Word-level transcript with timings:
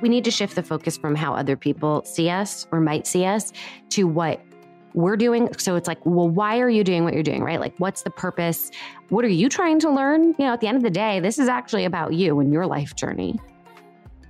We 0.00 0.10
need 0.10 0.24
to 0.24 0.30
shift 0.30 0.54
the 0.54 0.62
focus 0.62 0.98
from 0.98 1.14
how 1.14 1.34
other 1.34 1.56
people 1.56 2.04
see 2.04 2.28
us 2.28 2.66
or 2.70 2.80
might 2.80 3.06
see 3.06 3.24
us 3.24 3.52
to 3.90 4.04
what 4.04 4.42
we're 4.92 5.16
doing. 5.16 5.48
So 5.58 5.76
it's 5.76 5.88
like, 5.88 6.04
well, 6.04 6.28
why 6.28 6.60
are 6.60 6.68
you 6.68 6.84
doing 6.84 7.04
what 7.04 7.14
you're 7.14 7.22
doing, 7.22 7.42
right? 7.42 7.58
Like, 7.58 7.74
what's 7.78 8.02
the 8.02 8.10
purpose? 8.10 8.70
What 9.08 9.24
are 9.24 9.28
you 9.28 9.48
trying 9.48 9.80
to 9.80 9.90
learn? 9.90 10.34
You 10.38 10.46
know, 10.46 10.52
at 10.52 10.60
the 10.60 10.66
end 10.66 10.76
of 10.76 10.82
the 10.82 10.90
day, 10.90 11.20
this 11.20 11.38
is 11.38 11.48
actually 11.48 11.86
about 11.86 12.12
you 12.12 12.38
and 12.40 12.52
your 12.52 12.66
life 12.66 12.94
journey. 12.94 13.40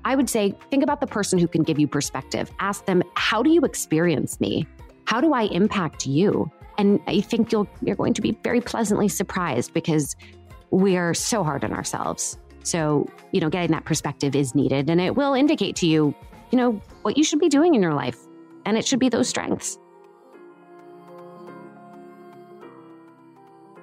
I 0.04 0.14
would 0.14 0.30
say, 0.30 0.54
think 0.70 0.82
about 0.82 1.00
the 1.00 1.06
person 1.06 1.38
who 1.38 1.48
can 1.48 1.62
give 1.64 1.78
you 1.78 1.88
perspective. 1.88 2.50
Ask 2.60 2.86
them, 2.86 3.02
how 3.16 3.42
do 3.42 3.50
you 3.50 3.62
experience 3.62 4.40
me? 4.40 4.66
How 5.06 5.20
do 5.20 5.32
I 5.32 5.42
impact 5.44 6.06
you? 6.06 6.50
And 6.78 7.00
I 7.06 7.20
think 7.20 7.52
you'll, 7.52 7.68
you're 7.82 7.96
going 7.96 8.14
to 8.14 8.22
be 8.22 8.36
very 8.42 8.60
pleasantly 8.60 9.08
surprised 9.08 9.72
because 9.72 10.16
we 10.70 10.96
are 10.96 11.14
so 11.14 11.44
hard 11.44 11.64
on 11.64 11.72
ourselves. 11.72 12.36
So, 12.64 13.08
you 13.32 13.40
know, 13.40 13.50
getting 13.50 13.70
that 13.72 13.84
perspective 13.84 14.34
is 14.34 14.54
needed 14.54 14.90
and 14.90 15.00
it 15.00 15.14
will 15.14 15.34
indicate 15.34 15.76
to 15.76 15.86
you, 15.86 16.14
you 16.50 16.58
know, 16.58 16.80
what 17.02 17.16
you 17.16 17.24
should 17.24 17.38
be 17.38 17.48
doing 17.48 17.74
in 17.74 17.82
your 17.82 17.94
life. 17.94 18.18
And 18.64 18.76
it 18.76 18.86
should 18.86 18.98
be 18.98 19.08
those 19.08 19.28
strengths. 19.28 19.78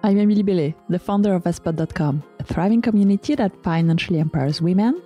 I'm 0.04 0.18
Emilie 0.18 0.42
Bellet, 0.42 0.74
the 0.90 0.98
founder 0.98 1.36
of 1.36 1.44
Vestpod.com, 1.44 2.24
a 2.40 2.44
thriving 2.44 2.82
community 2.82 3.36
that 3.36 3.52
financially 3.64 4.18
empowers 4.18 4.60
women, 4.60 5.00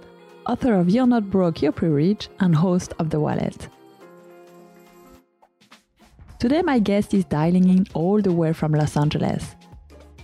author 0.48 0.74
of 0.74 0.90
You're 0.90 1.06
Not 1.06 1.30
Broke, 1.30 1.62
You're 1.62 1.74
Pre-Rich, 1.74 2.30
and 2.40 2.56
host 2.56 2.94
of 2.98 3.10
The 3.10 3.20
Wallet. 3.20 3.68
Today, 6.38 6.62
my 6.62 6.80
guest 6.80 7.14
is 7.14 7.24
dialing 7.26 7.70
in 7.70 7.88
all 7.94 8.22
the 8.22 8.32
way 8.32 8.52
from 8.52 8.74
Los 8.74 8.98
Angeles. 8.98 9.56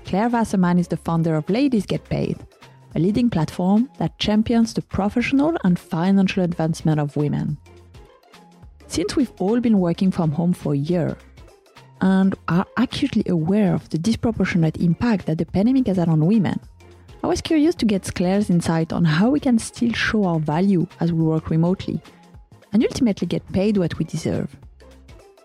Claire 0.06 0.30
Wasserman 0.30 0.78
is 0.78 0.90
the 0.90 0.98
founder 0.98 1.36
of 1.36 1.50
Ladies 1.50 1.86
Get 1.86 2.04
Paid, 2.04 2.38
a 2.96 3.00
leading 3.00 3.30
platform 3.30 3.90
that 3.98 4.20
champions 4.20 4.74
the 4.74 4.82
professional 4.82 5.55
and 5.63 5.80
financial 5.80 6.44
advancement 6.44 7.00
of 7.00 7.16
women. 7.16 7.58
Since 8.88 9.16
we've 9.16 9.32
all 9.40 9.62
been 9.62 9.80
working 9.80 10.12
from 10.12 10.32
home 10.32 10.52
for 10.52 10.74
a 10.74 10.77
year, 10.77 11.18
and 12.02 12.35
are 12.48 12.66
acutely 12.78 13.24
aware 13.30 13.74
of 13.74 13.88
the 13.90 13.98
disproportionate 13.98 14.78
impact 14.78 15.28
that 15.28 15.38
the 15.38 15.46
pandemic 15.46 15.88
has 15.88 15.98
had 15.98 16.10
on 16.10 16.26
women. 16.26 16.60
I 17.24 17.28
was 17.28 17.41
curious 17.41 17.76
to 17.76 17.85
get 17.85 18.13
Claire's 18.16 18.50
insight 18.50 18.91
on 18.91 19.05
how 19.05 19.30
we 19.30 19.40
can 19.40 19.60
still 19.60 19.94
show 19.94 20.26
our 20.26 20.40
value 20.40 20.88
as 21.00 21.13
we 21.13 21.24
work 21.24 21.50
remotely 21.50 22.02
and 22.74 22.84
ultimately 22.84 23.28
get 23.28 23.50
paid 23.54 23.78
what 23.78 23.98
we 24.00 24.05
deserve. 24.05 24.55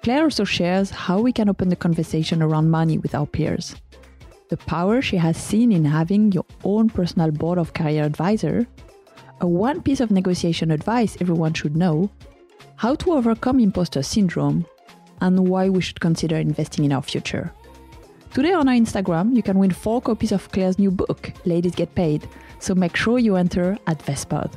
Claire 0.07 0.23
also 0.23 0.45
shares 0.45 0.91
how 0.91 1.19
we 1.19 1.33
can 1.33 1.49
open 1.49 1.69
the 1.69 1.75
conversation 1.75 2.41
around 2.41 2.71
money 2.71 2.97
with 2.97 3.13
our 3.13 3.27
peers. 3.27 3.75
The 4.51 4.57
power 4.57 5.03
she 5.03 5.17
has 5.17 5.37
seen 5.37 5.73
in 5.73 5.85
having 5.85 6.31
your 6.31 6.45
own 6.63 6.89
personal 6.91 7.33
board 7.33 7.59
of 7.59 7.73
career 7.73 8.05
advisor, 8.05 8.69
a 9.41 9.49
one 9.49 9.83
piece 9.83 9.99
of 9.99 10.13
negotiation 10.13 10.71
advice 10.71 11.17
everyone 11.21 11.55
should 11.55 11.77
know, 11.77 12.09
how 12.77 12.95
to 12.95 13.15
overcome 13.15 13.59
imposter 13.59 14.01
syndrome, 14.01 14.65
and 15.23 15.49
why 15.49 15.69
we 15.69 15.81
should 15.81 15.99
consider 15.99 16.37
investing 16.37 16.85
in 16.85 16.93
our 16.93 17.03
future. 17.03 17.53
Today 18.33 18.53
on 18.53 18.69
our 18.69 18.77
Instagram, 18.77 19.35
you 19.35 19.43
can 19.43 19.59
win 19.59 19.73
four 19.73 20.01
copies 20.01 20.31
of 20.31 20.53
Claire's 20.53 20.79
new 20.79 20.93
book, 20.93 21.33
Ladies 21.47 21.75
Get 21.75 21.93
Paid, 21.97 22.29
so 22.61 22.77
make 22.77 22.95
sure 22.95 23.19
you 23.19 23.35
enter 23.35 23.77
at 23.89 23.99
Vestpod. 24.07 24.53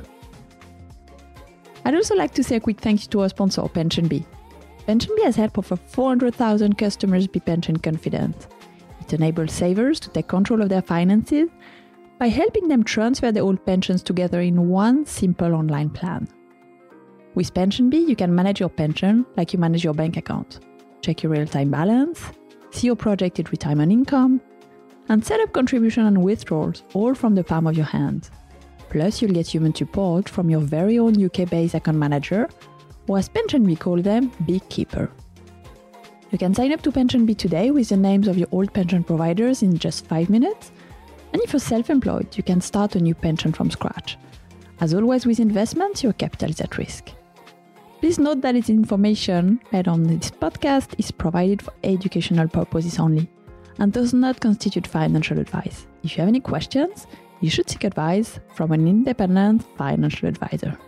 I'd 1.84 1.96
also 1.96 2.14
like 2.14 2.34
to 2.34 2.44
say 2.44 2.54
a 2.54 2.60
quick 2.60 2.80
thank 2.80 3.02
you 3.02 3.08
to 3.08 3.22
our 3.22 3.28
sponsor, 3.30 3.62
PensionBee. 3.62 4.24
PensionBee 4.90 5.22
has 5.22 5.36
helped 5.36 5.56
over 5.56 5.76
400,000 5.76 6.76
customers 6.76 7.28
be 7.28 7.38
pension 7.38 7.76
confident. 7.76 8.48
It 9.00 9.12
enables 9.12 9.52
savers 9.52 10.00
to 10.00 10.10
take 10.10 10.26
control 10.26 10.62
of 10.62 10.68
their 10.68 10.82
finances 10.82 11.48
by 12.18 12.26
helping 12.26 12.66
them 12.66 12.82
transfer 12.82 13.30
their 13.30 13.44
old 13.44 13.64
pensions 13.64 14.02
together 14.02 14.40
in 14.40 14.68
one 14.68 15.06
simple 15.06 15.54
online 15.54 15.90
plan. 15.90 16.26
With 17.36 17.54
PensionBee, 17.54 18.08
you 18.08 18.16
can 18.16 18.34
manage 18.34 18.58
your 18.58 18.68
pension 18.68 19.24
like 19.36 19.52
you 19.52 19.60
manage 19.60 19.84
your 19.84 19.94
bank 19.94 20.16
account. 20.16 20.58
Check 21.02 21.22
your 21.22 21.30
real 21.30 21.46
time 21.46 21.70
balance, 21.70 22.20
see 22.72 22.88
your 22.88 22.96
projected 22.96 23.52
retirement 23.52 23.92
income, 23.92 24.40
and 25.08 25.24
set 25.24 25.38
up 25.38 25.52
contribution 25.52 26.06
and 26.06 26.20
withdrawals 26.20 26.82
all 26.94 27.14
from 27.14 27.36
the 27.36 27.44
palm 27.44 27.68
of 27.68 27.76
your 27.76 27.86
hand. 27.86 28.28
Plus, 28.88 29.22
you'll 29.22 29.30
get 29.30 29.46
human 29.46 29.72
support 29.72 30.28
from 30.28 30.50
your 30.50 30.60
very 30.60 30.98
own 30.98 31.24
UK 31.24 31.48
based 31.48 31.76
account 31.76 31.96
manager, 31.96 32.48
or 33.10 33.18
as 33.18 33.28
PensionBee 33.28 33.80
call 33.80 34.00
them, 34.00 34.30
BeeKeeper. 34.46 35.10
You 36.30 36.38
can 36.38 36.54
sign 36.54 36.72
up 36.72 36.80
to 36.82 36.92
Pension 36.92 37.26
PensionBee 37.26 37.36
today 37.36 37.72
with 37.72 37.88
the 37.88 37.96
names 37.96 38.28
of 38.28 38.38
your 38.38 38.46
old 38.52 38.72
pension 38.72 39.02
providers 39.02 39.64
in 39.64 39.76
just 39.76 40.06
5 40.06 40.30
minutes. 40.30 40.70
And 41.32 41.42
if 41.42 41.52
you're 41.52 41.58
self 41.58 41.90
employed, 41.90 42.36
you 42.36 42.44
can 42.44 42.60
start 42.60 42.94
a 42.94 43.00
new 43.00 43.16
pension 43.16 43.52
from 43.52 43.68
scratch. 43.68 44.16
As 44.80 44.94
always 44.94 45.26
with 45.26 45.40
investments, 45.40 46.04
your 46.04 46.12
capital 46.12 46.50
is 46.50 46.60
at 46.60 46.78
risk. 46.78 47.10
Please 47.98 48.20
note 48.20 48.42
that 48.42 48.54
its 48.54 48.70
information 48.70 49.60
made 49.72 49.88
on 49.88 50.04
this 50.04 50.30
podcast 50.30 50.94
is 50.96 51.10
provided 51.10 51.60
for 51.60 51.74
educational 51.82 52.46
purposes 52.46 53.00
only 53.00 53.28
and 53.80 53.92
does 53.92 54.14
not 54.14 54.38
constitute 54.40 54.86
financial 54.86 55.40
advice. 55.40 55.88
If 56.04 56.12
you 56.12 56.18
have 56.20 56.28
any 56.28 56.40
questions, 56.40 57.08
you 57.40 57.50
should 57.50 57.68
seek 57.68 57.82
advice 57.82 58.38
from 58.54 58.70
an 58.70 58.86
independent 58.86 59.64
financial 59.76 60.28
advisor. 60.28 60.78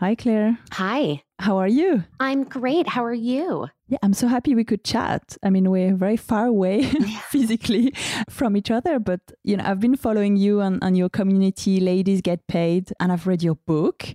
Hi, 0.00 0.14
Claire. 0.14 0.58
Hi. 0.72 1.22
How 1.40 1.58
are 1.58 1.68
you? 1.68 2.04
I'm 2.20 2.44
great. 2.44 2.88
How 2.88 3.04
are 3.04 3.12
you? 3.12 3.68
Yeah, 3.86 3.98
I'm 4.02 4.14
so 4.14 4.28
happy 4.28 4.54
we 4.54 4.64
could 4.64 4.82
chat. 4.82 5.36
I 5.42 5.50
mean, 5.50 5.70
we're 5.70 5.94
very 5.94 6.16
far 6.16 6.46
away 6.46 6.84
physically 7.28 7.92
from 8.30 8.56
each 8.56 8.70
other, 8.70 8.98
but 8.98 9.20
you 9.44 9.58
know, 9.58 9.64
I've 9.66 9.78
been 9.78 9.96
following 9.96 10.36
you 10.36 10.62
and, 10.62 10.82
and 10.82 10.96
your 10.96 11.10
community, 11.10 11.80
Ladies 11.80 12.22
Get 12.22 12.46
Paid, 12.46 12.94
and 12.98 13.12
I've 13.12 13.26
read 13.26 13.42
your 13.42 13.56
book. 13.56 14.14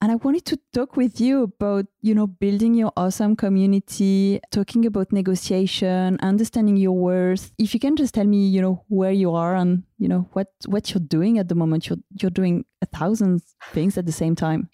And 0.00 0.12
I 0.12 0.14
wanted 0.14 0.44
to 0.46 0.58
talk 0.72 0.96
with 0.96 1.20
you 1.20 1.42
about, 1.42 1.86
you 2.02 2.14
know, 2.14 2.28
building 2.28 2.74
your 2.74 2.92
awesome 2.96 3.34
community, 3.34 4.38
talking 4.52 4.86
about 4.86 5.10
negotiation, 5.10 6.18
understanding 6.22 6.76
your 6.76 6.92
worth. 6.92 7.50
If 7.58 7.74
you 7.74 7.80
can 7.80 7.96
just 7.96 8.14
tell 8.14 8.24
me, 8.24 8.46
you 8.46 8.62
know, 8.62 8.84
where 8.86 9.10
you 9.10 9.34
are 9.34 9.56
and, 9.56 9.82
you 9.98 10.06
know, 10.06 10.28
what 10.34 10.52
what 10.66 10.90
you're 10.92 11.00
doing 11.00 11.38
at 11.38 11.48
the 11.48 11.56
moment. 11.56 11.88
You're 11.88 11.98
you're 12.20 12.30
doing 12.30 12.64
a 12.80 12.86
thousand 12.86 13.42
things 13.72 13.98
at 13.98 14.06
the 14.06 14.12
same 14.12 14.36
time. 14.36 14.68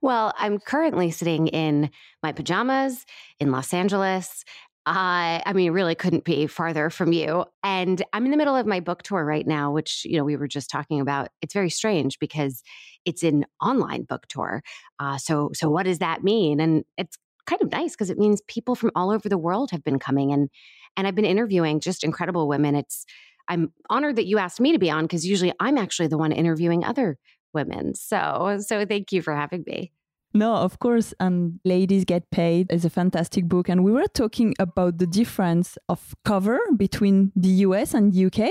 Well, 0.00 0.32
I'm 0.38 0.60
currently 0.60 1.10
sitting 1.10 1.48
in 1.48 1.90
my 2.22 2.30
pajamas 2.30 3.04
in 3.40 3.50
Los 3.50 3.74
Angeles. 3.74 4.44
I 4.86 5.42
I 5.44 5.54
mean, 5.54 5.72
really 5.72 5.96
couldn't 5.96 6.24
be 6.24 6.46
farther 6.46 6.88
from 6.88 7.12
you. 7.12 7.44
And 7.64 8.00
I'm 8.12 8.24
in 8.24 8.30
the 8.30 8.36
middle 8.36 8.54
of 8.54 8.64
my 8.66 8.78
book 8.78 9.02
tour 9.02 9.24
right 9.24 9.46
now, 9.46 9.72
which, 9.72 10.04
you 10.04 10.16
know, 10.16 10.24
we 10.24 10.36
were 10.36 10.48
just 10.48 10.70
talking 10.70 11.00
about. 11.00 11.30
It's 11.42 11.52
very 11.52 11.68
strange 11.68 12.18
because 12.20 12.62
it's 13.08 13.22
an 13.22 13.46
online 13.62 14.02
book 14.02 14.26
tour. 14.28 14.62
Uh, 15.00 15.16
so, 15.16 15.50
so 15.54 15.70
what 15.70 15.84
does 15.84 15.98
that 16.00 16.22
mean? 16.22 16.60
And 16.60 16.84
it's 16.98 17.16
kind 17.46 17.62
of 17.62 17.72
nice 17.72 17.92
because 17.92 18.10
it 18.10 18.18
means 18.18 18.42
people 18.42 18.74
from 18.74 18.90
all 18.94 19.10
over 19.10 19.30
the 19.30 19.38
world 19.38 19.70
have 19.70 19.82
been 19.82 19.98
coming 19.98 20.30
and, 20.30 20.50
and 20.94 21.06
I've 21.06 21.14
been 21.14 21.24
interviewing 21.24 21.80
just 21.80 22.04
incredible 22.04 22.46
women. 22.46 22.74
It's, 22.74 23.06
I'm 23.48 23.72
honored 23.88 24.16
that 24.16 24.26
you 24.26 24.36
asked 24.36 24.60
me 24.60 24.72
to 24.72 24.78
be 24.78 24.90
on 24.90 25.04
because 25.04 25.26
usually 25.26 25.54
I'm 25.58 25.78
actually 25.78 26.08
the 26.08 26.18
one 26.18 26.32
interviewing 26.32 26.84
other 26.84 27.16
women. 27.54 27.94
So, 27.94 28.58
so 28.60 28.84
thank 28.84 29.10
you 29.10 29.22
for 29.22 29.34
having 29.34 29.64
me. 29.66 29.90
No, 30.34 30.56
of 30.56 30.78
course. 30.78 31.14
And 31.18 31.58
Ladies 31.64 32.04
Get 32.04 32.30
Paid 32.30 32.70
is 32.70 32.84
a 32.84 32.90
fantastic 32.90 33.46
book. 33.46 33.70
And 33.70 33.82
we 33.82 33.92
were 33.92 34.06
talking 34.08 34.54
about 34.58 34.98
the 34.98 35.06
difference 35.06 35.78
of 35.88 36.14
cover 36.26 36.60
between 36.76 37.32
the 37.34 37.48
US 37.66 37.94
and 37.94 38.14
UK. 38.14 38.50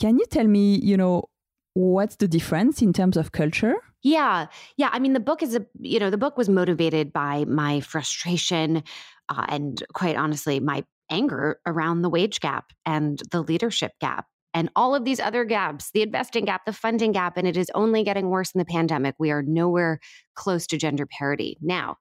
Can 0.00 0.18
you 0.18 0.24
tell 0.28 0.48
me, 0.48 0.80
you 0.82 0.96
know, 0.96 1.28
what's 1.74 2.16
the 2.16 2.28
difference 2.28 2.82
in 2.82 2.92
terms 2.92 3.16
of 3.16 3.32
culture? 3.32 3.74
Yeah. 4.02 4.46
Yeah. 4.76 4.90
I 4.92 4.98
mean, 4.98 5.12
the 5.12 5.20
book 5.20 5.42
is 5.42 5.54
a, 5.54 5.66
you 5.80 5.98
know, 5.98 6.10
the 6.10 6.18
book 6.18 6.36
was 6.36 6.48
motivated 6.48 7.12
by 7.12 7.44
my 7.46 7.80
frustration 7.80 8.82
uh, 9.28 9.46
and 9.48 9.82
quite 9.94 10.16
honestly, 10.16 10.60
my 10.60 10.84
anger 11.10 11.58
around 11.66 12.02
the 12.02 12.10
wage 12.10 12.40
gap 12.40 12.72
and 12.86 13.22
the 13.30 13.42
leadership 13.42 13.92
gap 14.00 14.26
and 14.52 14.70
all 14.76 14.94
of 14.94 15.04
these 15.04 15.20
other 15.20 15.44
gaps 15.44 15.90
the 15.92 16.02
investing 16.02 16.44
gap, 16.44 16.64
the 16.64 16.72
funding 16.72 17.12
gap, 17.12 17.36
and 17.36 17.46
it 17.46 17.56
is 17.56 17.70
only 17.74 18.04
getting 18.04 18.28
worse 18.28 18.52
in 18.52 18.58
the 18.58 18.64
pandemic. 18.64 19.14
We 19.18 19.30
are 19.30 19.42
nowhere 19.42 19.98
close 20.34 20.66
to 20.68 20.78
gender 20.78 21.06
parity. 21.06 21.58
Now, 21.60 21.96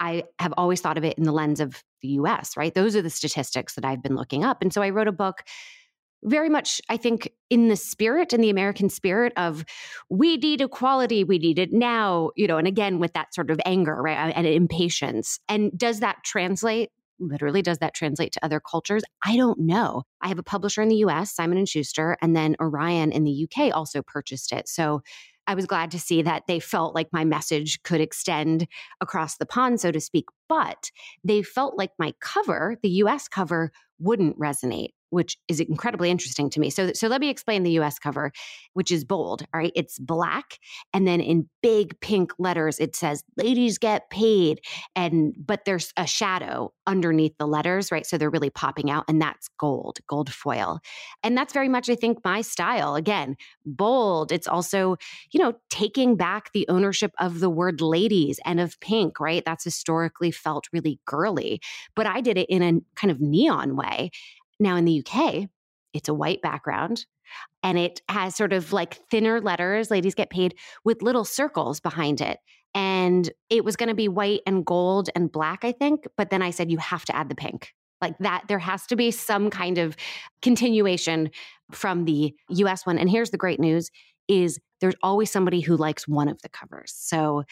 I 0.00 0.24
have 0.38 0.54
always 0.56 0.80
thought 0.80 0.98
of 0.98 1.04
it 1.04 1.18
in 1.18 1.24
the 1.24 1.32
lens 1.32 1.60
of 1.60 1.82
the 2.02 2.08
US, 2.08 2.56
right? 2.56 2.74
Those 2.74 2.96
are 2.96 3.02
the 3.02 3.10
statistics 3.10 3.74
that 3.74 3.84
I've 3.84 4.02
been 4.02 4.14
looking 4.14 4.44
up. 4.44 4.62
And 4.62 4.72
so 4.72 4.80
I 4.80 4.90
wrote 4.90 5.08
a 5.08 5.12
book 5.12 5.42
very 6.24 6.48
much, 6.48 6.80
I 6.88 6.96
think, 6.96 7.32
in 7.50 7.68
the 7.68 7.76
spirit, 7.76 8.32
in 8.32 8.40
the 8.40 8.50
American 8.50 8.88
spirit 8.88 9.32
of 9.36 9.64
we 10.08 10.36
need 10.36 10.60
equality, 10.60 11.24
we 11.24 11.38
need 11.38 11.58
it 11.58 11.72
now, 11.72 12.30
you 12.36 12.46
know, 12.46 12.58
and 12.58 12.66
again 12.66 12.98
with 12.98 13.12
that 13.12 13.34
sort 13.34 13.50
of 13.50 13.60
anger, 13.64 13.94
right, 14.00 14.32
and 14.34 14.46
impatience. 14.46 15.38
And 15.48 15.70
does 15.76 16.00
that 16.00 16.18
translate 16.24 16.90
literally 17.20 17.62
does 17.62 17.78
that 17.78 17.94
translate 17.94 18.30
to 18.30 18.44
other 18.44 18.60
cultures 18.60 19.02
i 19.24 19.36
don't 19.36 19.58
know 19.58 20.04
i 20.20 20.28
have 20.28 20.38
a 20.38 20.42
publisher 20.44 20.82
in 20.82 20.88
the 20.88 20.98
us 20.98 21.32
simon 21.32 21.58
and 21.58 21.68
schuster 21.68 22.16
and 22.22 22.36
then 22.36 22.54
orion 22.60 23.10
in 23.10 23.24
the 23.24 23.44
uk 23.44 23.74
also 23.74 24.02
purchased 24.02 24.52
it 24.52 24.68
so 24.68 25.02
I 25.48 25.54
was 25.54 25.64
glad 25.64 25.90
to 25.92 25.98
see 25.98 26.20
that 26.20 26.42
they 26.46 26.60
felt 26.60 26.94
like 26.94 27.08
my 27.10 27.24
message 27.24 27.82
could 27.82 28.02
extend 28.02 28.66
across 29.00 29.38
the 29.38 29.46
pond, 29.46 29.80
so 29.80 29.90
to 29.90 29.98
speak. 29.98 30.26
But 30.46 30.90
they 31.24 31.42
felt 31.42 31.78
like 31.78 31.92
my 31.98 32.12
cover, 32.20 32.76
the 32.82 32.90
US 32.90 33.28
cover, 33.28 33.72
wouldn't 33.98 34.38
resonate 34.38 34.90
which 35.10 35.38
is 35.48 35.60
incredibly 35.60 36.10
interesting 36.10 36.50
to 36.50 36.60
me. 36.60 36.70
So, 36.70 36.92
so 36.92 37.08
let 37.08 37.20
me 37.20 37.28
explain 37.28 37.62
the 37.62 37.78
US 37.80 37.98
cover, 37.98 38.32
which 38.74 38.90
is 38.90 39.04
bold. 39.04 39.42
All 39.52 39.60
right. 39.60 39.72
It's 39.74 39.98
black. 39.98 40.58
And 40.92 41.06
then 41.06 41.20
in 41.20 41.48
big 41.62 41.98
pink 42.00 42.32
letters, 42.38 42.78
it 42.78 42.96
says 42.96 43.22
ladies 43.36 43.78
get 43.78 44.10
paid. 44.10 44.60
And, 44.94 45.34
but 45.38 45.64
there's 45.64 45.92
a 45.96 46.06
shadow 46.06 46.72
underneath 46.86 47.36
the 47.38 47.46
letters, 47.46 47.92
right? 47.92 48.06
So 48.06 48.16
they're 48.16 48.30
really 48.30 48.50
popping 48.50 48.90
out. 48.90 49.04
And 49.08 49.20
that's 49.20 49.48
gold, 49.58 49.98
gold 50.08 50.32
foil. 50.32 50.80
And 51.22 51.36
that's 51.36 51.52
very 51.52 51.68
much, 51.68 51.90
I 51.90 51.94
think, 51.94 52.18
my 52.24 52.40
style. 52.40 52.94
Again, 52.94 53.36
bold. 53.66 54.32
It's 54.32 54.48
also, 54.48 54.96
you 55.30 55.40
know, 55.40 55.54
taking 55.70 56.16
back 56.16 56.52
the 56.52 56.66
ownership 56.68 57.12
of 57.18 57.40
the 57.40 57.50
word 57.50 57.80
ladies 57.80 58.40
and 58.44 58.58
of 58.58 58.80
pink, 58.80 59.20
right? 59.20 59.44
That's 59.44 59.64
historically 59.64 60.30
felt 60.30 60.68
really 60.72 60.98
girly. 61.04 61.60
But 61.94 62.06
I 62.06 62.20
did 62.20 62.38
it 62.38 62.48
in 62.48 62.62
a 62.62 62.80
kind 62.94 63.10
of 63.10 63.20
neon 63.20 63.76
way. 63.76 64.10
Now, 64.60 64.76
in 64.76 64.84
the 64.84 65.04
UK, 65.04 65.48
it's 65.94 66.08
a 66.08 66.14
white 66.14 66.42
background 66.42 67.06
and 67.62 67.78
it 67.78 68.00
has 68.08 68.34
sort 68.34 68.52
of 68.52 68.72
like 68.72 68.94
thinner 69.10 69.40
letters, 69.40 69.90
ladies 69.90 70.14
get 70.14 70.30
paid 70.30 70.54
with 70.84 71.02
little 71.02 71.24
circles 71.24 71.80
behind 71.80 72.20
it. 72.20 72.38
And 72.74 73.30
it 73.50 73.64
was 73.64 73.76
going 73.76 73.88
to 73.88 73.94
be 73.94 74.08
white 74.08 74.40
and 74.46 74.64
gold 74.64 75.10
and 75.14 75.32
black, 75.32 75.64
I 75.64 75.72
think. 75.72 76.06
But 76.16 76.30
then 76.30 76.42
I 76.42 76.50
said, 76.50 76.70
you 76.70 76.78
have 76.78 77.04
to 77.06 77.16
add 77.16 77.28
the 77.28 77.34
pink. 77.34 77.72
Like 78.00 78.16
that, 78.18 78.44
there 78.48 78.58
has 78.58 78.86
to 78.86 78.96
be 78.96 79.10
some 79.10 79.50
kind 79.50 79.78
of 79.78 79.96
continuation 80.42 81.30
from 81.72 82.04
the 82.04 82.34
US 82.48 82.86
one. 82.86 82.98
And 82.98 83.10
here's 83.10 83.30
the 83.30 83.38
great 83.38 83.58
news 83.58 83.90
is 84.28 84.60
there's 84.80 84.94
always 85.02 85.30
somebody 85.30 85.60
who 85.60 85.76
likes 85.76 86.06
one 86.06 86.28
of 86.28 86.40
the 86.42 86.48
covers. 86.48 86.92
So 86.94 87.44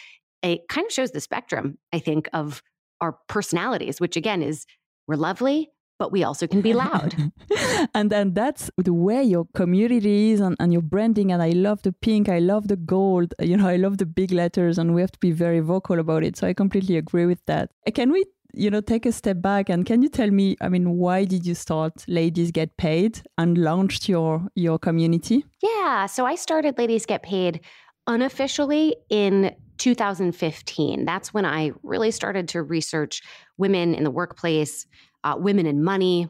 it 0.43 0.69
kind 0.69 0.87
of 0.87 0.93
shows 0.93 1.11
the 1.11 1.21
spectrum, 1.21 1.79
I 1.93 1.99
think, 1.99 2.29
of 2.33 2.63
our 3.01 3.19
personalities, 3.29 4.01
which 4.01 4.17
again 4.17 4.43
is 4.43 4.67
we're 5.09 5.17
lovely, 5.17 5.71
but 5.99 6.13
we 6.13 6.25
also 6.25 6.47
can 6.47 6.61
be 6.61 6.75
loud. 6.75 7.15
and 7.95 8.11
then 8.11 8.35
that's 8.35 8.71
the 8.77 8.93
way 8.93 9.23
your 9.23 9.47
community 9.55 10.33
is 10.33 10.41
and, 10.41 10.57
and 10.61 10.73
your 10.73 10.83
branding. 10.83 11.33
And 11.33 11.43
I 11.43 11.51
love 11.51 11.83
the 11.83 11.93
pink, 11.93 12.29
I 12.29 12.39
love 12.39 12.69
the 12.69 12.77
gold, 12.77 13.35
you 13.41 13.57
know, 13.57 13.69
I 13.69 13.77
love 13.77 13.99
the 13.99 14.07
big 14.07 14.33
letters, 14.33 14.79
and 14.79 14.95
we 14.95 15.01
have 15.01 15.13
to 15.13 15.19
be 15.19 15.33
very 15.33 15.61
vocal 15.61 15.99
about 15.99 16.25
it. 16.25 16.37
So 16.37 16.47
I 16.47 16.53
completely 16.53 16.97
agree 16.97 17.27
with 17.27 17.45
that. 17.47 17.71
Can 17.95 18.13
we 18.13 18.25
you 18.57 18.71
know 18.71 18.81
take 18.81 19.05
a 19.05 19.13
step 19.13 19.43
back 19.43 19.69
and 19.69 19.85
can 19.85 20.03
you 20.03 20.09
tell 20.09 20.31
me 20.31 20.57
i 20.63 20.69
mean 20.69 20.93
why 20.97 21.25
did 21.25 21.45
you 21.45 21.55
start 21.55 21.93
ladies 22.09 22.51
get 22.51 22.75
paid 22.79 23.21
and 23.37 23.59
launched 23.59 24.09
your 24.09 24.49
your 24.55 24.79
community 24.79 25.45
yeah 25.63 26.07
so 26.07 26.25
i 26.25 26.35
started 26.35 26.79
ladies 26.79 27.05
get 27.05 27.23
paid 27.23 27.61
unofficially 28.07 28.97
in 29.11 29.55
2015 29.77 31.05
that's 31.05 31.35
when 31.35 31.45
i 31.45 31.71
really 31.83 32.11
started 32.11 32.49
to 32.49 32.63
research 32.63 33.21
women 33.59 33.95
in 33.95 34.05
the 34.05 34.11
workplace 34.11 34.87
uh, 35.27 35.37
women 35.37 35.67
and 35.67 35.85
money, 35.85 36.29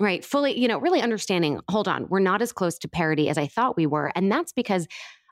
right? 0.00 0.24
Fully, 0.24 0.58
you 0.58 0.66
know, 0.66 0.78
really 0.78 1.00
understanding, 1.00 1.60
hold 1.70 1.86
on, 1.86 2.08
we're 2.08 2.18
not 2.18 2.42
as 2.42 2.52
close 2.52 2.76
to 2.78 2.88
parity 2.88 3.28
as 3.28 3.38
I 3.38 3.46
thought 3.46 3.76
we 3.76 3.86
were. 3.86 4.10
And 4.16 4.30
that's 4.30 4.52
because 4.52 4.88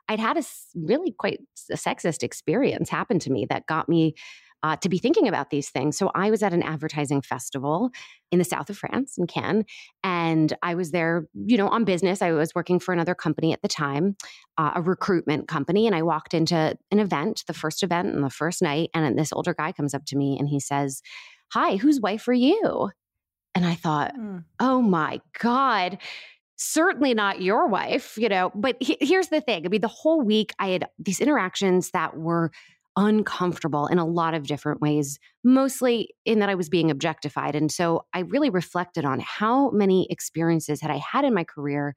I'd 0.07 0.19
had 0.19 0.37
a 0.37 0.43
really 0.75 1.11
quite 1.11 1.41
a 1.69 1.75
sexist 1.75 2.23
experience 2.23 2.89
happen 2.89 3.19
to 3.19 3.31
me 3.31 3.45
that 3.49 3.67
got 3.67 3.89
me 3.89 4.15
uh, 4.63 4.75
to 4.77 4.89
be 4.89 4.97
thinking 4.97 5.27
about 5.27 5.49
these 5.49 5.69
things. 5.69 5.97
So 5.97 6.11
I 6.13 6.29
was 6.29 6.43
at 6.43 6.53
an 6.53 6.61
advertising 6.61 7.21
festival 7.21 7.89
in 8.31 8.39
the 8.39 8.45
south 8.45 8.69
of 8.69 8.77
France, 8.77 9.17
in 9.17 9.25
Cannes, 9.27 9.65
and 10.03 10.53
I 10.61 10.75
was 10.75 10.91
there, 10.91 11.27
you 11.33 11.57
know, 11.57 11.67
on 11.67 11.83
business. 11.83 12.21
I 12.21 12.31
was 12.31 12.53
working 12.53 12.79
for 12.79 12.93
another 12.93 13.15
company 13.15 13.53
at 13.53 13.61
the 13.61 13.67
time, 13.67 14.15
uh, 14.57 14.73
a 14.75 14.81
recruitment 14.81 15.47
company, 15.47 15.87
and 15.87 15.95
I 15.95 16.03
walked 16.03 16.33
into 16.33 16.77
an 16.91 16.99
event, 16.99 17.43
the 17.47 17.53
first 17.53 17.81
event 17.81 18.13
and 18.13 18.23
the 18.23 18.29
first 18.29 18.61
night, 18.61 18.91
and 18.93 19.17
this 19.17 19.33
older 19.33 19.53
guy 19.53 19.71
comes 19.71 19.93
up 19.93 20.05
to 20.07 20.15
me 20.15 20.37
and 20.37 20.47
he 20.47 20.59
says, 20.59 21.01
"Hi, 21.53 21.77
whose 21.77 21.99
wife 21.99 22.27
are 22.27 22.33
you?" 22.33 22.91
And 23.55 23.65
I 23.65 23.75
thought, 23.75 24.15
mm. 24.15 24.43
oh 24.59 24.81
my 24.81 25.21
God, 25.39 25.97
certainly 26.55 27.13
not 27.13 27.41
your 27.41 27.67
wife, 27.67 28.17
you 28.17 28.29
know. 28.29 28.51
But 28.55 28.77
he, 28.79 28.97
here's 29.01 29.27
the 29.27 29.41
thing 29.41 29.65
I 29.65 29.69
mean, 29.69 29.81
the 29.81 29.87
whole 29.87 30.21
week 30.21 30.53
I 30.59 30.69
had 30.69 30.87
these 30.99 31.19
interactions 31.19 31.91
that 31.91 32.17
were 32.17 32.51
uncomfortable 32.97 33.87
in 33.87 33.99
a 33.99 34.05
lot 34.05 34.33
of 34.33 34.47
different 34.47 34.81
ways, 34.81 35.17
mostly 35.43 36.09
in 36.25 36.39
that 36.39 36.49
I 36.49 36.55
was 36.55 36.69
being 36.69 36.91
objectified. 36.91 37.55
And 37.55 37.71
so 37.71 38.05
I 38.13 38.19
really 38.19 38.49
reflected 38.49 39.05
on 39.05 39.19
how 39.21 39.69
many 39.71 40.07
experiences 40.09 40.81
had 40.81 40.91
I 40.91 40.97
had 40.97 41.23
in 41.23 41.33
my 41.33 41.43
career 41.43 41.95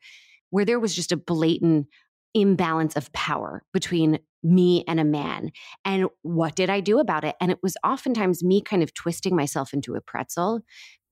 where 0.51 0.65
there 0.65 0.79
was 0.79 0.95
just 0.95 1.11
a 1.11 1.17
blatant 1.17 1.89
imbalance 2.33 2.97
of 2.97 3.13
power 3.13 3.65
between 3.73 4.19
me 4.43 4.85
and 4.87 5.01
a 5.01 5.05
man. 5.05 5.51
And 5.85 6.09
what 6.23 6.55
did 6.55 6.71
I 6.71 6.81
do 6.81 6.99
about 6.99 7.25
it? 7.25 7.35
And 7.41 7.51
it 7.51 7.59
was 7.63 7.77
oftentimes 7.85 8.45
me 8.45 8.61
kind 8.61 8.83
of 8.83 8.93
twisting 8.95 9.35
myself 9.35 9.73
into 9.73 9.95
a 9.95 10.01
pretzel 10.01 10.61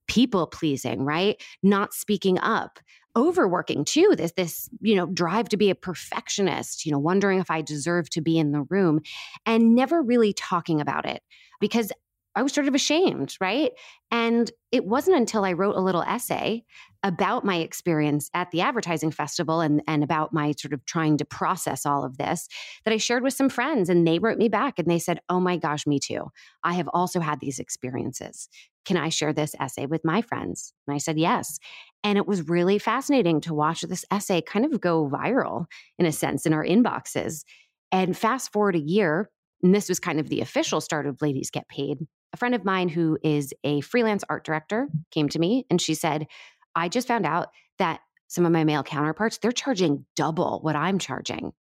people 0.07 0.47
pleasing, 0.47 1.03
right? 1.03 1.41
Not 1.61 1.93
speaking 1.93 2.39
up, 2.39 2.79
overworking 3.15 3.85
too. 3.85 4.13
This 4.17 4.33
this, 4.33 4.69
you 4.81 4.95
know, 4.95 5.05
drive 5.07 5.49
to 5.49 5.57
be 5.57 5.69
a 5.69 5.75
perfectionist, 5.75 6.85
you 6.85 6.91
know, 6.91 6.99
wondering 6.99 7.39
if 7.39 7.51
I 7.51 7.61
deserve 7.61 8.09
to 8.11 8.21
be 8.21 8.37
in 8.37 8.51
the 8.51 8.65
room 8.69 9.01
and 9.45 9.75
never 9.75 10.01
really 10.01 10.33
talking 10.33 10.81
about 10.81 11.05
it 11.05 11.21
because 11.59 11.91
I 12.35 12.41
was 12.41 12.51
sort 12.51 12.67
of 12.67 12.73
ashamed, 12.73 13.35
right? 13.39 13.71
And 14.09 14.51
it 14.71 14.85
wasn't 14.85 15.17
until 15.17 15.45
I 15.45 15.53
wrote 15.53 15.75
a 15.75 15.81
little 15.81 16.01
essay 16.01 16.63
about 17.03 17.45
my 17.45 17.57
experience 17.57 18.29
at 18.33 18.49
the 18.51 18.61
advertising 18.61 19.11
festival 19.11 19.61
and, 19.61 19.83
and 19.87 20.03
about 20.03 20.33
my 20.33 20.53
sort 20.57 20.73
of 20.73 20.83
trying 20.85 21.17
to 21.17 21.25
process 21.25 21.85
all 21.85 22.03
of 22.03 22.17
this 22.17 22.47
that 22.85 22.93
I 22.93 22.97
shared 22.97 23.23
with 23.23 23.33
some 23.33 23.49
friends. 23.49 23.89
And 23.89 24.07
they 24.07 24.19
wrote 24.19 24.37
me 24.37 24.49
back 24.49 24.79
and 24.79 24.89
they 24.89 24.99
said, 24.99 25.19
Oh 25.29 25.39
my 25.39 25.57
gosh, 25.57 25.85
me 25.85 25.99
too. 25.99 26.31
I 26.63 26.73
have 26.73 26.89
also 26.93 27.19
had 27.19 27.39
these 27.39 27.59
experiences. 27.59 28.49
Can 28.85 28.97
I 28.97 29.09
share 29.09 29.33
this 29.33 29.55
essay 29.59 29.85
with 29.85 30.03
my 30.03 30.21
friends? 30.21 30.73
And 30.87 30.95
I 30.95 30.97
said, 30.97 31.17
Yes. 31.17 31.59
And 32.03 32.17
it 32.17 32.27
was 32.27 32.49
really 32.49 32.79
fascinating 32.79 33.39
to 33.41 33.53
watch 33.53 33.81
this 33.81 34.05
essay 34.11 34.41
kind 34.41 34.65
of 34.65 34.81
go 34.81 35.09
viral 35.09 35.65
in 35.97 36.05
a 36.05 36.11
sense 36.11 36.45
in 36.45 36.53
our 36.53 36.65
inboxes. 36.65 37.43
And 37.91 38.17
fast 38.17 38.51
forward 38.51 38.75
a 38.75 38.79
year, 38.79 39.29
and 39.61 39.73
this 39.73 39.87
was 39.87 39.99
kind 39.99 40.19
of 40.19 40.27
the 40.27 40.41
official 40.41 40.81
start 40.81 41.05
of 41.05 41.21
Ladies 41.21 41.49
Get 41.49 41.67
Paid 41.69 41.99
a 42.33 42.37
friend 42.37 42.55
of 42.55 42.65
mine 42.65 42.89
who 42.89 43.17
is 43.23 43.53
a 43.63 43.81
freelance 43.81 44.23
art 44.27 44.43
director 44.43 44.89
came 45.11 45.29
to 45.29 45.39
me 45.39 45.65
and 45.69 45.79
she 45.79 45.93
said, 45.93 46.27
I 46.75 46.89
just 46.89 47.07
found 47.07 47.25
out 47.25 47.49
that 47.77 48.01
some 48.27 48.45
of 48.45 48.51
my 48.51 48.63
male 48.63 48.83
counterparts, 48.83 49.37
they're 49.37 49.51
charging 49.51 50.05
double 50.15 50.59
what 50.61 50.75
I'm 50.75 50.97
charging. 50.97 51.53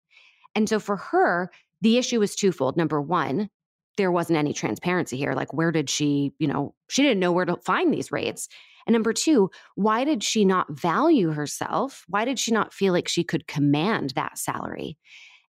And 0.54 0.68
so 0.68 0.78
for 0.78 0.96
her, 0.96 1.50
the 1.80 1.98
issue 1.98 2.20
was 2.20 2.36
twofold. 2.36 2.76
Number 2.76 3.00
one, 3.00 3.50
there 3.96 4.12
wasn't 4.12 4.38
any 4.38 4.52
transparency 4.52 5.16
here. 5.16 5.34
Like, 5.34 5.52
where 5.52 5.72
did 5.72 5.90
she, 5.90 6.32
you 6.38 6.46
know, 6.46 6.74
she 6.88 7.02
didn't 7.02 7.20
know 7.20 7.32
where 7.32 7.44
to 7.44 7.56
find 7.56 7.92
these 7.92 8.12
rates. 8.12 8.48
And 8.86 8.94
number 8.94 9.12
two, 9.12 9.50
why 9.74 10.04
did 10.04 10.22
she 10.22 10.44
not 10.44 10.70
value 10.70 11.30
herself? 11.30 12.04
Why 12.08 12.24
did 12.24 12.38
she 12.38 12.50
not 12.50 12.72
feel 12.72 12.92
like 12.92 13.08
she 13.08 13.24
could 13.24 13.46
command 13.46 14.12
that 14.16 14.38
salary? 14.38 14.96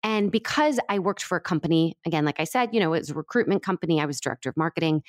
And 0.03 0.31
because 0.31 0.79
I 0.87 0.99
worked 0.99 1.23
for 1.23 1.35
a 1.35 1.41
company, 1.41 1.97
again, 2.05 2.25
like 2.25 2.39
I 2.39 2.43
said, 2.43 2.69
you 2.71 2.79
know, 2.79 2.93
it 2.93 2.99
was 2.99 3.09
a 3.09 3.15
recruitment 3.15 3.63
company, 3.63 3.99
I 3.99 4.05
was 4.05 4.19
director 4.19 4.49
of 4.49 4.57
marketing. 4.57 5.01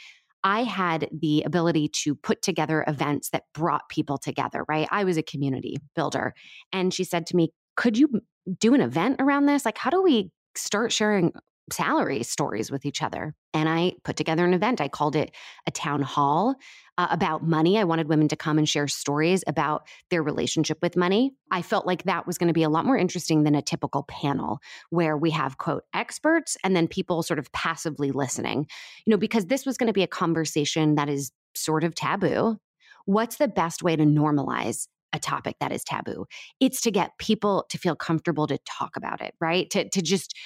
I 0.42 0.62
had 0.62 1.08
the 1.12 1.42
ability 1.42 1.88
to 2.04 2.14
put 2.14 2.40
together 2.40 2.84
events 2.86 3.30
that 3.30 3.42
brought 3.52 3.88
people 3.88 4.16
together, 4.16 4.64
right? 4.68 4.88
I 4.90 5.04
was 5.04 5.16
a 5.16 5.22
community 5.22 5.76
builder. 5.94 6.34
And 6.72 6.94
she 6.94 7.04
said 7.04 7.26
to 7.26 7.36
me, 7.36 7.50
Could 7.76 7.98
you 7.98 8.20
do 8.58 8.72
an 8.72 8.80
event 8.80 9.20
around 9.20 9.46
this? 9.46 9.64
Like, 9.64 9.76
how 9.76 9.90
do 9.90 10.02
we 10.02 10.30
start 10.54 10.92
sharing 10.92 11.32
salary 11.72 12.22
stories 12.22 12.70
with 12.70 12.86
each 12.86 13.02
other. 13.02 13.34
And 13.52 13.68
I 13.68 13.94
put 14.04 14.16
together 14.16 14.44
an 14.44 14.54
event. 14.54 14.80
I 14.80 14.88
called 14.88 15.16
it 15.16 15.34
a 15.66 15.70
town 15.70 16.02
hall 16.02 16.54
uh, 16.98 17.08
about 17.10 17.42
money. 17.42 17.78
I 17.78 17.84
wanted 17.84 18.08
women 18.08 18.28
to 18.28 18.36
come 18.36 18.58
and 18.58 18.68
share 18.68 18.88
stories 18.88 19.42
about 19.46 19.86
their 20.10 20.22
relationship 20.22 20.78
with 20.80 20.96
money. 20.96 21.32
I 21.50 21.62
felt 21.62 21.86
like 21.86 22.04
that 22.04 22.26
was 22.26 22.38
going 22.38 22.48
to 22.48 22.54
be 22.54 22.62
a 22.62 22.68
lot 22.68 22.86
more 22.86 22.96
interesting 22.96 23.42
than 23.42 23.54
a 23.54 23.62
typical 23.62 24.04
panel 24.04 24.60
where 24.90 25.16
we 25.16 25.30
have, 25.30 25.58
quote, 25.58 25.84
experts 25.94 26.56
and 26.62 26.76
then 26.76 26.88
people 26.88 27.22
sort 27.22 27.38
of 27.38 27.50
passively 27.52 28.12
listening, 28.12 28.66
you 29.04 29.10
know, 29.10 29.16
because 29.18 29.46
this 29.46 29.66
was 29.66 29.76
going 29.76 29.88
to 29.88 29.92
be 29.92 30.02
a 30.02 30.08
conversation 30.08 30.94
that 30.94 31.08
is 31.08 31.32
sort 31.54 31.84
of 31.84 31.94
taboo. 31.94 32.58
What's 33.06 33.36
the 33.36 33.48
best 33.48 33.82
way 33.82 33.96
to 33.96 34.04
normalize 34.04 34.88
a 35.12 35.18
topic 35.18 35.56
that 35.60 35.72
is 35.72 35.82
taboo. 35.82 36.26
It's 36.60 36.80
to 36.82 36.90
get 36.90 37.18
people 37.18 37.64
to 37.70 37.78
feel 37.78 37.96
comfortable 37.96 38.46
to 38.46 38.58
talk 38.66 38.96
about 38.96 39.20
it, 39.20 39.34
right? 39.40 39.68
To, 39.70 39.88
to 39.88 40.02
just 40.02 40.36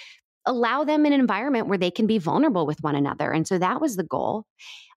allow 0.47 0.85
them 0.85 1.05
an 1.05 1.13
environment 1.13 1.69
where 1.69 1.79
they 1.79 1.91
can 1.91 2.07
be 2.07 2.19
vulnerable 2.19 2.67
with 2.67 2.83
one 2.83 2.95
another. 2.95 3.31
And 3.31 3.47
so 3.47 3.59
that 3.59 3.81
was 3.81 3.97
the 3.97 4.05
goal. 4.05 4.47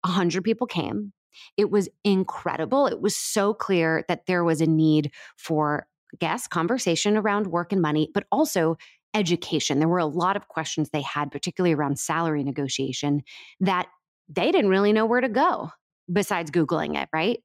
A 0.03 0.09
hundred 0.09 0.43
people 0.43 0.67
came. 0.67 1.13
It 1.57 1.71
was 1.71 1.89
incredible. 2.03 2.87
It 2.87 3.01
was 3.01 3.15
so 3.15 3.53
clear 3.53 4.05
that 4.07 4.25
there 4.27 4.43
was 4.43 4.61
a 4.61 4.67
need 4.67 5.11
for 5.37 5.87
guest 6.19 6.49
conversation 6.49 7.17
around 7.17 7.47
work 7.47 7.71
and 7.71 7.81
money, 7.81 8.09
but 8.13 8.25
also 8.31 8.77
education. 9.13 9.79
There 9.79 9.87
were 9.87 9.97
a 9.97 10.05
lot 10.05 10.35
of 10.35 10.47
questions 10.47 10.89
they 10.89 11.01
had, 11.01 11.31
particularly 11.31 11.73
around 11.73 11.99
salary 11.99 12.43
negotiation, 12.43 13.21
that 13.59 13.87
they 14.29 14.51
didn't 14.51 14.69
really 14.69 14.93
know 14.93 15.05
where 15.05 15.21
to 15.21 15.29
go 15.29 15.69
besides 16.11 16.51
Googling 16.51 17.01
it, 17.01 17.09
right? 17.13 17.39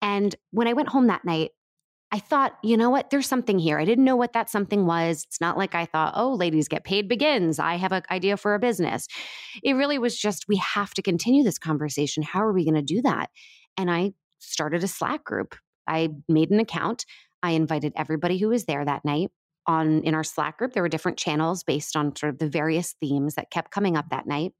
And 0.00 0.34
when 0.50 0.66
I 0.66 0.72
went 0.72 0.88
home 0.88 1.06
that 1.06 1.24
night, 1.24 1.50
I 2.14 2.18
thought, 2.18 2.58
you 2.62 2.76
know 2.76 2.90
what? 2.90 3.08
There's 3.08 3.26
something 3.26 3.58
here. 3.58 3.78
I 3.78 3.86
didn't 3.86 4.04
know 4.04 4.16
what 4.16 4.34
that 4.34 4.50
something 4.50 4.84
was. 4.84 5.24
It's 5.26 5.40
not 5.40 5.56
like 5.56 5.74
I 5.74 5.86
thought, 5.86 6.12
oh, 6.14 6.34
ladies 6.34 6.68
get 6.68 6.84
paid 6.84 7.08
begins. 7.08 7.58
I 7.58 7.76
have 7.76 7.92
an 7.92 8.02
idea 8.10 8.36
for 8.36 8.54
a 8.54 8.58
business. 8.58 9.08
It 9.62 9.72
really 9.72 9.98
was 9.98 10.18
just, 10.18 10.46
we 10.46 10.56
have 10.56 10.92
to 10.94 11.02
continue 11.02 11.42
this 11.42 11.58
conversation. 11.58 12.22
How 12.22 12.44
are 12.44 12.52
we 12.52 12.64
going 12.64 12.74
to 12.74 12.82
do 12.82 13.00
that? 13.00 13.30
And 13.78 13.90
I 13.90 14.12
started 14.40 14.84
a 14.84 14.88
Slack 14.88 15.24
group. 15.24 15.56
I 15.88 16.10
made 16.28 16.50
an 16.50 16.60
account. 16.60 17.06
I 17.42 17.52
invited 17.52 17.94
everybody 17.96 18.36
who 18.36 18.48
was 18.48 18.66
there 18.66 18.84
that 18.84 19.06
night 19.06 19.30
on 19.66 20.02
in 20.02 20.14
our 20.14 20.24
Slack 20.24 20.58
group. 20.58 20.74
There 20.74 20.82
were 20.82 20.90
different 20.90 21.16
channels 21.16 21.64
based 21.64 21.96
on 21.96 22.14
sort 22.14 22.34
of 22.34 22.38
the 22.38 22.48
various 22.48 22.94
themes 23.00 23.36
that 23.36 23.50
kept 23.50 23.70
coming 23.70 23.96
up 23.96 24.10
that 24.10 24.26
night. 24.26 24.52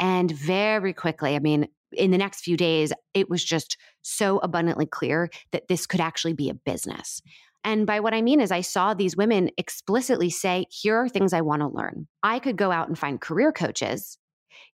And 0.00 0.30
very 0.32 0.94
quickly, 0.94 1.36
I 1.36 1.38
mean, 1.38 1.68
in 1.94 2.10
the 2.10 2.18
next 2.18 2.40
few 2.40 2.56
days, 2.56 2.92
it 3.14 3.28
was 3.28 3.44
just 3.44 3.76
so 4.02 4.38
abundantly 4.38 4.86
clear 4.86 5.30
that 5.52 5.68
this 5.68 5.86
could 5.86 6.00
actually 6.00 6.34
be 6.34 6.48
a 6.48 6.54
business. 6.54 7.20
And 7.64 7.86
by 7.86 8.00
what 8.00 8.14
I 8.14 8.22
mean 8.22 8.40
is, 8.40 8.50
I 8.50 8.60
saw 8.60 8.92
these 8.92 9.16
women 9.16 9.50
explicitly 9.56 10.30
say, 10.30 10.66
here 10.70 10.96
are 10.96 11.08
things 11.08 11.32
I 11.32 11.42
want 11.42 11.62
to 11.62 11.68
learn. 11.68 12.08
I 12.22 12.38
could 12.40 12.56
go 12.56 12.72
out 12.72 12.88
and 12.88 12.98
find 12.98 13.20
career 13.20 13.52
coaches, 13.52 14.18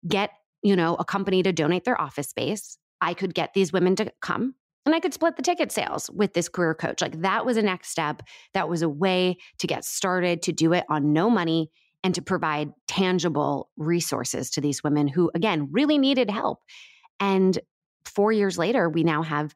get, 0.06 0.30
you 0.62 0.74
know, 0.74 0.94
a 0.94 1.04
company 1.04 1.42
to 1.42 1.52
donate 1.52 1.84
their 1.84 2.00
office 2.00 2.28
space. 2.28 2.78
I 3.00 3.14
could 3.14 3.34
get 3.34 3.52
these 3.54 3.72
women 3.72 3.94
to 3.96 4.10
come 4.22 4.54
and 4.86 4.94
I 4.94 5.00
could 5.00 5.12
split 5.12 5.36
the 5.36 5.42
ticket 5.42 5.70
sales 5.70 6.08
with 6.10 6.32
this 6.32 6.48
career 6.48 6.74
coach. 6.74 7.02
Like 7.02 7.20
that 7.20 7.44
was 7.44 7.58
a 7.58 7.62
next 7.62 7.90
step. 7.90 8.22
That 8.54 8.70
was 8.70 8.80
a 8.80 8.88
way 8.88 9.36
to 9.58 9.66
get 9.66 9.84
started, 9.84 10.42
to 10.42 10.52
do 10.52 10.72
it 10.72 10.84
on 10.88 11.12
no 11.12 11.28
money 11.28 11.70
and 12.02 12.14
to 12.14 12.22
provide 12.22 12.70
tangible 12.86 13.68
resources 13.76 14.50
to 14.50 14.62
these 14.62 14.82
women 14.82 15.06
who, 15.06 15.30
again, 15.34 15.68
really 15.72 15.98
needed 15.98 16.30
help. 16.30 16.60
And 17.20 17.58
four 18.04 18.32
years 18.32 18.58
later, 18.58 18.88
we 18.88 19.04
now 19.04 19.22
have 19.22 19.54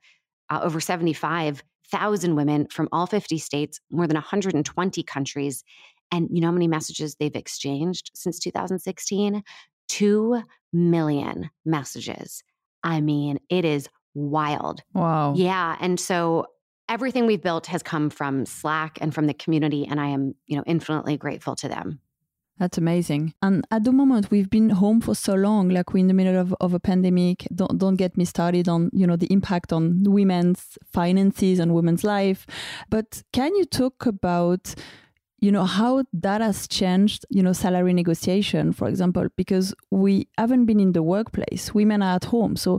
uh, 0.50 0.61
over 0.62 0.81
75,000 0.81 2.35
women 2.35 2.66
from 2.69 2.88
all 2.92 3.07
50 3.07 3.38
states, 3.38 3.81
more 3.90 4.07
than 4.07 4.16
120 4.16 5.02
countries. 5.02 5.64
And 6.11 6.28
you 6.31 6.40
know 6.40 6.49
how 6.49 6.52
many 6.52 6.69
messages 6.69 7.16
they've 7.16 7.35
exchanged 7.35 8.11
since 8.14 8.38
2016? 8.38 9.42
2 9.88 10.42
million 10.73 11.50
messages. 11.64 12.42
I 12.83 13.00
mean, 13.00 13.38
it 13.49 13.64
is 13.64 13.88
wild. 14.14 14.83
Wow. 14.95 15.35
Yeah. 15.35 15.76
And 15.81 15.99
so 15.99 16.47
everything 16.88 17.26
we've 17.26 17.42
built 17.42 17.66
has 17.66 17.83
come 17.83 18.11
from 18.11 18.47
Slack 18.47 18.99
and 19.00 19.14
from 19.14 19.26
the 19.26 19.35
community. 19.35 19.87
And 19.87 20.00
I 20.00 20.09
am, 20.09 20.35
you 20.47 20.57
know, 20.57 20.64
infinitely 20.66 21.16
grateful 21.16 21.57
to 21.57 21.69
them. 21.69 22.00
That's 22.59 22.78
amazing. 22.78 23.35
And 23.42 23.66
at 23.71 23.85
the 23.85 23.92
moment, 23.92 24.30
we've 24.30 24.50
been 24.50 24.71
home 24.71 25.00
for 25.00 25.14
so 25.14 25.35
long, 25.35 25.71
like 25.71 25.92
we're 25.92 26.00
in 26.00 26.06
the 26.06 26.14
middle 26.14 26.38
of, 26.38 26.54
of 26.61 26.75
a 26.75 26.78
pandemic. 26.78 27.49
Don't, 27.52 27.78
don't 27.78 27.97
get 27.97 28.16
me 28.16 28.25
started 28.25 28.68
on, 28.68 28.90
you 28.92 29.06
know, 29.06 29.16
the 29.16 29.32
impact 29.32 29.73
on 29.73 30.04
women's 30.04 30.78
finances 30.85 31.59
and 31.59 31.75
women's 31.75 32.04
life. 32.04 32.47
But 32.88 33.23
can 33.32 33.54
you 33.56 33.64
talk 33.64 34.06
about, 34.06 34.75
you 35.40 35.50
know, 35.50 35.64
how 35.64 36.04
that 36.12 36.40
has 36.40 36.68
changed, 36.68 37.26
you 37.30 37.42
know, 37.42 37.52
salary 37.52 37.92
negotiation, 37.94 38.73
for 38.73 38.87
example, 38.87 39.26
because 39.37 39.75
we 39.90 40.28
haven't 40.38 40.66
been 40.66 40.78
in 40.78 40.92
the 40.92 41.02
workplace. 41.02 41.75
Women 41.75 42.00
are 42.00 42.14
at 42.14 42.26
home. 42.26 42.54
So 42.54 42.78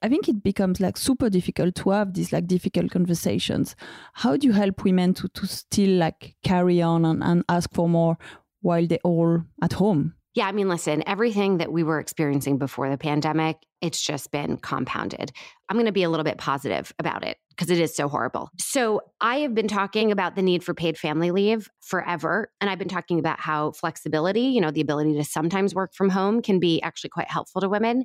I 0.00 0.08
think 0.08 0.26
it 0.26 0.42
becomes 0.42 0.80
like 0.80 0.96
super 0.96 1.28
difficult 1.28 1.74
to 1.74 1.90
have 1.90 2.14
these 2.14 2.32
like 2.32 2.46
difficult 2.46 2.92
conversations. 2.92 3.76
How 4.14 4.38
do 4.38 4.46
you 4.46 4.54
help 4.54 4.84
women 4.84 5.12
to, 5.14 5.28
to 5.28 5.46
still 5.46 5.98
like 5.98 6.36
carry 6.42 6.80
on 6.80 7.04
and, 7.04 7.22
and 7.22 7.44
ask 7.46 7.74
for 7.74 7.90
more 7.90 8.16
while 8.60 8.86
they're 8.86 8.98
all 9.04 9.42
at 9.62 9.74
home. 9.74 10.14
Yeah, 10.34 10.46
I 10.46 10.52
mean, 10.52 10.68
listen, 10.68 11.02
everything 11.06 11.58
that 11.58 11.72
we 11.72 11.82
were 11.82 11.98
experiencing 11.98 12.58
before 12.58 12.88
the 12.90 12.98
pandemic, 12.98 13.56
it's 13.80 14.00
just 14.00 14.30
been 14.30 14.56
compounded. 14.56 15.32
I'm 15.68 15.74
going 15.76 15.86
to 15.86 15.92
be 15.92 16.04
a 16.04 16.10
little 16.10 16.22
bit 16.22 16.38
positive 16.38 16.92
about 16.98 17.24
it 17.24 17.38
because 17.50 17.70
it 17.70 17.80
is 17.80 17.96
so 17.96 18.08
horrible. 18.08 18.50
So, 18.56 19.00
I 19.20 19.38
have 19.38 19.54
been 19.54 19.66
talking 19.66 20.12
about 20.12 20.36
the 20.36 20.42
need 20.42 20.62
for 20.62 20.74
paid 20.74 20.96
family 20.96 21.32
leave 21.32 21.68
forever. 21.80 22.52
And 22.60 22.70
I've 22.70 22.78
been 22.78 22.88
talking 22.88 23.18
about 23.18 23.40
how 23.40 23.72
flexibility, 23.72 24.42
you 24.42 24.60
know, 24.60 24.70
the 24.70 24.80
ability 24.80 25.14
to 25.14 25.24
sometimes 25.24 25.74
work 25.74 25.92
from 25.94 26.10
home 26.10 26.40
can 26.40 26.60
be 26.60 26.80
actually 26.82 27.10
quite 27.10 27.28
helpful 27.28 27.60
to 27.60 27.68
women. 27.68 28.04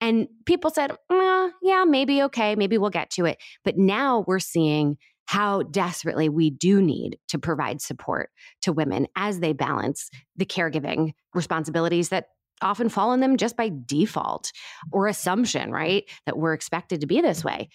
And 0.00 0.28
people 0.46 0.70
said, 0.70 0.92
eh, 1.10 1.50
yeah, 1.62 1.84
maybe 1.84 2.22
okay, 2.22 2.54
maybe 2.54 2.78
we'll 2.78 2.90
get 2.90 3.10
to 3.10 3.26
it. 3.26 3.38
But 3.64 3.76
now 3.76 4.24
we're 4.26 4.38
seeing 4.38 4.96
how 5.26 5.62
desperately 5.62 6.28
we 6.28 6.50
do 6.50 6.80
need 6.80 7.18
to 7.28 7.38
provide 7.38 7.80
support 7.80 8.30
to 8.62 8.72
women 8.72 9.06
as 9.16 9.40
they 9.40 9.52
balance 9.52 10.10
the 10.36 10.46
caregiving 10.46 11.12
responsibilities 11.34 12.08
that 12.08 12.28
often 12.62 12.88
fall 12.88 13.10
on 13.10 13.20
them 13.20 13.36
just 13.36 13.56
by 13.56 13.70
default 13.84 14.52
or 14.92 15.06
assumption, 15.06 15.70
right? 15.70 16.04
That 16.24 16.38
we're 16.38 16.54
expected 16.54 17.00
to 17.02 17.06
be 17.06 17.20
this 17.20 17.44
way. 17.44 17.68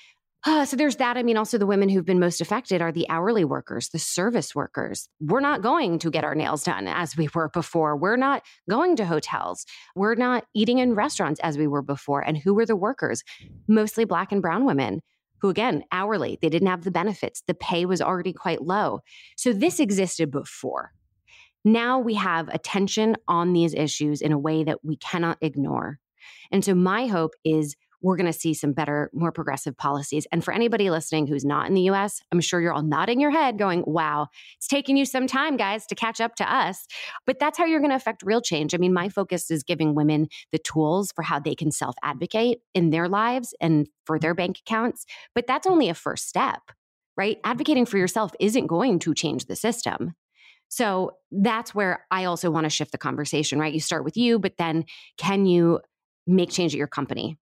Uh, 0.44 0.66
so 0.66 0.76
there's 0.76 0.96
that. 0.96 1.18
I 1.18 1.24
mean, 1.24 1.38
also 1.38 1.60
the 1.60 1.68
women 1.68 1.88
who've 1.88 2.06
been 2.06 2.20
most 2.20 2.42
affected 2.42 2.82
are 2.82 2.92
the 2.92 3.08
hourly 3.10 3.46
workers, 3.46 3.90
the 3.90 4.00
service 4.00 4.56
workers. 4.56 5.08
We're 5.20 5.40
not 5.40 5.62
going 5.62 6.00
to 6.00 6.10
get 6.10 6.24
our 6.24 6.34
nails 6.34 6.64
done 6.64 6.88
as 6.88 7.16
we 7.16 7.30
were 7.36 7.50
before. 7.50 7.96
We're 7.96 8.18
not 8.18 8.44
going 8.68 8.96
to 8.96 9.06
hotels. 9.06 9.68
We're 9.96 10.16
not 10.16 10.46
eating 10.56 10.80
in 10.80 10.96
restaurants 10.96 11.40
as 11.42 11.60
we 11.60 11.68
were 11.68 11.84
before. 11.84 12.22
And 12.22 12.40
who 12.40 12.56
were 12.56 12.66
the 12.66 12.76
workers? 12.76 13.24
Mostly 13.68 14.04
Black 14.04 14.32
and 14.32 14.42
Brown 14.42 14.66
women 14.66 15.02
who 15.42 15.50
again, 15.50 15.84
hourly, 15.92 16.38
they 16.42 16.50
didn't 16.50 16.68
have 16.68 16.84
the 16.84 16.92
benefits. 16.92 17.42
The 17.48 17.54
pay 17.54 17.86
was 17.86 18.02
already 18.02 18.34
quite 18.34 18.62
low. 18.62 19.02
So 19.36 19.54
this 19.54 19.80
existed 19.80 20.32
before. 20.32 20.92
Now 21.66 22.00
we 22.00 22.14
have 22.16 22.48
attention 22.50 23.16
on 23.28 23.54
these 23.54 23.74
issues 23.74 24.22
in 24.22 24.32
a 24.32 24.40
way 24.40 24.64
that 24.64 24.84
we 24.84 24.98
cannot 24.98 25.38
ignore. 25.42 26.00
And 26.52 26.64
so 26.64 26.76
my 26.76 27.08
hope 27.08 27.34
is 27.44 27.76
we're 28.02 28.16
going 28.16 28.32
to 28.32 28.34
see 28.38 28.54
some 28.54 28.74
better, 28.74 29.10
more 29.14 29.32
progressive 29.32 29.78
policies. 29.78 30.28
And 30.32 30.44
for 30.44 30.54
anybody 30.54 30.90
listening 30.90 31.28
who's 31.28 31.46
not 31.46 31.68
in 31.68 31.74
the 31.74 31.90
US, 31.90 32.22
I'm 32.32 32.42
sure 32.42 32.60
you're 32.60 32.74
all 32.74 32.82
nodding 32.82 33.20
your 33.20 33.32
head 33.32 33.58
going, 33.58 33.84
wow, 33.86 34.28
it's 34.58 34.68
taking 34.68 34.98
you 34.98 35.06
some 35.06 35.28
time, 35.28 35.58
guys, 35.58 35.86
to 35.88 35.96
catch 35.96 36.20
up 36.20 36.36
to 36.36 36.54
us. 36.54 36.88
But 37.26 37.40
that's 37.40 37.58
how 37.58 37.66
you're 37.66 37.80
going 37.80 37.92
to 37.92 37.96
affect 37.96 38.24
real 38.24 38.42
change. 38.42 38.74
I 38.74 38.78
mean, 38.78 38.94
my 38.94 39.10
focus 39.10 39.52
is 39.52 39.64
giving 39.64 39.96
women 39.96 40.28
the 40.52 40.60
tools 40.60 41.12
for 41.12 41.22
how 41.24 41.40
they 41.40 41.56
can 41.56 41.72
self 41.72 41.96
advocate 42.04 42.60
in 42.74 42.90
their 42.90 43.08
lives 43.08 43.54
and 43.62 43.88
for 44.06 44.18
their 44.18 44.34
bank 44.34 44.60
accounts. 44.66 45.06
But 45.36 45.48
that's 45.48 45.68
only 45.68 45.90
a 45.90 45.94
first 45.94 46.28
step, 46.28 46.62
right? 47.16 47.40
Advocating 47.44 47.86
for 47.86 47.98
yourself 47.98 48.34
isn't 48.40 48.68
going 48.68 49.00
to 49.00 49.14
change 49.14 49.46
the 49.46 49.56
system. 49.56 50.16
So 50.70 51.18
that's 51.32 51.76
where 51.76 52.06
I 52.12 52.24
also 52.24 52.50
want 52.50 52.64
to 52.64 52.70
shift 52.70 52.94
the 52.94 52.98
conversation, 52.98 53.60
right? 53.60 53.74
You 53.74 53.82
start 53.82 54.06
with 54.06 54.16
you, 54.16 54.40
but 54.40 54.54
then 54.58 54.86
can 55.18 55.46
you 55.46 55.82
make 56.26 56.50
change 56.50 56.74
at 56.74 56.78
your 56.78 56.88
company? 56.88 57.38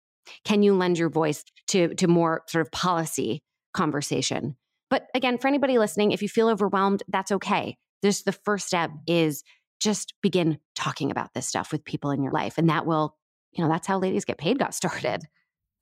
Can 0.43 0.63
you 0.63 0.73
lend 0.73 0.97
your 0.97 1.09
voice 1.09 1.43
to, 1.69 1.93
to 1.95 2.07
more 2.07 2.43
sort 2.47 2.65
of 2.65 2.71
policy 2.71 3.43
conversation? 3.73 4.55
But 4.89 5.07
again, 5.13 5.37
for 5.37 5.47
anybody 5.47 5.77
listening, 5.77 6.11
if 6.11 6.21
you 6.21 6.29
feel 6.29 6.49
overwhelmed, 6.49 7.03
that's 7.07 7.31
okay. 7.31 7.77
This 8.01 8.23
the 8.23 8.31
first 8.31 8.67
step 8.67 8.91
is 9.07 9.43
just 9.79 10.13
begin 10.21 10.59
talking 10.75 11.11
about 11.11 11.33
this 11.33 11.47
stuff 11.47 11.71
with 11.71 11.83
people 11.83 12.11
in 12.11 12.23
your 12.23 12.31
life. 12.31 12.57
And 12.57 12.69
that 12.69 12.85
will, 12.85 13.15
you 13.51 13.63
know, 13.63 13.69
that's 13.69 13.87
how 13.87 13.99
ladies 13.99 14.25
get 14.25 14.37
paid 14.37 14.59
got 14.59 14.73
started. 14.73 15.23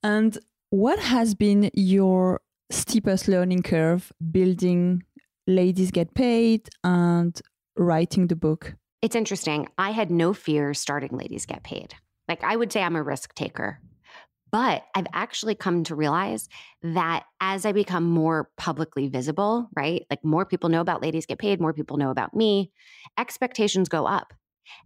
And 0.02 0.36
what 0.70 0.98
has 0.98 1.34
been 1.34 1.70
your 1.74 2.40
steepest 2.70 3.28
learning 3.28 3.62
curve 3.62 4.12
building 4.30 5.02
Ladies 5.46 5.90
Get 5.90 6.14
Paid 6.14 6.68
and 6.82 7.40
writing 7.76 8.26
the 8.26 8.36
book? 8.36 8.74
It's 9.02 9.14
interesting. 9.14 9.68
I 9.78 9.90
had 9.90 10.10
no 10.10 10.32
fear 10.32 10.74
starting 10.74 11.10
Ladies 11.12 11.46
Get 11.46 11.62
Paid. 11.62 11.94
Like 12.28 12.42
I 12.42 12.56
would 12.56 12.72
say 12.72 12.82
I'm 12.82 12.96
a 12.96 13.02
risk 13.02 13.34
taker. 13.34 13.80
But 14.54 14.84
I've 14.94 15.08
actually 15.12 15.56
come 15.56 15.82
to 15.82 15.96
realize 15.96 16.48
that 16.84 17.24
as 17.40 17.66
I 17.66 17.72
become 17.72 18.04
more 18.04 18.50
publicly 18.56 19.08
visible, 19.08 19.68
right? 19.74 20.06
Like 20.08 20.24
more 20.24 20.46
people 20.46 20.70
know 20.70 20.80
about 20.80 21.02
Ladies 21.02 21.26
Get 21.26 21.40
Paid, 21.40 21.60
more 21.60 21.72
people 21.72 21.96
know 21.96 22.10
about 22.10 22.36
me, 22.36 22.70
expectations 23.18 23.88
go 23.88 24.06
up. 24.06 24.32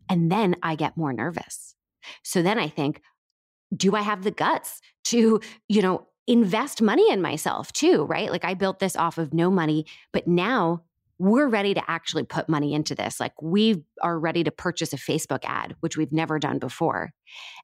And 0.08 0.32
then 0.32 0.56
I 0.62 0.74
get 0.74 0.96
more 0.96 1.12
nervous. 1.12 1.74
So 2.22 2.40
then 2.40 2.58
I 2.58 2.68
think, 2.68 3.02
do 3.76 3.94
I 3.94 4.00
have 4.00 4.24
the 4.24 4.30
guts 4.30 4.80
to, 5.04 5.38
you 5.68 5.82
know, 5.82 6.06
invest 6.26 6.80
money 6.80 7.12
in 7.12 7.20
myself 7.20 7.70
too, 7.70 8.04
right? 8.04 8.30
Like 8.30 8.46
I 8.46 8.54
built 8.54 8.78
this 8.78 8.96
off 8.96 9.18
of 9.18 9.34
no 9.34 9.50
money, 9.50 9.84
but 10.14 10.26
now 10.26 10.82
we're 11.18 11.46
ready 11.46 11.74
to 11.74 11.90
actually 11.90 12.22
put 12.22 12.48
money 12.48 12.72
into 12.72 12.94
this. 12.94 13.20
Like 13.20 13.34
we 13.42 13.84
are 14.00 14.18
ready 14.18 14.44
to 14.44 14.50
purchase 14.50 14.94
a 14.94 14.96
Facebook 14.96 15.40
ad, 15.44 15.76
which 15.80 15.98
we've 15.98 16.10
never 16.10 16.38
done 16.38 16.58
before. 16.58 17.12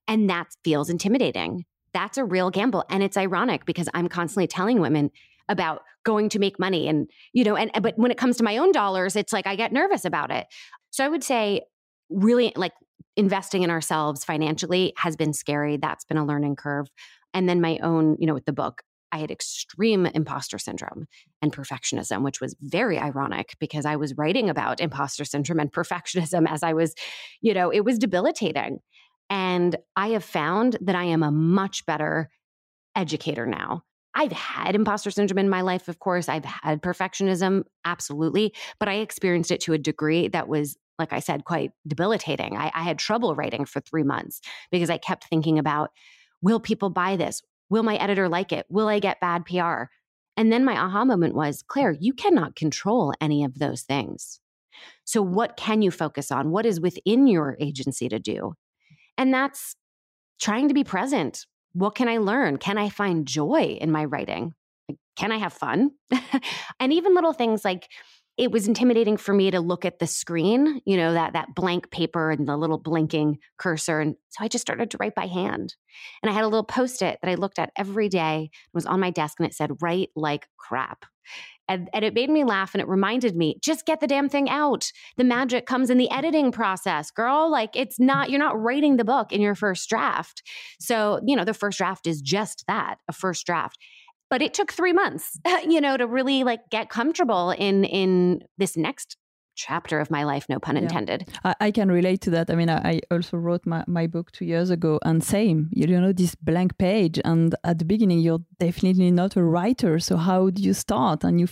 And 0.06 0.28
that 0.28 0.48
feels 0.62 0.90
intimidating 0.90 1.64
that's 1.94 2.18
a 2.18 2.24
real 2.24 2.50
gamble. 2.50 2.84
And 2.90 3.02
it's 3.02 3.16
ironic 3.16 3.64
because 3.64 3.88
I'm 3.94 4.08
constantly 4.08 4.46
telling 4.46 4.80
women 4.80 5.10
about 5.48 5.82
going 6.04 6.28
to 6.30 6.38
make 6.38 6.58
money 6.58 6.88
and, 6.88 7.08
you 7.32 7.44
know, 7.44 7.56
and, 7.56 7.70
but 7.80 7.98
when 7.98 8.10
it 8.10 8.18
comes 8.18 8.36
to 8.36 8.44
my 8.44 8.58
own 8.58 8.72
dollars, 8.72 9.16
it's 9.16 9.32
like 9.32 9.46
I 9.46 9.56
get 9.56 9.72
nervous 9.72 10.04
about 10.04 10.30
it. 10.30 10.46
So 10.90 11.04
I 11.04 11.08
would 11.08 11.24
say, 11.24 11.62
really 12.10 12.52
like 12.56 12.72
investing 13.16 13.62
in 13.62 13.70
ourselves 13.70 14.24
financially 14.24 14.92
has 14.96 15.16
been 15.16 15.32
scary. 15.32 15.76
That's 15.76 16.04
been 16.04 16.16
a 16.16 16.24
learning 16.24 16.56
curve. 16.56 16.88
And 17.32 17.48
then 17.48 17.60
my 17.60 17.78
own, 17.82 18.16
you 18.18 18.26
know, 18.26 18.34
with 18.34 18.44
the 18.44 18.52
book, 18.52 18.82
I 19.12 19.18
had 19.18 19.30
extreme 19.30 20.06
imposter 20.06 20.58
syndrome 20.58 21.06
and 21.40 21.52
perfectionism, 21.52 22.22
which 22.22 22.40
was 22.40 22.56
very 22.60 22.98
ironic 22.98 23.54
because 23.60 23.86
I 23.86 23.94
was 23.94 24.16
writing 24.16 24.50
about 24.50 24.80
imposter 24.80 25.24
syndrome 25.24 25.60
and 25.60 25.72
perfectionism 25.72 26.48
as 26.48 26.62
I 26.62 26.72
was, 26.72 26.94
you 27.40 27.54
know, 27.54 27.70
it 27.70 27.84
was 27.84 27.98
debilitating. 27.98 28.80
And 29.30 29.76
I 29.96 30.08
have 30.08 30.24
found 30.24 30.76
that 30.80 30.94
I 30.94 31.04
am 31.04 31.22
a 31.22 31.30
much 31.30 31.86
better 31.86 32.30
educator 32.94 33.46
now. 33.46 33.82
I've 34.14 34.32
had 34.32 34.74
imposter 34.74 35.10
syndrome 35.10 35.38
in 35.38 35.48
my 35.48 35.62
life, 35.62 35.88
of 35.88 35.98
course. 35.98 36.28
I've 36.28 36.44
had 36.44 36.82
perfectionism, 36.82 37.64
absolutely. 37.84 38.54
But 38.78 38.88
I 38.88 38.94
experienced 38.94 39.50
it 39.50 39.60
to 39.62 39.72
a 39.72 39.78
degree 39.78 40.28
that 40.28 40.46
was, 40.46 40.76
like 40.98 41.12
I 41.12 41.18
said, 41.18 41.44
quite 41.44 41.72
debilitating. 41.86 42.56
I, 42.56 42.70
I 42.74 42.82
had 42.82 42.98
trouble 42.98 43.34
writing 43.34 43.64
for 43.64 43.80
three 43.80 44.04
months 44.04 44.40
because 44.70 44.90
I 44.90 44.98
kept 44.98 45.24
thinking 45.24 45.58
about 45.58 45.90
will 46.42 46.60
people 46.60 46.90
buy 46.90 47.16
this? 47.16 47.42
Will 47.70 47.82
my 47.82 47.96
editor 47.96 48.28
like 48.28 48.52
it? 48.52 48.66
Will 48.68 48.86
I 48.88 49.00
get 49.00 49.20
bad 49.20 49.46
PR? 49.46 49.84
And 50.36 50.52
then 50.52 50.64
my 50.64 50.76
aha 50.76 51.04
moment 51.04 51.34
was 51.34 51.64
Claire, 51.66 51.92
you 51.98 52.12
cannot 52.12 52.56
control 52.56 53.14
any 53.20 53.44
of 53.44 53.58
those 53.58 53.82
things. 53.82 54.40
So, 55.04 55.22
what 55.22 55.56
can 55.56 55.82
you 55.82 55.90
focus 55.90 56.32
on? 56.32 56.50
What 56.50 56.66
is 56.66 56.80
within 56.80 57.26
your 57.26 57.56
agency 57.60 58.08
to 58.08 58.18
do? 58.18 58.54
And 59.18 59.32
that's 59.32 59.76
trying 60.40 60.68
to 60.68 60.74
be 60.74 60.84
present. 60.84 61.46
What 61.72 61.94
can 61.94 62.08
I 62.08 62.18
learn? 62.18 62.56
Can 62.58 62.78
I 62.78 62.88
find 62.88 63.26
joy 63.26 63.78
in 63.80 63.90
my 63.90 64.04
writing? 64.04 64.54
Can 65.16 65.32
I 65.32 65.38
have 65.38 65.52
fun? 65.52 65.90
and 66.80 66.92
even 66.92 67.14
little 67.14 67.32
things 67.32 67.64
like 67.64 67.88
it 68.36 68.50
was 68.50 68.66
intimidating 68.66 69.16
for 69.16 69.32
me 69.32 69.50
to 69.52 69.60
look 69.60 69.84
at 69.84 70.00
the 70.00 70.08
screen, 70.08 70.80
you 70.84 70.96
know, 70.96 71.12
that 71.12 71.34
that 71.34 71.54
blank 71.54 71.90
paper 71.90 72.32
and 72.32 72.48
the 72.48 72.56
little 72.56 72.78
blinking 72.78 73.38
cursor. 73.58 74.00
And 74.00 74.16
so 74.30 74.44
I 74.44 74.48
just 74.48 74.62
started 74.62 74.90
to 74.90 74.96
write 74.98 75.14
by 75.14 75.26
hand. 75.26 75.76
And 76.22 76.30
I 76.30 76.34
had 76.34 76.42
a 76.42 76.48
little 76.48 76.64
post-it 76.64 77.18
that 77.22 77.30
I 77.30 77.36
looked 77.36 77.60
at 77.60 77.70
every 77.76 78.08
day. 78.08 78.50
It 78.52 78.74
was 78.74 78.86
on 78.86 78.98
my 78.98 79.10
desk 79.10 79.38
and 79.38 79.46
it 79.46 79.54
said, 79.54 79.70
write 79.80 80.10
like 80.16 80.48
crap. 80.58 81.04
And, 81.68 81.88
and, 81.94 82.04
it 82.04 82.14
made 82.14 82.30
me 82.30 82.44
laugh 82.44 82.74
and 82.74 82.82
it 82.82 82.88
reminded 82.88 83.34
me 83.36 83.56
just 83.62 83.86
get 83.86 84.00
the 84.00 84.06
damn 84.06 84.28
thing 84.28 84.50
out. 84.50 84.90
The 85.16 85.24
magic 85.24 85.66
comes 85.66 85.88
in 85.88 85.98
the 85.98 86.10
editing 86.10 86.52
process, 86.52 87.10
girl. 87.10 87.50
Like 87.50 87.74
it's 87.74 87.98
not, 87.98 88.28
you're 88.30 88.38
not 88.38 88.60
writing 88.60 88.96
the 88.96 89.04
book 89.04 89.32
in 89.32 89.40
your 89.40 89.54
first 89.54 89.88
draft. 89.88 90.42
So, 90.78 91.20
you 91.26 91.34
know, 91.34 91.44
the 91.44 91.54
first 91.54 91.78
draft 91.78 92.06
is 92.06 92.20
just 92.20 92.64
that 92.68 92.96
a 93.08 93.12
first 93.12 93.46
draft 93.46 93.78
but 94.30 94.42
it 94.42 94.54
took 94.54 94.72
three 94.72 94.92
months, 94.92 95.38
you 95.68 95.80
know, 95.80 95.96
to 95.96 96.08
really 96.08 96.42
like 96.42 96.68
get 96.70 96.88
comfortable 96.88 97.50
in 97.50 97.84
in 97.84 98.40
this 98.58 98.76
next 98.76 99.16
chapter 99.54 100.00
of 100.00 100.10
my 100.10 100.24
life 100.24 100.46
no 100.48 100.58
pun 100.58 100.76
intended. 100.76 101.24
Yeah. 101.26 101.54
I, 101.60 101.66
I, 101.66 101.70
can 101.70 101.90
relate 101.90 102.20
to 102.22 102.30
that. 102.30 102.50
I 102.50 102.54
mean 102.54 102.68
I, 102.68 102.78
I, 102.92 103.00
also 103.10 103.36
wrote 103.36 103.64
my, 103.66 103.84
my 103.86 104.06
book 104.06 104.32
two 104.32 104.44
years 104.44 104.70
ago 104.70 104.98
and 105.04 105.22
same 105.22 105.70
you 105.72 105.86
know 105.86 106.12
this 106.12 106.34
blank 106.34 106.76
page 106.78 107.20
and 107.24 107.54
at 107.64 107.78
the 107.78 107.84
beginning 107.84 108.20
you're 108.20 108.42
definitely 108.58 109.10
not 109.10 109.36
a 109.36 109.42
writer 109.42 109.98
so 109.98 110.16
how 110.16 110.50
do 110.50 110.62
you 110.62 110.74
start? 110.74 111.24
And 111.24 111.40
you 111.40 111.48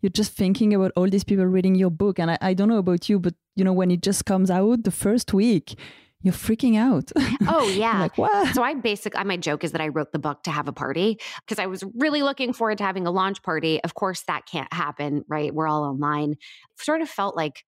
you're 0.00 0.10
just 0.10 0.32
thinking 0.32 0.74
about 0.74 0.92
all 0.96 1.08
these 1.08 1.24
people 1.24 1.46
reading 1.46 1.74
your 1.74 1.90
book 1.90 2.18
and 2.18 2.30
I, 2.30 2.38
I 2.40 2.54
don't 2.54 2.68
know 2.68 2.78
about 2.78 3.08
you 3.08 3.18
but 3.18 3.34
you 3.54 3.64
know 3.64 3.72
when 3.72 3.90
it 3.90 4.02
just 4.02 4.24
comes 4.24 4.50
out 4.50 4.84
the 4.84 4.90
first 4.90 5.32
week 5.32 5.76
you're 6.22 6.34
freaking 6.34 6.76
out. 6.76 7.12
Oh 7.50 7.66
yeah. 7.68 8.00
like, 8.00 8.18
what? 8.18 8.54
So 8.54 8.62
I 8.62 8.74
basically 8.74 9.22
my 9.24 9.36
joke 9.36 9.64
is 9.64 9.72
that 9.72 9.80
I 9.80 9.88
wrote 9.88 10.12
the 10.12 10.18
book 10.18 10.42
to 10.42 10.50
have 10.50 10.68
a 10.68 10.72
party 10.72 11.18
because 11.46 11.58
I 11.58 11.66
was 11.66 11.82
really 11.94 12.22
looking 12.22 12.52
forward 12.52 12.78
to 12.78 12.84
having 12.84 13.06
a 13.06 13.10
launch 13.10 13.42
party. 13.42 13.82
Of 13.82 13.94
course 13.94 14.22
that 14.26 14.44
can't 14.46 14.70
happen, 14.72 15.24
right? 15.28 15.54
We're 15.54 15.66
all 15.66 15.82
online. 15.82 16.36
Sort 16.78 17.00
of 17.00 17.08
felt 17.08 17.36
like 17.36 17.64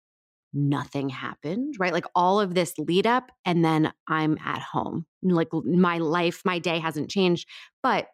nothing 0.53 1.09
happened, 1.09 1.77
right? 1.79 1.93
Like 1.93 2.05
all 2.15 2.41
of 2.41 2.55
this 2.55 2.75
lead 2.79 3.07
up 3.07 3.31
and 3.45 3.65
then 3.65 3.93
I'm 4.07 4.37
at 4.45 4.61
home. 4.61 5.07
Like 5.23 5.49
my 5.53 5.99
life, 5.99 6.43
my 6.45 6.59
day 6.59 6.79
hasn't 6.79 7.11
changed. 7.11 7.49
But 7.83 8.09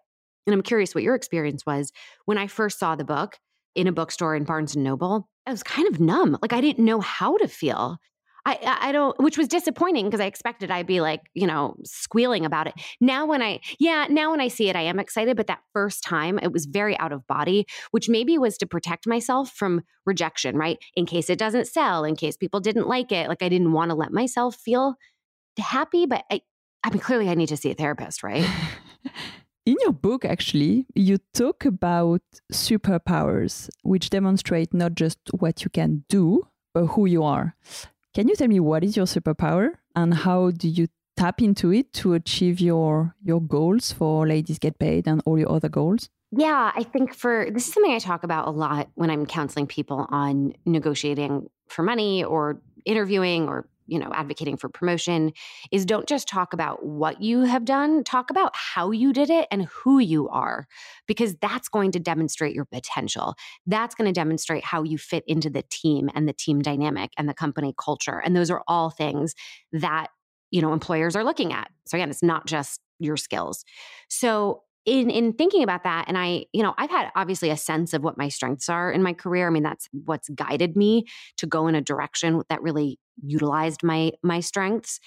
and 0.46 0.54
I'm 0.54 0.62
curious 0.62 0.94
what 0.94 1.04
your 1.04 1.16
experience 1.16 1.66
was 1.66 1.90
when 2.26 2.38
I 2.38 2.46
first 2.46 2.78
saw 2.78 2.94
the 2.94 3.04
book 3.04 3.38
in 3.74 3.88
a 3.88 3.92
bookstore 3.92 4.36
in 4.36 4.44
Barnes 4.44 4.74
and 4.74 4.84
Noble. 4.84 5.28
I 5.46 5.50
was 5.50 5.62
kind 5.62 5.88
of 5.88 6.00
numb. 6.00 6.38
Like 6.40 6.52
I 6.52 6.60
didn't 6.60 6.84
know 6.84 7.00
how 7.00 7.36
to 7.38 7.48
feel. 7.48 7.98
I, 8.46 8.78
I 8.80 8.92
don't, 8.92 9.18
which 9.20 9.36
was 9.36 9.48
disappointing 9.48 10.04
because 10.04 10.20
I 10.20 10.26
expected 10.26 10.70
I'd 10.70 10.86
be 10.86 11.00
like, 11.00 11.22
you 11.34 11.48
know, 11.48 11.74
squealing 11.84 12.46
about 12.46 12.68
it. 12.68 12.74
Now, 13.00 13.26
when 13.26 13.42
I, 13.42 13.58
yeah, 13.80 14.06
now 14.08 14.30
when 14.30 14.40
I 14.40 14.46
see 14.46 14.68
it, 14.68 14.76
I 14.76 14.82
am 14.82 15.00
excited. 15.00 15.36
But 15.36 15.48
that 15.48 15.62
first 15.72 16.04
time, 16.04 16.38
it 16.40 16.52
was 16.52 16.66
very 16.66 16.96
out 17.00 17.10
of 17.10 17.26
body, 17.26 17.66
which 17.90 18.08
maybe 18.08 18.38
was 18.38 18.56
to 18.58 18.66
protect 18.66 19.04
myself 19.04 19.50
from 19.50 19.82
rejection, 20.06 20.56
right? 20.56 20.78
In 20.94 21.06
case 21.06 21.28
it 21.28 21.40
doesn't 21.40 21.66
sell, 21.66 22.04
in 22.04 22.14
case 22.14 22.36
people 22.36 22.60
didn't 22.60 22.86
like 22.86 23.10
it. 23.10 23.28
Like 23.28 23.42
I 23.42 23.48
didn't 23.48 23.72
want 23.72 23.90
to 23.90 23.96
let 23.96 24.12
myself 24.12 24.54
feel 24.54 24.94
happy, 25.58 26.06
but 26.06 26.24
I, 26.30 26.40
I 26.84 26.90
mean, 26.90 27.00
clearly 27.00 27.28
I 27.28 27.34
need 27.34 27.48
to 27.48 27.56
see 27.56 27.72
a 27.72 27.74
therapist, 27.74 28.22
right? 28.22 28.48
In 29.66 29.74
your 29.80 29.92
book, 29.92 30.24
actually, 30.24 30.86
you 30.94 31.18
talk 31.34 31.64
about 31.64 32.22
superpowers, 32.52 33.68
which 33.82 34.10
demonstrate 34.10 34.72
not 34.72 34.94
just 34.94 35.18
what 35.36 35.64
you 35.64 35.70
can 35.70 36.04
do, 36.08 36.46
but 36.72 36.86
who 36.86 37.06
you 37.06 37.24
are. 37.24 37.56
Can 38.16 38.28
you 38.28 38.34
tell 38.34 38.48
me 38.48 38.60
what 38.60 38.82
is 38.82 38.96
your 38.96 39.04
superpower 39.04 39.72
and 39.94 40.14
how 40.14 40.50
do 40.50 40.68
you 40.68 40.88
tap 41.18 41.42
into 41.42 41.70
it 41.70 41.92
to 42.00 42.14
achieve 42.14 42.60
your 42.60 43.14
your 43.22 43.42
goals 43.42 43.92
for 43.92 44.26
Ladies 44.26 44.58
Get 44.58 44.78
Paid 44.78 45.06
and 45.06 45.20
all 45.26 45.38
your 45.38 45.52
other 45.52 45.68
goals? 45.68 46.08
Yeah, 46.32 46.72
I 46.74 46.82
think 46.82 47.14
for 47.14 47.50
this 47.52 47.68
is 47.68 47.74
something 47.74 47.92
I 47.92 47.98
talk 47.98 48.24
about 48.24 48.48
a 48.48 48.52
lot 48.52 48.88
when 48.94 49.10
I'm 49.10 49.26
counseling 49.26 49.66
people 49.66 50.06
on 50.08 50.54
negotiating 50.64 51.50
for 51.68 51.82
money 51.82 52.24
or 52.24 52.58
interviewing 52.86 53.48
or 53.48 53.68
you 53.86 53.98
know, 53.98 54.10
advocating 54.12 54.56
for 54.56 54.68
promotion 54.68 55.32
is 55.70 55.84
don't 55.84 56.08
just 56.08 56.28
talk 56.28 56.52
about 56.52 56.84
what 56.84 57.22
you 57.22 57.42
have 57.42 57.64
done, 57.64 58.04
talk 58.04 58.30
about 58.30 58.54
how 58.54 58.90
you 58.90 59.12
did 59.12 59.30
it 59.30 59.46
and 59.50 59.66
who 59.66 59.98
you 59.98 60.28
are, 60.28 60.66
because 61.06 61.34
that's 61.36 61.68
going 61.68 61.92
to 61.92 62.00
demonstrate 62.00 62.54
your 62.54 62.64
potential. 62.64 63.34
That's 63.66 63.94
going 63.94 64.06
to 64.06 64.18
demonstrate 64.18 64.64
how 64.64 64.82
you 64.82 64.98
fit 64.98 65.24
into 65.26 65.50
the 65.50 65.62
team 65.70 66.10
and 66.14 66.28
the 66.28 66.32
team 66.32 66.60
dynamic 66.60 67.10
and 67.16 67.28
the 67.28 67.34
company 67.34 67.74
culture. 67.78 68.20
And 68.24 68.34
those 68.34 68.50
are 68.50 68.62
all 68.66 68.90
things 68.90 69.34
that, 69.72 70.08
you 70.50 70.62
know, 70.62 70.72
employers 70.72 71.16
are 71.16 71.24
looking 71.24 71.52
at. 71.52 71.70
So 71.86 71.96
again, 71.96 72.10
it's 72.10 72.22
not 72.22 72.46
just 72.46 72.80
your 72.98 73.16
skills. 73.16 73.64
So 74.08 74.62
in 74.86 75.10
in 75.10 75.32
thinking 75.32 75.62
about 75.64 75.82
that 75.82 76.04
and 76.06 76.16
i 76.16 76.46
you 76.52 76.62
know 76.62 76.72
i've 76.78 76.90
had 76.90 77.10
obviously 77.16 77.50
a 77.50 77.56
sense 77.56 77.92
of 77.92 78.02
what 78.02 78.16
my 78.16 78.28
strengths 78.28 78.68
are 78.68 78.90
in 78.90 79.02
my 79.02 79.12
career 79.12 79.48
i 79.48 79.50
mean 79.50 79.64
that's 79.64 79.88
what's 80.04 80.28
guided 80.30 80.76
me 80.76 81.04
to 81.36 81.46
go 81.46 81.66
in 81.66 81.74
a 81.74 81.80
direction 81.80 82.42
that 82.48 82.62
really 82.62 82.98
utilized 83.24 83.82
my 83.82 84.12
my 84.22 84.40
strengths 84.40 85.00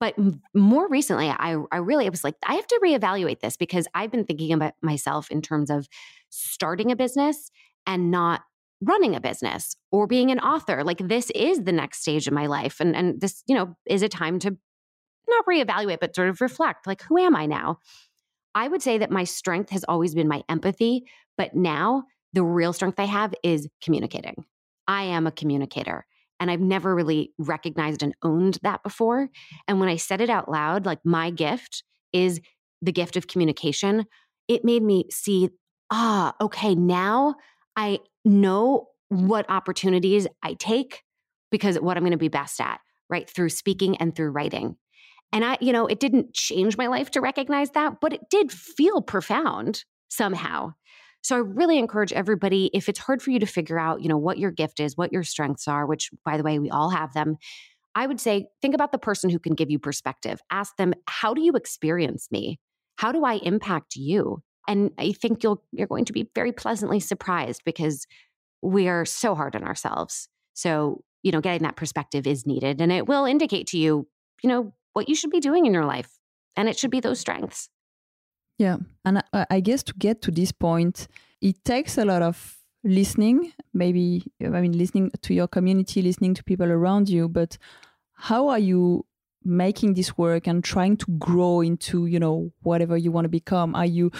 but 0.00 0.14
more 0.54 0.88
recently 0.88 1.28
i 1.28 1.56
i 1.72 1.76
really 1.76 2.08
was 2.08 2.24
like 2.24 2.34
i 2.46 2.54
have 2.54 2.66
to 2.66 2.80
reevaluate 2.82 3.40
this 3.40 3.56
because 3.56 3.86
i've 3.94 4.10
been 4.10 4.24
thinking 4.24 4.52
about 4.52 4.74
myself 4.82 5.30
in 5.30 5.42
terms 5.42 5.70
of 5.70 5.88
starting 6.30 6.90
a 6.90 6.96
business 6.96 7.50
and 7.86 8.10
not 8.10 8.42
running 8.80 9.16
a 9.16 9.20
business 9.20 9.76
or 9.90 10.06
being 10.06 10.30
an 10.30 10.38
author 10.38 10.84
like 10.84 10.98
this 11.08 11.30
is 11.34 11.64
the 11.64 11.72
next 11.72 12.00
stage 12.00 12.26
of 12.26 12.32
my 12.32 12.46
life 12.46 12.78
and 12.80 12.94
and 12.94 13.20
this 13.20 13.42
you 13.46 13.54
know 13.54 13.76
is 13.86 14.02
a 14.02 14.08
time 14.08 14.38
to 14.38 14.56
not 15.28 15.44
reevaluate 15.46 15.98
but 16.00 16.14
sort 16.14 16.28
of 16.28 16.40
reflect 16.40 16.86
like 16.86 17.02
who 17.02 17.18
am 17.18 17.34
i 17.34 17.44
now 17.44 17.78
I 18.58 18.66
would 18.66 18.82
say 18.82 18.98
that 18.98 19.10
my 19.12 19.22
strength 19.22 19.70
has 19.70 19.84
always 19.84 20.16
been 20.16 20.26
my 20.26 20.42
empathy, 20.48 21.04
but 21.36 21.54
now 21.54 22.04
the 22.32 22.42
real 22.42 22.72
strength 22.72 22.98
I 22.98 23.04
have 23.04 23.32
is 23.44 23.68
communicating. 23.80 24.44
I 24.88 25.04
am 25.04 25.28
a 25.28 25.30
communicator. 25.30 26.06
And 26.40 26.50
I've 26.50 26.60
never 26.60 26.94
really 26.94 27.32
recognized 27.38 28.02
and 28.02 28.14
owned 28.22 28.58
that 28.62 28.82
before. 28.82 29.28
And 29.66 29.80
when 29.80 29.88
I 29.88 29.96
said 29.96 30.20
it 30.20 30.30
out 30.30 30.50
loud, 30.50 30.86
like 30.86 31.00
my 31.04 31.30
gift 31.30 31.82
is 32.12 32.40
the 32.80 32.92
gift 32.92 33.16
of 33.16 33.26
communication, 33.26 34.06
it 34.46 34.64
made 34.64 34.82
me 34.82 35.06
see, 35.10 35.50
ah, 35.90 36.34
okay, 36.40 36.74
now 36.74 37.34
I 37.76 37.98
know 38.24 38.88
what 39.08 39.48
opportunities 39.48 40.26
I 40.42 40.54
take 40.54 41.02
because 41.50 41.78
what 41.80 41.96
I'm 41.96 42.02
going 42.02 42.12
to 42.12 42.18
be 42.18 42.28
best 42.28 42.60
at, 42.60 42.80
right? 43.08 43.28
Through 43.28 43.50
speaking 43.50 43.96
and 43.96 44.14
through 44.14 44.30
writing. 44.30 44.76
And 45.32 45.44
I, 45.44 45.58
you 45.60 45.72
know, 45.72 45.86
it 45.86 46.00
didn't 46.00 46.34
change 46.34 46.76
my 46.76 46.86
life 46.86 47.10
to 47.12 47.20
recognize 47.20 47.70
that, 47.72 48.00
but 48.00 48.12
it 48.12 48.30
did 48.30 48.50
feel 48.50 49.02
profound 49.02 49.84
somehow. 50.08 50.72
So 51.22 51.36
I 51.36 51.40
really 51.40 51.78
encourage 51.78 52.12
everybody 52.12 52.70
if 52.72 52.88
it's 52.88 52.98
hard 52.98 53.20
for 53.22 53.30
you 53.30 53.38
to 53.40 53.46
figure 53.46 53.78
out, 53.78 54.02
you 54.02 54.08
know, 54.08 54.16
what 54.16 54.38
your 54.38 54.50
gift 54.50 54.80
is, 54.80 54.96
what 54.96 55.12
your 55.12 55.24
strengths 55.24 55.68
are, 55.68 55.86
which 55.86 56.10
by 56.24 56.36
the 56.36 56.42
way, 56.42 56.58
we 56.58 56.70
all 56.70 56.90
have 56.90 57.12
them. 57.12 57.36
I 57.94 58.06
would 58.06 58.20
say 58.20 58.46
think 58.62 58.74
about 58.74 58.92
the 58.92 58.98
person 58.98 59.28
who 59.28 59.38
can 59.38 59.54
give 59.54 59.70
you 59.70 59.78
perspective. 59.78 60.40
Ask 60.50 60.76
them, 60.76 60.94
"How 61.06 61.34
do 61.34 61.42
you 61.42 61.52
experience 61.54 62.28
me? 62.30 62.60
How 62.96 63.12
do 63.12 63.24
I 63.24 63.34
impact 63.34 63.96
you?" 63.96 64.42
And 64.68 64.92
I 64.98 65.12
think 65.12 65.42
you'll 65.42 65.64
you're 65.72 65.86
going 65.88 66.04
to 66.04 66.12
be 66.12 66.30
very 66.34 66.52
pleasantly 66.52 67.00
surprised 67.00 67.62
because 67.64 68.06
we 68.62 68.88
are 68.88 69.04
so 69.04 69.34
hard 69.34 69.56
on 69.56 69.64
ourselves. 69.64 70.28
So, 70.54 71.02
you 71.22 71.32
know, 71.32 71.40
getting 71.40 71.62
that 71.62 71.76
perspective 71.76 72.26
is 72.26 72.46
needed 72.46 72.80
and 72.80 72.92
it 72.92 73.06
will 73.06 73.24
indicate 73.24 73.66
to 73.68 73.78
you, 73.78 74.06
you 74.42 74.48
know, 74.48 74.74
what 74.92 75.08
you 75.08 75.14
should 75.14 75.30
be 75.30 75.40
doing 75.40 75.66
in 75.66 75.74
your 75.74 75.84
life. 75.84 76.10
And 76.56 76.68
it 76.68 76.78
should 76.78 76.90
be 76.90 77.00
those 77.00 77.20
strengths. 77.20 77.68
Yeah. 78.58 78.78
And 79.04 79.22
I 79.32 79.60
guess 79.60 79.82
to 79.84 79.94
get 79.94 80.20
to 80.22 80.30
this 80.30 80.52
point, 80.52 81.06
it 81.40 81.64
takes 81.64 81.96
a 81.96 82.04
lot 82.04 82.22
of 82.22 82.58
listening, 82.84 83.52
maybe, 83.72 84.24
I 84.42 84.60
mean, 84.60 84.76
listening 84.76 85.12
to 85.22 85.34
your 85.34 85.48
community, 85.48 86.02
listening 86.02 86.34
to 86.34 86.44
people 86.44 86.70
around 86.70 87.08
you. 87.08 87.28
But 87.28 87.56
how 88.14 88.48
are 88.48 88.58
you 88.58 89.06
making 89.44 89.94
this 89.94 90.18
work 90.18 90.46
and 90.46 90.62
trying 90.62 90.96
to 90.98 91.06
grow 91.18 91.60
into, 91.60 92.06
you 92.06 92.18
know, 92.18 92.52
whatever 92.62 92.96
you 92.96 93.12
want 93.12 93.24
to 93.26 93.30
become? 93.30 93.74
Are 93.74 93.86
you, 93.86 94.10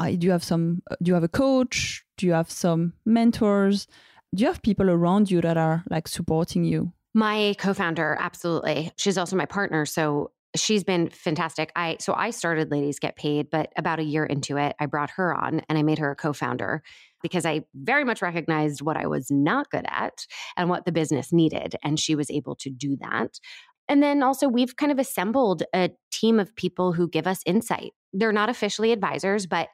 do 0.00 0.18
you 0.26 0.32
have 0.32 0.44
some, 0.44 0.82
uh, 0.90 0.96
do 1.00 1.10
you 1.10 1.14
have 1.14 1.24
a 1.24 1.28
coach? 1.28 2.04
Do 2.16 2.26
you 2.26 2.32
have 2.32 2.50
some 2.50 2.94
mentors? 3.06 3.86
Do 4.34 4.42
you 4.42 4.48
have 4.48 4.62
people 4.62 4.90
around 4.90 5.30
you 5.30 5.40
that 5.40 5.56
are 5.56 5.84
like 5.88 6.08
supporting 6.08 6.64
you? 6.64 6.92
My 7.14 7.54
co 7.58 7.72
founder, 7.74 8.16
absolutely. 8.20 8.92
She's 8.96 9.16
also 9.16 9.36
my 9.36 9.46
partner. 9.46 9.86
So 9.86 10.32
she's 10.56 10.84
been 10.84 11.10
fantastic. 11.10 11.70
I 11.76 11.96
so 12.00 12.14
I 12.14 12.30
started 12.30 12.70
Ladies 12.70 12.98
Get 12.98 13.16
Paid, 13.16 13.50
but 13.50 13.72
about 13.76 13.98
a 13.98 14.04
year 14.04 14.24
into 14.24 14.56
it, 14.56 14.74
I 14.80 14.86
brought 14.86 15.10
her 15.10 15.34
on 15.34 15.60
and 15.68 15.78
I 15.78 15.82
made 15.82 15.98
her 15.98 16.10
a 16.10 16.16
co-founder 16.16 16.82
because 17.22 17.44
I 17.44 17.62
very 17.74 18.04
much 18.04 18.22
recognized 18.22 18.80
what 18.80 18.96
I 18.96 19.06
was 19.06 19.30
not 19.30 19.70
good 19.70 19.84
at 19.88 20.26
and 20.56 20.68
what 20.68 20.84
the 20.84 20.92
business 20.92 21.32
needed 21.32 21.76
and 21.82 21.98
she 21.98 22.14
was 22.14 22.30
able 22.30 22.54
to 22.56 22.70
do 22.70 22.96
that. 23.00 23.38
And 23.88 24.02
then 24.02 24.22
also 24.22 24.48
we've 24.48 24.76
kind 24.76 24.92
of 24.92 24.98
assembled 24.98 25.62
a 25.74 25.90
team 26.10 26.38
of 26.38 26.54
people 26.56 26.92
who 26.92 27.08
give 27.08 27.26
us 27.26 27.42
insight. 27.46 27.92
They're 28.12 28.32
not 28.32 28.50
officially 28.50 28.92
advisors, 28.92 29.46
but 29.46 29.68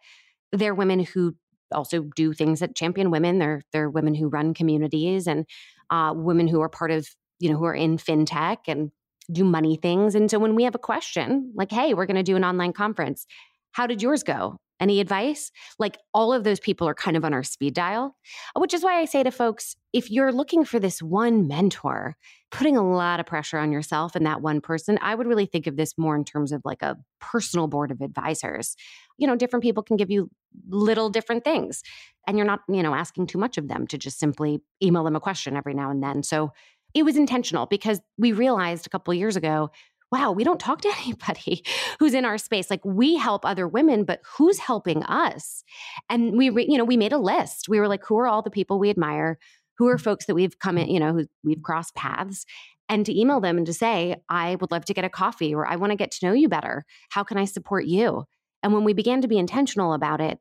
they're 0.53 0.75
women 0.75 1.01
who 1.01 1.35
also 1.73 2.03
do 2.15 2.33
things 2.33 2.61
that 2.61 2.77
champion 2.77 3.11
women. 3.11 3.39
They're 3.39 3.63
they're 3.73 3.91
women 3.91 4.15
who 4.15 4.29
run 4.29 4.55
communities 4.55 5.27
and 5.27 5.47
uh, 5.91 6.13
women 6.17 6.49
who 6.49 6.61
are 6.61 6.69
part 6.69 6.91
of 6.91 7.09
you 7.41 7.51
know 7.51 7.59
who 7.59 7.65
are 7.65 7.75
in 7.75 7.97
fintech 7.99 8.59
and 8.69 8.91
do 9.33 9.45
money 9.45 9.77
things. 9.77 10.15
And 10.15 10.31
so 10.31 10.39
when 10.39 10.55
we 10.55 10.65
have 10.65 10.75
a 10.75 10.79
question 10.79 11.53
like, 11.55 11.71
hey, 11.71 11.95
we're 11.95 12.07
going 12.07 12.17
to 12.17 12.23
do 12.23 12.37
an 12.37 12.45
online 12.45 12.73
conference, 12.73 13.27
how 13.73 13.87
did 13.87 14.03
yours 14.03 14.23
go? 14.23 14.59
Any 14.81 15.01
advice? 15.01 15.51
Like 15.79 15.99
all 16.13 16.33
of 16.33 16.43
those 16.43 16.59
people 16.59 16.89
are 16.89 16.95
kind 16.95 17.17
of 17.17 17.25
on 17.25 17.33
our 17.33 17.45
speed 17.45 17.75
dial, 17.75 18.17
which 18.57 18.75
is 18.75 18.83
why 18.83 19.01
I 19.01 19.05
say 19.05 19.23
to 19.23 19.31
folks 19.31 19.77
if 19.93 20.11
you're 20.11 20.33
looking 20.33 20.65
for 20.65 20.81
this 20.81 21.01
one 21.01 21.47
mentor, 21.47 22.17
putting 22.51 22.77
a 22.77 22.87
lot 22.87 23.21
of 23.21 23.27
pressure 23.27 23.59
on 23.59 23.71
yourself 23.71 24.17
and 24.17 24.27
that 24.27 24.43
one 24.43 24.61
person, 24.61 24.99
I 25.01 25.15
would 25.15 25.29
really 25.29 25.47
think 25.47 25.69
of 25.69 25.77
this 25.77 25.97
more 25.97 26.17
in 26.17 26.25
terms 26.25 26.51
of 26.51 26.63
like 26.65 26.83
a 26.83 26.97
personal 27.21 27.69
board 27.69 27.93
of 27.93 28.01
advisors. 28.01 28.75
You 29.17 29.29
know, 29.29 29.37
different 29.37 29.63
people 29.63 29.85
can 29.85 29.97
give 29.97 30.11
you 30.11 30.29
little 30.69 31.09
different 31.09 31.45
things, 31.45 31.83
and 32.27 32.37
you're 32.37 32.47
not, 32.47 32.61
you 32.69 32.83
know, 32.83 32.95
asking 32.95 33.29
too 33.29 33.39
much 33.39 33.59
of 33.59 33.69
them 33.69 33.87
to 33.87 33.99
just 33.99 34.19
simply 34.19 34.61
email 34.83 35.05
them 35.05 35.17
a 35.17 35.21
question 35.21 35.57
every 35.57 35.75
now 35.75 35.91
and 35.91 36.03
then. 36.03 36.25
So 36.25 36.53
it 36.95 37.05
was 37.05 37.17
intentional 37.17 37.67
because 37.67 38.01
we 38.17 38.33
realized 38.33 38.87
a 38.87 38.91
couple 38.91 39.13
years 39.15 39.37
ago 39.37 39.71
wow, 40.15 40.31
we 40.31 40.45
don't 40.45 40.61
talk 40.61 40.81
to 40.81 40.93
anybody 41.05 41.65
who's 41.99 42.15
in 42.15 42.25
our 42.25 42.39
space. 42.39 42.71
Like 42.71 42.85
we 42.85 43.17
help 43.17 43.45
other 43.45 43.67
women, 43.67 44.05
but 44.05 44.21
who's 44.37 44.59
helping 44.59 45.03
us? 45.03 45.65
And 46.09 46.39
we, 46.39 46.51
re, 46.51 46.67
you 46.69 46.79
know, 46.79 46.85
we 46.85 46.97
made 46.97 47.13
a 47.13 47.19
list. 47.19 47.69
We 47.69 47.81
were 47.81 47.89
like, 47.89 48.05
who 48.07 48.19
are 48.19 48.29
all 48.29 48.41
the 48.41 48.51
people 48.51 48.79
we 48.79 48.91
admire? 48.91 49.39
Who 49.79 49.89
are 49.89 49.99
folks 49.99 50.27
that 50.27 50.37
we've 50.37 50.59
come 50.61 50.79
in, 50.79 50.89
you 50.89 51.01
know, 51.01 51.13
who 51.13 51.27
we've 51.43 51.63
crossed 51.63 51.97
paths? 51.97 52.47
And 52.89 53.05
to 53.07 53.19
email 53.19 53.41
them 53.41 53.57
and 53.57 53.67
to 53.67 53.73
say, 53.73 54.17
I 54.29 54.57
would 54.57 54.71
love 54.71 54.85
to 54.85 54.95
get 54.95 55.05
a 55.05 55.09
coffee 55.09 55.55
or 55.55 55.67
I 55.67 55.77
want 55.77 55.91
to 55.91 55.97
get 55.97 56.13
to 56.13 56.27
know 56.27 56.33
you 56.33 56.49
better. 56.49 56.85
How 57.11 57.25
can 57.25 57.39
I 57.39 57.47
support 57.47 57.87
you? 57.87 58.25
And 58.63 58.73
when 58.73 58.85
we 58.85 58.93
began 58.93 59.21
to 59.23 59.29
be 59.29 59.39
intentional 59.39 59.95
about 59.95 60.21
it, 60.21 60.39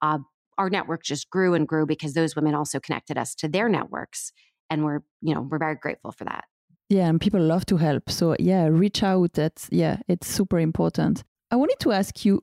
uh, 0.00 0.18
our 0.58 0.68
network 0.68 1.04
just 1.04 1.30
grew 1.30 1.54
and 1.54 1.68
grew 1.68 1.86
because 1.86 2.14
those 2.14 2.34
women 2.34 2.54
also 2.54 2.80
connected 2.80 3.16
us 3.16 3.34
to 3.36 3.48
their 3.48 3.68
networks 3.68 4.32
and 4.72 4.84
we're 4.84 5.02
you 5.20 5.34
know 5.34 5.42
we're 5.42 5.58
very 5.58 5.76
grateful 5.76 6.12
for 6.12 6.24
that. 6.24 6.44
Yeah 6.88 7.06
and 7.08 7.20
people 7.20 7.40
love 7.40 7.66
to 7.66 7.76
help. 7.76 8.10
So 8.10 8.34
yeah 8.38 8.66
reach 8.66 9.02
out. 9.02 9.34
That's 9.34 9.68
yeah 9.70 9.98
it's 10.08 10.26
super 10.26 10.58
important. 10.58 11.22
I 11.50 11.56
wanted 11.56 11.78
to 11.80 11.92
ask 11.92 12.24
you 12.24 12.42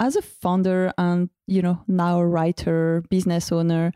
as 0.00 0.16
a 0.16 0.22
founder 0.22 0.92
and 0.98 1.30
you 1.46 1.62
know 1.62 1.82
now 1.86 2.18
a 2.18 2.26
writer 2.26 3.04
business 3.08 3.52
owner 3.52 3.92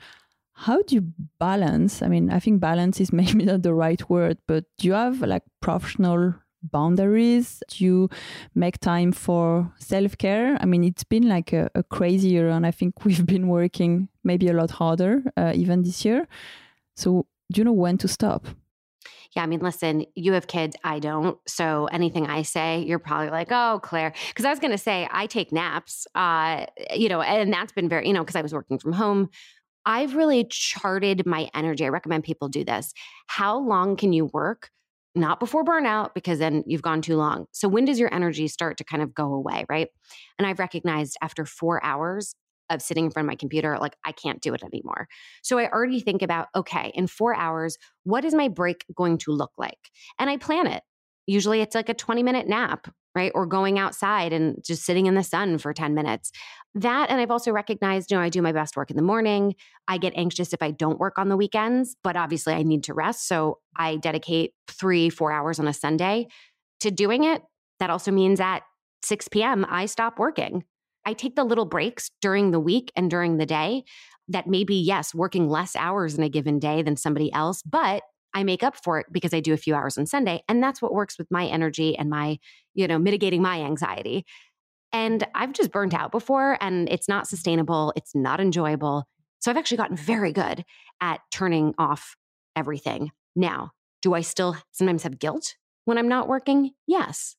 how 0.56 0.80
do 0.82 0.94
you 0.94 1.12
balance? 1.40 2.00
I 2.00 2.08
mean 2.08 2.30
i 2.30 2.38
think 2.38 2.60
balance 2.60 3.00
is 3.00 3.12
maybe 3.20 3.44
not 3.44 3.62
the 3.62 3.74
right 3.74 4.08
word 4.08 4.38
but 4.46 4.64
do 4.78 4.87
you 4.87 4.94
have 4.94 5.20
like 5.20 5.42
professional 5.60 6.34
boundaries? 6.62 7.62
Do 7.68 7.84
you 7.84 8.08
make 8.54 8.78
time 8.78 9.12
for 9.12 9.70
self-care? 9.78 10.56
I 10.60 10.64
mean 10.64 10.84
it's 10.84 11.04
been 11.04 11.28
like 11.28 11.52
a, 11.52 11.70
a 11.74 11.82
crazy 11.82 12.28
year 12.28 12.48
and 12.48 12.64
i 12.66 12.70
think 12.70 12.92
we've 13.04 13.26
been 13.26 13.48
working 13.48 14.08
maybe 14.22 14.48
a 14.48 14.52
lot 14.52 14.70
harder 14.70 15.22
uh, 15.37 15.52
even 15.54 15.82
this 15.82 16.04
year. 16.04 16.26
So 16.96 17.26
you 17.48 17.64
know 17.64 17.72
when 17.72 17.98
to 17.98 18.09
stop? 18.09 18.46
Yeah, 19.35 19.42
I 19.42 19.46
mean, 19.46 19.61
listen, 19.61 20.07
you 20.14 20.33
have 20.35 20.46
kids, 20.46 20.76
I 20.85 20.98
don't. 21.00 21.38
So 21.46 21.87
anything 21.87 22.26
I 22.26 22.42
say, 22.42 22.85
you're 22.87 23.00
probably 23.00 23.30
like, 23.30 23.48
oh, 23.50 23.80
Claire. 23.83 24.14
Because 24.28 24.44
I 24.44 24.50
was 24.50 24.61
going 24.61 24.70
to 24.70 24.78
say, 24.78 25.09
I 25.11 25.26
take 25.26 25.52
naps, 25.52 26.07
uh, 26.14 26.66
you 26.94 27.09
know, 27.09 27.20
and 27.20 27.52
that's 27.52 27.72
been 27.72 27.88
very, 27.88 28.07
you 28.07 28.12
know, 28.12 28.22
because 28.22 28.37
I 28.37 28.42
was 28.42 28.54
working 28.54 28.78
from 28.78 28.92
home. 28.92 29.30
I've 29.87 30.14
really 30.14 30.46
charted 30.48 31.26
my 31.26 31.48
energy. 31.52 31.85
I 31.85 31.88
recommend 31.88 32.24
people 32.24 32.48
do 32.48 32.64
this. 32.64 32.92
How 33.26 33.59
long 33.59 33.96
can 33.96 34.12
you 34.12 34.26
work? 34.26 34.70
Not 35.16 35.38
before 35.38 35.64
burnout, 35.64 36.14
because 36.14 36.40
then 36.40 36.64
you've 36.66 36.83
gone 36.83 37.00
too 37.00 37.16
long. 37.16 37.46
So, 37.52 37.68
when 37.68 37.85
does 37.85 38.00
your 38.00 38.12
energy 38.12 38.48
start 38.48 38.78
to 38.78 38.85
kind 38.85 39.00
of 39.00 39.14
go 39.14 39.33
away, 39.33 39.64
right? 39.68 39.88
And 40.38 40.46
I've 40.46 40.59
recognized 40.59 41.16
after 41.22 41.44
four 41.44 41.85
hours, 41.85 42.35
of 42.70 42.83
sitting 42.83 43.07
in 43.07 43.11
front 43.11 43.27
of 43.27 43.31
my 43.31 43.37
computer, 43.37 43.79
like 43.81 43.96
I 44.05 44.12
can't 44.12 44.40
do 44.40 44.55
it 44.55 44.62
anymore. 44.62 45.09
So 45.42 45.59
I 45.59 45.70
already 45.70 46.00
think 46.00 46.22
about, 46.22 46.48
okay, 46.55 46.92
in 46.94 47.07
four 47.07 47.35
hours, 47.35 47.77
what 48.05 48.24
is 48.24 48.35
my 48.35 48.48
break 48.48 48.85
going 48.94 49.18
to 49.18 49.33
look 49.33 49.53
like? 49.59 49.90
And 50.18 50.31
I 50.31 50.37
plan 50.37 50.66
it. 50.66 50.83
Usually 51.27 51.61
it's 51.61 51.74
like 51.74 51.88
a 51.88 51.94
20 51.94 52.22
minute 52.22 52.48
nap, 52.48 52.88
right? 53.14 53.33
Or 53.35 53.46
going 53.46 53.79
outside 53.79 54.33
and 54.33 54.62
just 54.64 54.85
sitting 54.85 55.07
in 55.07 55.14
the 55.14 55.22
sun 55.22 55.59
for 55.59 55.72
10 55.72 55.94
minutes. 55.94 56.33
That, 56.74 57.09
and 57.11 57.20
I've 57.20 57.31
also 57.31 57.53
recognized, 57.53 58.11
you 58.11 58.16
know, 58.16 58.22
I 58.22 58.29
do 58.29 58.42
my 58.42 58.53
best 58.53 58.77
work 58.77 58.90
in 58.90 58.96
the 58.96 59.03
morning. 59.03 59.55
I 59.88 59.98
get 59.98 60.12
anxious 60.16 60.53
if 60.53 60.62
I 60.62 60.70
don't 60.70 60.98
work 60.98 61.18
on 61.18 61.29
the 61.29 61.37
weekends, 61.37 61.96
but 62.03 62.16
obviously 62.16 62.55
I 62.55 62.62
need 62.62 62.85
to 62.85 62.94
rest. 62.94 63.29
So 63.29 63.59
I 63.77 63.96
dedicate 63.96 64.53
three, 64.68 65.09
four 65.09 65.33
hours 65.33 65.59
on 65.59 65.68
a 65.68 65.72
Sunday 65.72 66.29
to 66.81 66.90
doing 66.90 67.24
it. 67.24 67.42
That 67.81 67.90
also 67.90 68.11
means 68.11 68.40
at 68.40 68.62
6 69.03 69.29
p.m., 69.29 69.66
I 69.68 69.87
stop 69.87 70.18
working 70.18 70.64
I 71.04 71.12
take 71.12 71.36
the 71.36 71.44
little 71.44 71.66
breaks 71.66 72.10
during 72.20 72.50
the 72.50 72.60
week 72.60 72.92
and 72.96 73.10
during 73.10 73.36
the 73.36 73.46
day 73.46 73.84
that 74.28 74.46
maybe, 74.46 74.76
yes, 74.76 75.14
working 75.14 75.48
less 75.48 75.76
hours 75.76 76.16
in 76.16 76.22
a 76.22 76.28
given 76.28 76.58
day 76.58 76.82
than 76.82 76.96
somebody 76.96 77.32
else, 77.32 77.62
but 77.62 78.02
I 78.32 78.42
make 78.42 78.62
up 78.62 78.76
for 78.82 78.98
it 78.98 79.06
because 79.12 79.32
I 79.32 79.40
do 79.40 79.52
a 79.52 79.58
few 79.58 79.74
hours 79.74 79.96
on 79.96 80.06
Sunday. 80.06 80.42
And 80.48 80.62
that's 80.62 80.82
what 80.82 80.92
works 80.92 81.18
with 81.18 81.30
my 81.30 81.46
energy 81.46 81.96
and 81.96 82.10
my, 82.10 82.38
you 82.74 82.88
know, 82.88 82.98
mitigating 82.98 83.42
my 83.42 83.60
anxiety. 83.60 84.24
And 84.92 85.24
I've 85.34 85.52
just 85.52 85.72
burnt 85.72 85.94
out 85.94 86.10
before 86.10 86.56
and 86.60 86.88
it's 86.88 87.08
not 87.08 87.28
sustainable. 87.28 87.92
It's 87.96 88.14
not 88.14 88.40
enjoyable. 88.40 89.04
So 89.40 89.50
I've 89.50 89.56
actually 89.56 89.76
gotten 89.76 89.96
very 89.96 90.32
good 90.32 90.64
at 91.00 91.20
turning 91.30 91.74
off 91.78 92.16
everything. 92.56 93.12
Now, 93.36 93.70
do 94.02 94.14
I 94.14 94.22
still 94.22 94.56
sometimes 94.72 95.02
have 95.02 95.18
guilt 95.18 95.54
when 95.84 95.98
I'm 95.98 96.08
not 96.08 96.28
working? 96.28 96.72
Yes 96.86 97.36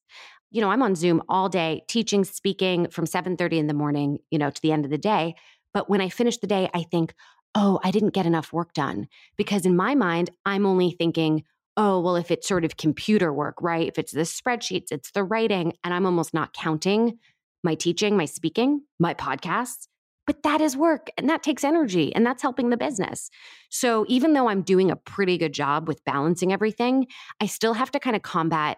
you 0.55 0.61
know, 0.61 0.69
I'm 0.71 0.81
on 0.81 0.95
Zoom 0.95 1.21
all 1.27 1.49
day 1.49 1.83
teaching, 1.89 2.23
speaking 2.23 2.87
from 2.89 3.05
7:30 3.05 3.59
in 3.59 3.67
the 3.67 3.73
morning, 3.73 4.19
you 4.31 4.39
know, 4.39 4.49
to 4.49 4.61
the 4.61 4.71
end 4.71 4.85
of 4.85 4.91
the 4.91 4.97
day. 4.97 5.35
But 5.73 5.89
when 5.89 5.99
I 5.99 6.07
finish 6.07 6.37
the 6.37 6.47
day, 6.47 6.69
I 6.73 6.83
think, 6.83 7.13
"Oh, 7.55 7.81
I 7.83 7.91
didn't 7.91 8.13
get 8.13 8.25
enough 8.25 8.53
work 8.53 8.71
done." 8.73 9.09
Because 9.35 9.65
in 9.65 9.75
my 9.75 9.95
mind, 9.95 10.29
I'm 10.45 10.65
only 10.65 10.91
thinking, 10.91 11.43
"Oh, 11.75 11.99
well, 11.99 12.15
if 12.15 12.31
it's 12.31 12.47
sort 12.47 12.63
of 12.63 12.77
computer 12.77 13.33
work, 13.33 13.61
right? 13.61 13.85
If 13.85 13.99
it's 13.99 14.13
the 14.13 14.21
spreadsheets, 14.21 14.91
it's 14.91 15.11
the 15.11 15.25
writing." 15.25 15.73
And 15.83 15.93
I'm 15.93 16.05
almost 16.05 16.33
not 16.33 16.53
counting 16.53 17.19
my 17.61 17.75
teaching, 17.75 18.15
my 18.15 18.25
speaking, 18.25 18.83
my 18.97 19.13
podcasts. 19.13 19.89
But 20.25 20.43
that 20.43 20.61
is 20.61 20.77
work 20.77 21.09
and 21.17 21.29
that 21.29 21.43
takes 21.43 21.65
energy 21.65 22.15
and 22.15 22.25
that's 22.25 22.41
helping 22.41 22.69
the 22.69 22.77
business. 22.77 23.29
So 23.69 24.05
even 24.07 24.31
though 24.33 24.47
I'm 24.47 24.61
doing 24.61 24.89
a 24.89 24.95
pretty 24.95 25.37
good 25.37 25.53
job 25.53 25.87
with 25.87 26.03
balancing 26.05 26.53
everything, 26.53 27.07
I 27.41 27.47
still 27.47 27.73
have 27.73 27.91
to 27.91 27.99
kind 27.99 28.15
of 28.15 28.21
combat 28.21 28.77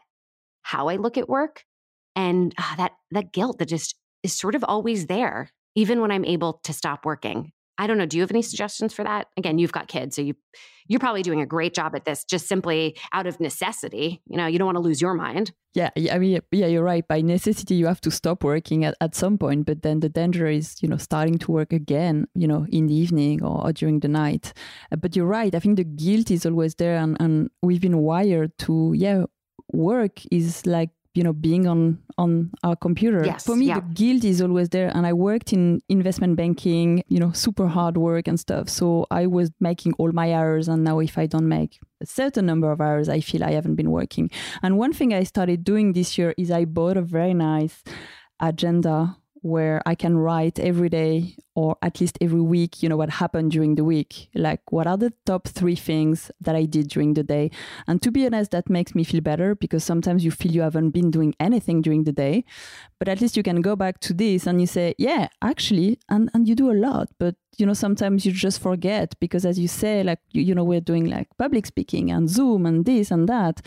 how 0.63 0.89
I 0.89 0.97
look 0.97 1.17
at 1.17 1.29
work 1.29 1.63
and 2.17 2.53
uh, 2.57 2.75
that 2.75 2.91
that 3.11 3.31
guilt 3.31 3.59
that 3.59 3.69
just 3.69 3.95
is 4.23 4.33
sort 4.33 4.55
of 4.55 4.65
always 4.67 5.05
there 5.05 5.51
even 5.75 6.01
when 6.01 6.11
i'm 6.11 6.25
able 6.25 6.59
to 6.63 6.73
stop 6.73 7.05
working. 7.05 7.53
I 7.79 7.85
don't 7.85 7.99
know 7.99 8.07
do 8.07 8.17
you 8.17 8.23
have 8.23 8.31
any 8.31 8.41
suggestions 8.41 8.91
for 8.93 9.03
that? 9.03 9.27
Again 9.37 9.59
you've 9.59 9.71
got 9.71 9.87
kids 9.87 10.15
so 10.15 10.21
you 10.23 10.33
you're 10.89 10.99
probably 10.99 11.21
doing 11.21 11.41
a 11.41 11.45
great 11.45 11.75
job 11.75 11.95
at 11.95 12.05
this 12.05 12.23
just 12.23 12.47
simply 12.47 12.97
out 13.13 13.27
of 13.27 13.39
necessity 13.39 14.21
you 14.25 14.37
know 14.37 14.47
you 14.47 14.57
don't 14.57 14.65
want 14.65 14.77
to 14.77 14.81
lose 14.81 14.99
your 14.99 15.13
mind. 15.13 15.51
Yeah 15.75 15.91
i 16.11 16.17
mean 16.17 16.39
yeah 16.51 16.65
you're 16.65 16.83
right 16.83 17.07
by 17.07 17.21
necessity 17.21 17.75
you 17.75 17.85
have 17.85 18.01
to 18.01 18.09
stop 18.09 18.43
working 18.43 18.83
at, 18.83 18.95
at 18.99 19.13
some 19.13 19.37
point 19.37 19.67
but 19.67 19.83
then 19.83 19.99
the 19.99 20.09
danger 20.09 20.47
is 20.47 20.81
you 20.81 20.89
know 20.89 20.97
starting 20.97 21.37
to 21.37 21.51
work 21.51 21.71
again 21.71 22.25
you 22.33 22.47
know 22.47 22.65
in 22.69 22.87
the 22.87 22.95
evening 22.95 23.43
or, 23.43 23.67
or 23.67 23.71
during 23.73 23.99
the 23.99 24.07
night. 24.07 24.53
Uh, 24.91 24.95
but 24.95 25.15
you're 25.15 25.33
right 25.39 25.53
i 25.53 25.59
think 25.59 25.77
the 25.77 25.83
guilt 25.83 26.31
is 26.31 26.47
always 26.47 26.73
there 26.75 26.97
and, 26.97 27.15
and 27.19 27.51
we've 27.61 27.81
been 27.81 27.99
wired 27.99 28.57
to 28.57 28.93
yeah 28.95 29.25
work 29.71 30.21
is 30.31 30.65
like 30.65 30.89
you 31.17 31.23
know 31.23 31.33
being 31.33 31.67
on 31.67 31.97
on 32.17 32.51
our 32.63 32.75
computer. 32.75 33.25
Yes, 33.25 33.43
for 33.43 33.55
me 33.55 33.65
yeah. 33.65 33.79
the 33.79 33.93
guilt 33.93 34.23
is 34.23 34.41
always 34.41 34.69
there 34.69 34.91
and 34.95 35.05
i 35.07 35.13
worked 35.13 35.51
in 35.51 35.81
investment 35.89 36.35
banking 36.35 37.03
you 37.07 37.19
know 37.19 37.31
super 37.31 37.67
hard 37.67 37.97
work 37.97 38.27
and 38.27 38.39
stuff. 38.39 38.69
So 38.69 39.07
i 39.09 39.25
was 39.25 39.51
making 39.59 39.93
all 39.93 40.11
my 40.11 40.33
hours 40.33 40.67
and 40.67 40.83
now 40.83 40.99
if 40.99 41.17
i 41.17 41.25
don't 41.25 41.49
make 41.49 41.79
a 42.01 42.05
certain 42.05 42.45
number 42.45 42.71
of 42.71 42.79
hours 42.79 43.09
i 43.09 43.19
feel 43.19 43.43
i 43.43 43.51
haven't 43.51 43.75
been 43.75 43.91
working. 43.91 44.29
And 44.61 44.77
one 44.77 44.93
thing 44.93 45.13
i 45.13 45.23
started 45.23 45.63
doing 45.63 45.93
this 45.93 46.17
year 46.17 46.35
is 46.37 46.51
i 46.51 46.65
bought 46.65 46.97
a 46.97 47.01
very 47.01 47.33
nice 47.33 47.83
agenda 48.39 49.17
where 49.47 49.81
I 49.85 49.95
can 49.95 50.17
write 50.17 50.59
every 50.59 50.89
day 50.89 51.35
or 51.57 51.75
at 51.81 51.99
least 51.99 52.19
every 52.21 52.39
week, 52.39 52.83
you 52.83 52.89
know, 52.89 52.97
what 52.97 53.09
happened 53.09 53.49
during 53.51 53.73
the 53.73 53.83
week. 53.83 54.29
Like, 54.35 54.71
what 54.71 54.85
are 54.85 54.95
the 54.95 55.11
top 55.25 55.47
three 55.47 55.75
things 55.75 56.29
that 56.39 56.55
I 56.55 56.65
did 56.65 56.89
during 56.89 57.15
the 57.15 57.23
day? 57.23 57.49
And 57.87 57.99
to 58.03 58.11
be 58.11 58.27
honest, 58.27 58.51
that 58.51 58.69
makes 58.69 58.93
me 58.93 59.03
feel 59.03 59.21
better 59.21 59.55
because 59.55 59.83
sometimes 59.83 60.23
you 60.23 60.29
feel 60.29 60.51
you 60.51 60.61
haven't 60.61 60.91
been 60.91 61.09
doing 61.09 61.33
anything 61.39 61.81
during 61.81 62.03
the 62.03 62.11
day. 62.11 62.45
But 62.99 63.07
at 63.07 63.21
least 63.21 63.35
you 63.35 63.41
can 63.41 63.61
go 63.61 63.75
back 63.75 63.99
to 64.01 64.13
this 64.13 64.45
and 64.45 64.61
you 64.61 64.67
say, 64.67 64.93
yeah, 64.99 65.29
actually, 65.41 65.97
and, 66.09 66.29
and 66.35 66.47
you 66.47 66.53
do 66.53 66.71
a 66.71 66.77
lot, 66.77 67.09
but 67.17 67.33
you 67.57 67.65
know 67.65 67.73
sometimes 67.73 68.23
you 68.23 68.31
just 68.31 68.61
forget 68.61 69.15
because 69.19 69.43
as 69.43 69.57
you 69.57 69.67
say 69.67 70.03
like 70.03 70.19
you, 70.31 70.43
you 70.43 70.53
know 70.53 70.63
we're 70.63 70.79
doing 70.79 71.05
like 71.09 71.27
public 71.39 71.65
speaking 71.65 72.11
and 72.11 72.29
zoom 72.29 72.67
and 72.67 72.85
this 72.85 73.09
and 73.09 73.27
that 73.27 73.61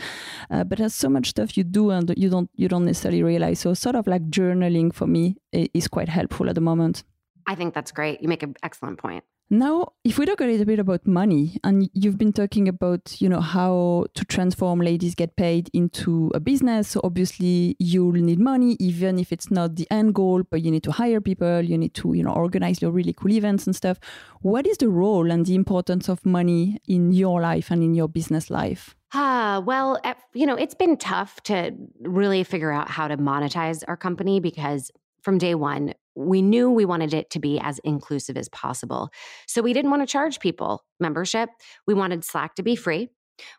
uh, 0.49 0.63
but 0.63 0.77
there's 0.77 0.93
so 0.93 1.09
much 1.09 1.31
stuff 1.31 1.57
you 1.57 1.63
do 1.65 1.91
and 1.91 2.13
you 2.15 2.29
don't 2.29 2.49
you 2.55 2.69
don't 2.69 2.85
necessarily 2.85 3.21
realize 3.21 3.59
so 3.59 3.73
sort 3.73 3.95
of 3.95 4.07
like 4.07 4.29
journaling 4.29 4.93
for 4.93 5.07
me 5.07 5.35
is 5.51 5.87
quite 5.87 6.09
helpful 6.09 6.49
at 6.49 6.55
the 6.55 6.61
moment 6.61 7.03
i 7.47 7.55
think 7.55 7.73
that's 7.73 7.91
great 7.91 8.21
you 8.21 8.27
make 8.27 8.43
an 8.43 8.55
excellent 8.63 8.97
point 8.97 9.23
now, 9.53 9.91
if 10.05 10.17
we 10.17 10.25
talk 10.25 10.39
a 10.39 10.45
little 10.45 10.63
bit 10.63 10.79
about 10.79 11.05
money, 11.05 11.57
and 11.65 11.89
you've 11.93 12.17
been 12.17 12.31
talking 12.31 12.69
about, 12.69 13.19
you 13.19 13.27
know, 13.27 13.41
how 13.41 14.05
to 14.13 14.23
transform 14.23 14.79
ladies 14.79 15.13
get 15.13 15.35
paid 15.35 15.69
into 15.73 16.31
a 16.33 16.39
business. 16.39 16.87
So 16.87 17.01
obviously, 17.03 17.75
you'll 17.77 18.13
need 18.13 18.39
money, 18.39 18.77
even 18.79 19.19
if 19.19 19.33
it's 19.33 19.51
not 19.51 19.75
the 19.75 19.91
end 19.91 20.15
goal. 20.15 20.43
But 20.49 20.61
you 20.61 20.71
need 20.71 20.83
to 20.83 20.93
hire 20.93 21.19
people, 21.19 21.59
you 21.59 21.77
need 21.77 21.93
to, 21.95 22.13
you 22.13 22.23
know, 22.23 22.31
organize 22.31 22.81
your 22.81 22.91
really 22.91 23.11
cool 23.11 23.33
events 23.33 23.67
and 23.67 23.75
stuff. 23.75 23.99
What 24.39 24.65
is 24.65 24.77
the 24.77 24.87
role 24.87 25.29
and 25.29 25.45
the 25.45 25.55
importance 25.55 26.07
of 26.07 26.25
money 26.25 26.77
in 26.87 27.11
your 27.11 27.41
life 27.41 27.71
and 27.71 27.83
in 27.83 27.93
your 27.93 28.07
business 28.07 28.49
life? 28.49 28.95
Ah, 29.13 29.61
well, 29.65 29.99
you 30.33 30.45
know, 30.45 30.55
it's 30.55 30.75
been 30.75 30.95
tough 30.95 31.43
to 31.43 31.75
really 31.99 32.45
figure 32.45 32.71
out 32.71 32.89
how 32.89 33.09
to 33.09 33.17
monetize 33.17 33.83
our 33.89 33.97
company 33.97 34.39
because 34.39 34.91
from 35.21 35.37
day 35.37 35.55
one, 35.55 35.93
we 36.15 36.41
knew 36.41 36.69
we 36.69 36.85
wanted 36.85 37.13
it 37.13 37.29
to 37.31 37.39
be 37.39 37.59
as 37.59 37.79
inclusive 37.79 38.37
as 38.37 38.49
possible. 38.49 39.09
So 39.47 39.61
we 39.61 39.73
didn't 39.73 39.91
want 39.91 40.01
to 40.01 40.11
charge 40.11 40.39
people 40.39 40.83
membership. 40.99 41.49
We 41.87 41.93
wanted 41.93 42.23
Slack 42.23 42.55
to 42.55 42.63
be 42.63 42.75
free. 42.75 43.09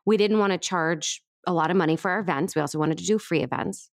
We 0.04 0.16
didn't 0.16 0.38
want 0.38 0.52
to 0.52 0.58
charge 0.58 1.22
a 1.46 1.52
lot 1.52 1.70
of 1.70 1.76
money 1.76 1.96
for 1.96 2.10
our 2.10 2.20
events. 2.20 2.54
We 2.54 2.60
also 2.60 2.78
wanted 2.78 2.98
to 2.98 3.04
do 3.04 3.18
free 3.18 3.42
events. 3.42 3.90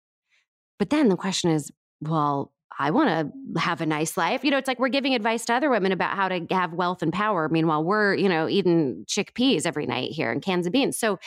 But 0.79 0.89
then 0.89 1.09
the 1.09 1.15
question 1.15 1.51
is, 1.51 1.71
well, 2.01 2.51
I 2.79 2.91
want 2.91 3.09
to 3.55 3.59
have 3.59 3.81
a 3.81 3.85
nice 3.85 4.17
life. 4.17 4.43
You 4.43 4.51
know, 4.51 4.57
it's 4.57 4.67
like 4.67 4.79
we're 4.79 4.89
giving 4.89 5.15
advice 5.15 5.45
to 5.45 5.53
other 5.53 5.69
women 5.69 5.91
about 5.91 6.15
how 6.15 6.27
to 6.27 6.45
have 6.51 6.73
wealth 6.73 7.01
and 7.01 7.11
power. 7.11 7.49
Meanwhile, 7.49 7.83
we're, 7.83 8.13
you 8.13 8.29
know, 8.29 8.47
eating 8.47 9.03
chickpeas 9.07 9.65
every 9.65 9.87
night 9.87 10.11
here 10.11 10.31
and 10.31 10.41
cans 10.41 10.67
of 10.67 10.73
beans. 10.73 10.97
So, 10.97 11.17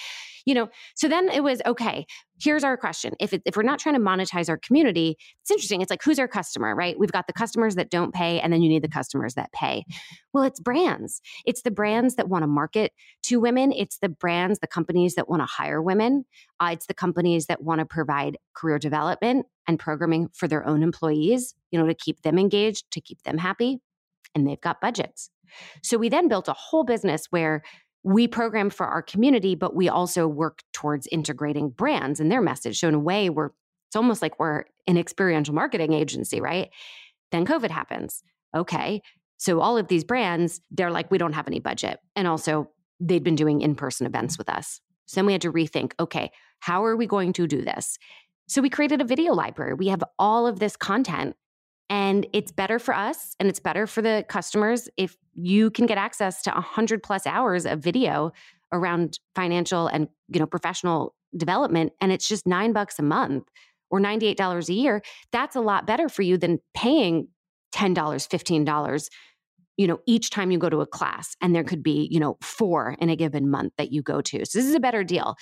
you 0.45 0.55
know, 0.55 0.69
so 0.95 1.09
then 1.09 1.29
it 1.29 1.43
was 1.43 1.61
okay. 1.67 2.07
Here's 2.41 2.65
our 2.65 2.77
question: 2.77 3.15
If 3.21 3.33
it, 3.33 3.43
if 3.45 3.57
we're 3.57 3.63
not 3.63 3.79
trying 3.79 3.95
to 3.95 4.01
monetize 4.01 4.49
our 4.49 4.59
community, 4.59 5.17
it's 5.43 5.51
interesting. 5.51 5.83
It's 5.83 5.91
like 5.91 6.03
who's 6.03 6.19
our 6.19 6.29
customer, 6.29 6.75
right? 6.75 6.99
We've 6.99 7.13
got 7.13 7.27
the 7.27 7.33
customers 7.33 7.75
that 7.75 7.91
don't 7.91 8.15
pay, 8.15 8.41
and 8.41 8.53
then 8.53 8.63
you 8.63 8.69
need 8.69 8.83
the 8.83 8.89
customers 8.89 9.35
that 9.35 9.53
pay. 9.53 9.85
Well, 10.33 10.45
it's 10.45 10.61
brands. 10.61 11.21
It's 11.45 11.63
the 11.63 11.71
brands 11.71 12.15
that 12.17 12.29
want 12.29 12.43
to 12.43 12.47
market 12.47 12.93
to 13.25 13.41
women. 13.41 13.73
It's 13.73 13.99
the 13.99 14.09
brands, 14.09 14.61
the 14.61 14.67
companies 14.67 15.15
that 15.17 15.29
want 15.29 15.43
to 15.43 15.47
hire 15.47 15.83
women. 15.83 16.25
Uh, 16.61 16.71
it's 16.73 16.87
the 16.87 16.95
companies 16.95 17.47
that 17.47 17.63
want 17.63 17.81
to 17.81 17.85
provide 17.85 18.39
career 18.55 18.79
development 18.79 19.47
and 19.67 19.79
programming 19.79 20.29
for 20.33 20.49
their 20.49 20.67
own 20.67 20.83
employees. 20.83 21.55
You 21.71 21.79
know, 21.79 21.87
to 21.87 21.95
keep 21.95 22.23
them 22.23 22.39
engaged, 22.39 22.91
to 22.93 23.01
keep 23.01 23.23
them 23.23 23.39
happy, 23.39 23.81
and 24.35 24.47
they've 24.47 24.61
got 24.61 24.81
budgets. 24.81 25.31
So 25.83 25.99
we 25.99 26.09
then 26.09 26.29
built 26.29 26.49
a 26.49 26.53
whole 26.53 26.85
business 26.85 27.27
where 27.31 27.63
we 28.03 28.27
program 28.27 28.71
for 28.71 28.87
our 28.87 29.03
community, 29.03 29.55
but 29.55 29.75
we 29.75 29.89
also 29.89 30.27
work 30.27 30.63
towards 30.73 31.07
integrating 31.09 31.71
brands 31.71 32.21
and 32.21 32.31
their 32.31 32.41
message. 32.41 32.81
So 32.81 32.89
in 32.89 32.95
a 32.95 32.99
way, 32.99 33.31
we're 33.31 33.51
it's 33.89 33.97
almost 33.97 34.23
like 34.23 34.39
we're 34.39 34.65
an 34.87 34.97
experiential 34.97 35.53
marketing 35.53 35.93
agency, 35.93 36.41
right? 36.41 36.71
Then 37.33 37.45
COVID 37.45 37.71
happens. 37.71 38.23
Okay. 38.55 39.03
So 39.37 39.61
all 39.61 39.77
of 39.77 39.89
these 39.89 40.05
brands, 40.05 40.61
they're 40.71 40.93
like, 40.93 41.11
we 41.11 41.19
don't 41.19 41.33
have 41.33 41.49
any 41.49 41.59
budget. 41.59 41.99
And 42.15 42.29
also 42.29 42.71
they'd 43.01 43.25
been 43.25 43.35
doing 43.35 43.63
in-person 43.63 44.07
events 44.07 44.39
with 44.39 44.49
us. 44.49 44.81
So 45.07 45.17
then 45.17 45.27
we 45.27 45.33
had 45.33 45.43
to 45.43 45.53
rethink, 45.53 45.93
okay, 45.99 46.31
how 46.61 46.85
are 46.85 46.97
we 46.97 47.07
going 47.07 47.33
to 47.33 47.49
do 47.49 47.63
this? 47.63 47.99
So 48.47 48.63
we 48.63 48.71
created 48.71 49.01
a 49.01 49.05
video 49.05 49.33
library. 49.33 49.75
We 49.75 49.89
have 49.89 50.05
all 50.21 50.47
of 50.47 50.61
this 50.61 50.77
content 50.77 51.35
and 51.91 52.27
it's 52.33 52.53
better 52.53 52.79
for 52.79 52.95
us 52.95 53.35
and 53.41 53.49
it's 53.49 53.59
better 53.59 53.87
for 53.87 54.01
the 54.01 54.25
customers 54.29 54.89
if 54.97 55.17
you 55.35 55.71
can 55.71 55.87
get 55.87 55.99
access 55.99 56.41
to 56.43 56.51
100 56.51 57.03
plus 57.03 57.27
hours 57.27 57.67
of 57.67 57.81
video 57.81 58.33
around 58.73 59.19
financial 59.35 59.89
and 59.89 60.09
you 60.29 60.41
know 60.41 60.47
professional 60.47 61.15
development 61.37 61.93
and 62.01 62.13
it's 62.13 62.27
just 62.27 62.47
9 62.47 62.73
bucks 62.73 62.99
a 62.99 63.03
month 63.03 63.45
or 63.91 64.01
$98 64.01 64.69
a 64.69 64.73
year 64.73 65.03
that's 65.33 65.57
a 65.57 65.61
lot 65.61 65.87
better 65.87 66.09
for 66.09 66.23
you 66.23 66.39
than 66.39 66.61
paying 66.75 67.29
$10 67.75 67.95
$15 67.95 69.09
you 69.77 69.87
know 69.87 70.01
each 70.07 70.31
time 70.31 70.51
you 70.51 70.59
go 70.59 70.69
to 70.69 70.81
a 70.81 70.87
class 70.87 71.37
and 71.41 71.55
there 71.55 71.65
could 71.65 71.83
be 71.83 72.09
you 72.11 72.21
know 72.21 72.37
four 72.41 72.97
in 73.01 73.11
a 73.11 73.17
given 73.17 73.51
month 73.51 73.73
that 73.79 73.93
you 73.93 74.03
go 74.03 74.21
to. 74.21 74.45
So 74.45 74.59
this 74.59 74.67
is 74.67 74.75
a 74.75 74.81
better 74.81 75.03
deal. 75.03 75.37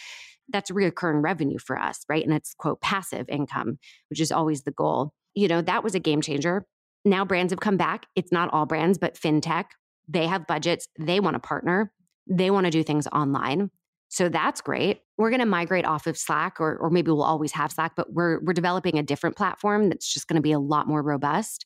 That's 0.50 0.70
reoccurring 0.70 1.22
revenue 1.22 1.58
for 1.58 1.78
us 1.78 2.04
right? 2.08 2.24
And 2.24 2.32
it's 2.32 2.54
quote 2.54 2.80
passive 2.80 3.28
income 3.28 3.78
which 4.08 4.20
is 4.20 4.30
always 4.30 4.62
the 4.62 4.70
goal 4.70 5.12
you 5.38 5.46
know, 5.46 5.62
that 5.62 5.85
was 5.85 5.94
a 5.94 6.01
game 6.01 6.20
changer. 6.20 6.66
Now 7.05 7.24
brands 7.24 7.53
have 7.53 7.61
come 7.61 7.77
back. 7.77 8.07
It's 8.16 8.33
not 8.33 8.53
all 8.53 8.66
brands, 8.66 8.98
but 8.98 9.14
fintech, 9.14 9.66
they 10.09 10.27
have 10.27 10.48
budgets. 10.48 10.88
They 10.98 11.20
want 11.20 11.35
to 11.35 11.38
partner. 11.38 11.92
They 12.27 12.51
want 12.51 12.64
to 12.64 12.72
do 12.72 12.83
things 12.83 13.07
online. 13.09 13.70
So 14.09 14.29
that's 14.29 14.61
great. 14.61 15.03
We're 15.16 15.31
going 15.31 15.40
to 15.40 15.46
migrate 15.46 15.85
off 15.85 16.09
of 16.09 16.18
Slack 16.18 16.61
or, 16.61 16.77
or 16.79 16.90
maybe 16.90 17.12
we'll 17.12 17.22
always 17.22 17.53
have 17.53 17.70
Slack, 17.70 17.92
but 17.94 18.12
we're, 18.12 18.40
we're 18.40 18.53
developing 18.53 18.98
a 18.98 19.03
different 19.03 19.37
platform 19.37 19.90
that's 19.90 20.12
just 20.12 20.27
going 20.27 20.37
to 20.37 20.42
be 20.42 20.53
a 20.53 20.59
lot 20.59 20.88
more 20.88 21.03
robust 21.03 21.64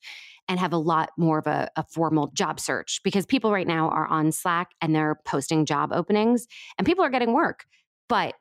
and 0.49 0.61
have 0.61 0.75
a 0.75 0.79
lot 0.79 1.11
more 1.17 1.39
of 1.39 1.47
a, 1.47 1.71
a, 1.77 1.85
formal 1.85 2.31
job 2.35 2.61
search 2.61 3.01
because 3.05 3.25
people 3.25 3.53
right 3.53 3.67
now 3.67 3.89
are 3.89 4.07
on 4.09 4.33
Slack 4.33 4.73
and 4.83 4.95
they're 4.95 5.21
posting 5.25 5.65
job 5.65 5.93
openings 5.93 6.47
and 6.77 6.87
people 6.87 7.05
are 7.05 7.11
getting 7.11 7.33
work. 7.33 7.65
But 8.09 8.35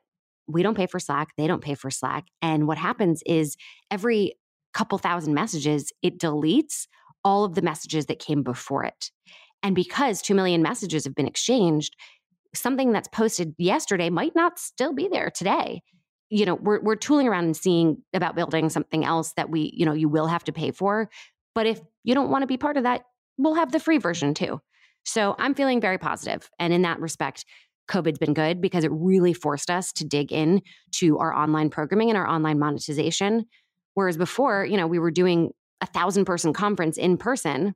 we 0.48 0.62
don't 0.62 0.76
pay 0.76 0.86
for 0.86 0.98
Slack. 0.98 1.28
They 1.38 1.46
don't 1.46 1.62
pay 1.62 1.74
for 1.74 1.90
Slack. 1.90 2.26
And 2.42 2.66
what 2.66 2.76
happens 2.76 3.22
is 3.24 3.56
every 3.90 4.34
couple 4.72 4.98
thousand 4.98 5.34
messages, 5.34 5.92
it 6.02 6.18
deletes 6.18 6.86
all 7.24 7.44
of 7.44 7.54
the 7.54 7.62
messages 7.62 8.06
that 8.06 8.18
came 8.18 8.42
before 8.42 8.84
it. 8.84 9.10
And 9.62 9.74
because 9.74 10.22
2 10.22 10.34
million 10.34 10.62
messages 10.62 11.04
have 11.04 11.14
been 11.14 11.26
exchanged, 11.26 11.94
something 12.54 12.92
that's 12.92 13.08
posted 13.08 13.54
yesterday 13.58 14.10
might 14.10 14.34
not 14.34 14.58
still 14.58 14.92
be 14.92 15.08
there 15.08 15.30
today. 15.30 15.82
You 16.30 16.46
know, 16.46 16.54
we're, 16.54 16.80
we're 16.80 16.96
tooling 16.96 17.28
around 17.28 17.44
and 17.44 17.56
seeing 17.56 17.98
about 18.12 18.34
building 18.34 18.70
something 18.70 19.04
else 19.04 19.32
that 19.34 19.50
we, 19.50 19.72
you 19.74 19.86
know, 19.86 19.92
you 19.92 20.08
will 20.08 20.26
have 20.26 20.44
to 20.44 20.52
pay 20.52 20.70
for. 20.70 21.08
But 21.54 21.66
if 21.66 21.80
you 22.04 22.14
don't 22.14 22.30
want 22.30 22.42
to 22.42 22.46
be 22.46 22.56
part 22.56 22.76
of 22.76 22.84
that, 22.84 23.02
we'll 23.38 23.54
have 23.54 23.72
the 23.72 23.80
free 23.80 23.98
version 23.98 24.34
too. 24.34 24.60
So 25.04 25.34
I'm 25.38 25.54
feeling 25.54 25.80
very 25.80 25.98
positive. 25.98 26.48
And 26.58 26.72
in 26.72 26.82
that 26.82 27.00
respect, 27.00 27.44
COVID's 27.88 28.18
been 28.18 28.34
good 28.34 28.60
because 28.60 28.84
it 28.84 28.92
really 28.92 29.32
forced 29.32 29.70
us 29.70 29.92
to 29.92 30.04
dig 30.04 30.32
in 30.32 30.62
to 30.92 31.18
our 31.18 31.34
online 31.34 31.68
programming 31.68 32.08
and 32.08 32.16
our 32.16 32.28
online 32.28 32.58
monetization 32.58 33.44
Whereas 33.94 34.16
before, 34.16 34.64
you 34.64 34.76
know, 34.76 34.86
we 34.86 34.98
were 34.98 35.10
doing 35.10 35.52
a 35.80 35.86
thousand 35.86 36.24
person 36.24 36.52
conference 36.52 36.96
in 36.96 37.16
person. 37.16 37.74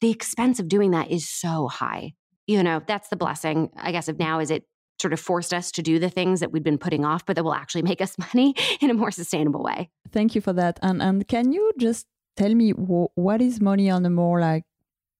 The 0.00 0.10
expense 0.10 0.60
of 0.60 0.68
doing 0.68 0.92
that 0.92 1.10
is 1.10 1.28
so 1.28 1.68
high. 1.68 2.14
You 2.46 2.62
know, 2.62 2.80
that's 2.86 3.08
the 3.08 3.16
blessing, 3.16 3.70
I 3.76 3.92
guess, 3.92 4.08
of 4.08 4.18
now 4.18 4.40
is 4.40 4.50
it 4.50 4.64
sort 5.00 5.12
of 5.12 5.20
forced 5.20 5.54
us 5.54 5.70
to 5.72 5.82
do 5.82 5.98
the 5.98 6.10
things 6.10 6.40
that 6.40 6.52
we've 6.52 6.62
been 6.62 6.78
putting 6.78 7.04
off, 7.04 7.24
but 7.24 7.36
that 7.36 7.44
will 7.44 7.54
actually 7.54 7.82
make 7.82 8.00
us 8.00 8.16
money 8.34 8.54
in 8.80 8.90
a 8.90 8.94
more 8.94 9.10
sustainable 9.10 9.62
way. 9.62 9.90
Thank 10.12 10.34
you 10.34 10.40
for 10.40 10.52
that. 10.52 10.78
And 10.82 11.02
and 11.02 11.26
can 11.26 11.52
you 11.52 11.72
just 11.78 12.06
tell 12.36 12.54
me 12.54 12.70
what 12.70 13.40
is 13.40 13.60
money 13.60 13.90
on 13.90 14.06
a 14.06 14.10
more 14.10 14.40
like 14.40 14.64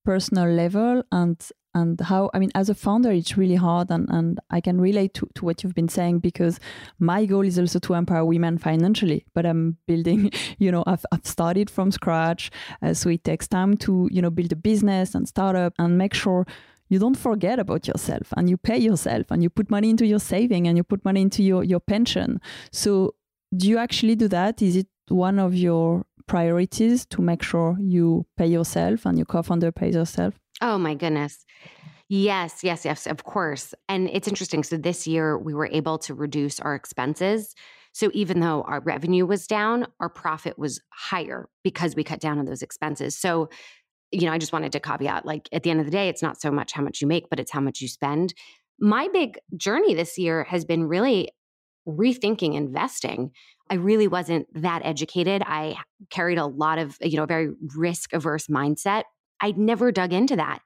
personal 0.05 0.49
level 0.49 1.03
and 1.13 1.37
and 1.75 2.01
how 2.01 2.31
i 2.35 2.39
mean 2.39 2.51
as 2.55 2.69
a 2.69 2.75
founder 2.75 3.11
it's 3.11 3.37
really 3.37 3.55
hard 3.55 3.91
and, 3.91 4.09
and 4.11 4.41
i 4.51 4.61
can 4.61 4.81
relate 4.81 5.15
to, 5.15 5.29
to 5.35 5.45
what 5.45 5.63
you've 5.63 5.75
been 5.75 5.89
saying 5.89 6.19
because 6.19 6.59
my 6.99 7.25
goal 7.25 7.45
is 7.47 7.59
also 7.59 7.79
to 7.79 7.95
empower 7.95 8.25
women 8.25 8.59
financially 8.59 9.25
but 9.35 9.47
i'm 9.47 9.77
building 9.87 10.31
you 10.59 10.71
know 10.71 10.83
i've, 10.87 11.05
I've 11.13 11.27
started 11.27 11.71
from 11.71 11.91
scratch 11.91 12.51
uh, 12.83 12.95
so 12.95 13.09
it 13.09 13.25
takes 13.25 13.47
time 13.47 13.77
to 13.79 14.09
you 14.11 14.21
know 14.23 14.31
build 14.31 14.53
a 14.53 14.57
business 14.57 15.15
and 15.15 15.29
start 15.29 15.57
up 15.57 15.75
and 15.79 15.97
make 15.97 16.15
sure 16.15 16.47
you 16.91 16.99
don't 16.99 17.17
forget 17.17 17.59
about 17.59 17.87
yourself 17.87 18.33
and 18.37 18.51
you 18.51 18.57
pay 18.57 18.77
yourself 18.77 19.31
and 19.31 19.43
you 19.43 19.49
put 19.49 19.71
money 19.71 19.89
into 19.89 20.05
your 20.05 20.19
saving 20.19 20.67
and 20.67 20.77
you 20.77 20.83
put 20.83 21.05
money 21.05 21.23
into 21.23 21.43
your, 21.43 21.63
your 21.63 21.81
pension. 21.81 22.41
So 22.73 23.15
do 23.57 23.69
you 23.69 23.79
actually 23.79 24.17
do 24.17 24.29
that? 24.29 24.61
Is 24.61 24.77
it 24.77 24.89
one 25.09 25.39
of 25.39 25.55
your 25.55 26.05
priorities 26.27 27.07
to 27.07 27.23
make 27.23 27.43
sure 27.43 27.77
you 27.81 28.27
pay 28.37 28.47
yourself 28.47 29.07
and 29.07 29.17
your 29.17 29.25
co-founder 29.25 29.73
pays 29.73 29.95
yourself 29.95 30.35
Oh 30.61 30.79
my 30.79 30.95
goodness. 30.95 31.45
Yes, 32.09 32.65
yes, 32.65 32.85
yes, 32.85 33.07
of 33.07 33.25
course. 33.25 33.75
And 33.89 34.11
it's 34.11 34.29
interesting. 34.29 34.65
So 34.65 34.77
this 34.77 35.07
year 35.07 35.39
we 35.39 35.55
were 35.55 35.69
able 35.69 35.99
to 36.01 36.15
reduce 36.15 36.61
our 36.61 36.75
expenses. 36.75 37.55
So 37.93 38.11
even 38.15 38.41
though 38.41 38.63
our 38.63 38.81
revenue 38.81 39.27
was 39.27 39.47
down, 39.47 39.87
our 40.01 40.09
profit 40.09 40.59
was 40.59 40.81
higher 40.93 41.49
because 41.65 41.97
we 41.97 42.05
cut 42.05 42.21
down 42.21 42.39
on 42.39 42.47
those 42.47 42.63
expenses. 42.63 43.17
So, 43.17 43.49
you 44.13 44.27
know, 44.27 44.33
I 44.33 44.39
just 44.39 44.53
wanted 44.53 44.73
to 44.73 44.81
caveat 44.81 45.27
like 45.27 45.49
at 45.53 45.63
the 45.63 45.71
end 45.71 45.81
of 45.81 45.87
the 45.87 45.93
day, 45.93 46.09
it's 46.09 46.23
not 46.23 46.41
so 46.41 46.51
much 46.51 46.73
how 46.73 46.83
much 46.83 47.01
you 47.01 47.07
make, 47.07 47.31
but 47.31 47.41
it's 47.41 47.53
how 47.53 47.61
much 47.61 47.81
you 47.81 47.89
spend. 47.89 48.35
My 48.81 49.09
big 49.13 49.39
journey 49.57 49.95
this 49.95 50.19
year 50.19 50.45
has 50.45 50.65
been 50.65 50.85
really 50.85 51.31
rethinking 51.87 52.55
investing, 52.55 53.31
I 53.71 53.75
really 53.75 54.09
wasn't 54.09 54.47
that 54.63 54.83
educated. 54.85 55.43
I 55.47 55.77
carried 56.11 56.39
a 56.39 56.47
lot 56.47 56.79
of, 56.79 56.97
you 57.01 57.17
know, 57.17 57.25
a 57.25 57.29
very 57.29 57.51
risk 57.77 58.13
averse 58.13 58.49
mindset. 58.49 59.05
I'd 59.41 59.59
never 59.59 59.93
dug 59.93 60.13
into 60.13 60.37
that. 60.37 60.61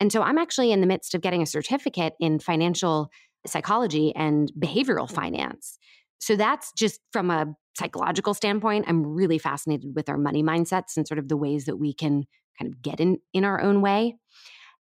And 0.00 0.10
so 0.12 0.22
I'm 0.22 0.38
actually 0.38 0.72
in 0.72 0.80
the 0.80 0.86
midst 0.86 1.14
of 1.14 1.20
getting 1.20 1.42
a 1.42 1.46
certificate 1.46 2.14
in 2.20 2.38
financial 2.38 3.10
psychology 3.46 4.14
and 4.14 4.50
behavioral 4.58 5.08
mm. 5.08 5.12
finance. 5.12 5.78
So 6.20 6.36
that's 6.36 6.72
just 6.72 7.00
from 7.12 7.30
a 7.30 7.54
psychological 7.78 8.34
standpoint. 8.34 8.86
I'm 8.88 9.06
really 9.06 9.38
fascinated 9.38 9.92
with 9.94 10.08
our 10.08 10.18
money 10.18 10.42
mindsets 10.42 10.96
and 10.96 11.06
sort 11.06 11.18
of 11.18 11.28
the 11.28 11.36
ways 11.36 11.64
that 11.66 11.76
we 11.76 11.94
can 11.94 12.24
kind 12.58 12.72
of 12.72 12.82
get 12.82 13.00
in 13.00 13.18
in 13.32 13.44
our 13.44 13.60
own 13.60 13.80
way 13.80 14.16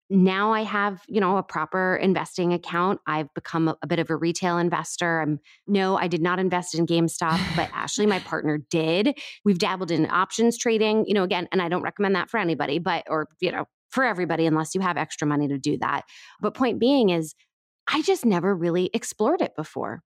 now 0.09 0.53
I 0.53 0.63
have, 0.63 1.03
you 1.09 1.21
know, 1.21 1.37
a 1.37 1.43
proper 1.43 1.97
investing 1.97 2.53
account. 2.53 3.01
I've 3.07 3.33
become 3.35 3.69
a, 3.69 3.77
a, 3.83 3.87
bit 3.87 3.99
of 3.99 4.09
a 4.09 4.17
retail 4.17 4.59
investor. 4.59 5.21
I'm 5.21 5.41
no, 5.67 5.97
I 5.97 6.07
did 6.07 6.23
not 6.23 6.39
invest 6.39 6.75
in 6.75 6.87
GameStop, 6.87 7.41
but 7.57 7.69
Ashley, 7.73 8.07
my 8.07 8.19
partner, 8.27 8.59
did. 8.71 9.19
We've 9.45 9.59
dabbled 9.59 9.91
in 9.91 10.09
options 10.11 10.57
trading, 10.57 11.07
you 11.07 11.15
know, 11.15 11.25
again, 11.25 11.49
and 11.51 11.61
I 11.61 11.69
don't 11.69 11.83
recommend 11.83 12.15
that 12.15 12.31
for 12.31 12.39
anybody, 12.39 12.79
but 12.79 13.05
or, 13.09 13.29
you 13.41 13.51
know, 13.51 13.67
for 13.91 14.05
everybody 14.05 14.47
unless 14.47 14.75
you 14.75 14.81
have 14.81 14.97
extra 14.97 15.27
money 15.27 15.49
to 15.49 15.59
do 15.59 15.79
that. 15.79 16.03
But 16.41 16.55
point 16.55 16.79
being 16.79 17.11
is 17.11 17.35
I 17.89 18.03
just 18.03 18.25
never 18.25 18.55
really 18.55 18.91
explored 18.93 19.41
it 19.41 19.57
before. 19.57 20.03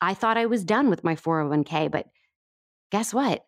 I 0.00 0.14
thought 0.14 0.36
I 0.36 0.46
was 0.46 0.64
done 0.64 0.90
with 0.90 1.04
my 1.04 1.14
401k, 1.14 1.90
but 1.90 2.06
guess 2.90 3.14
what? 3.14 3.44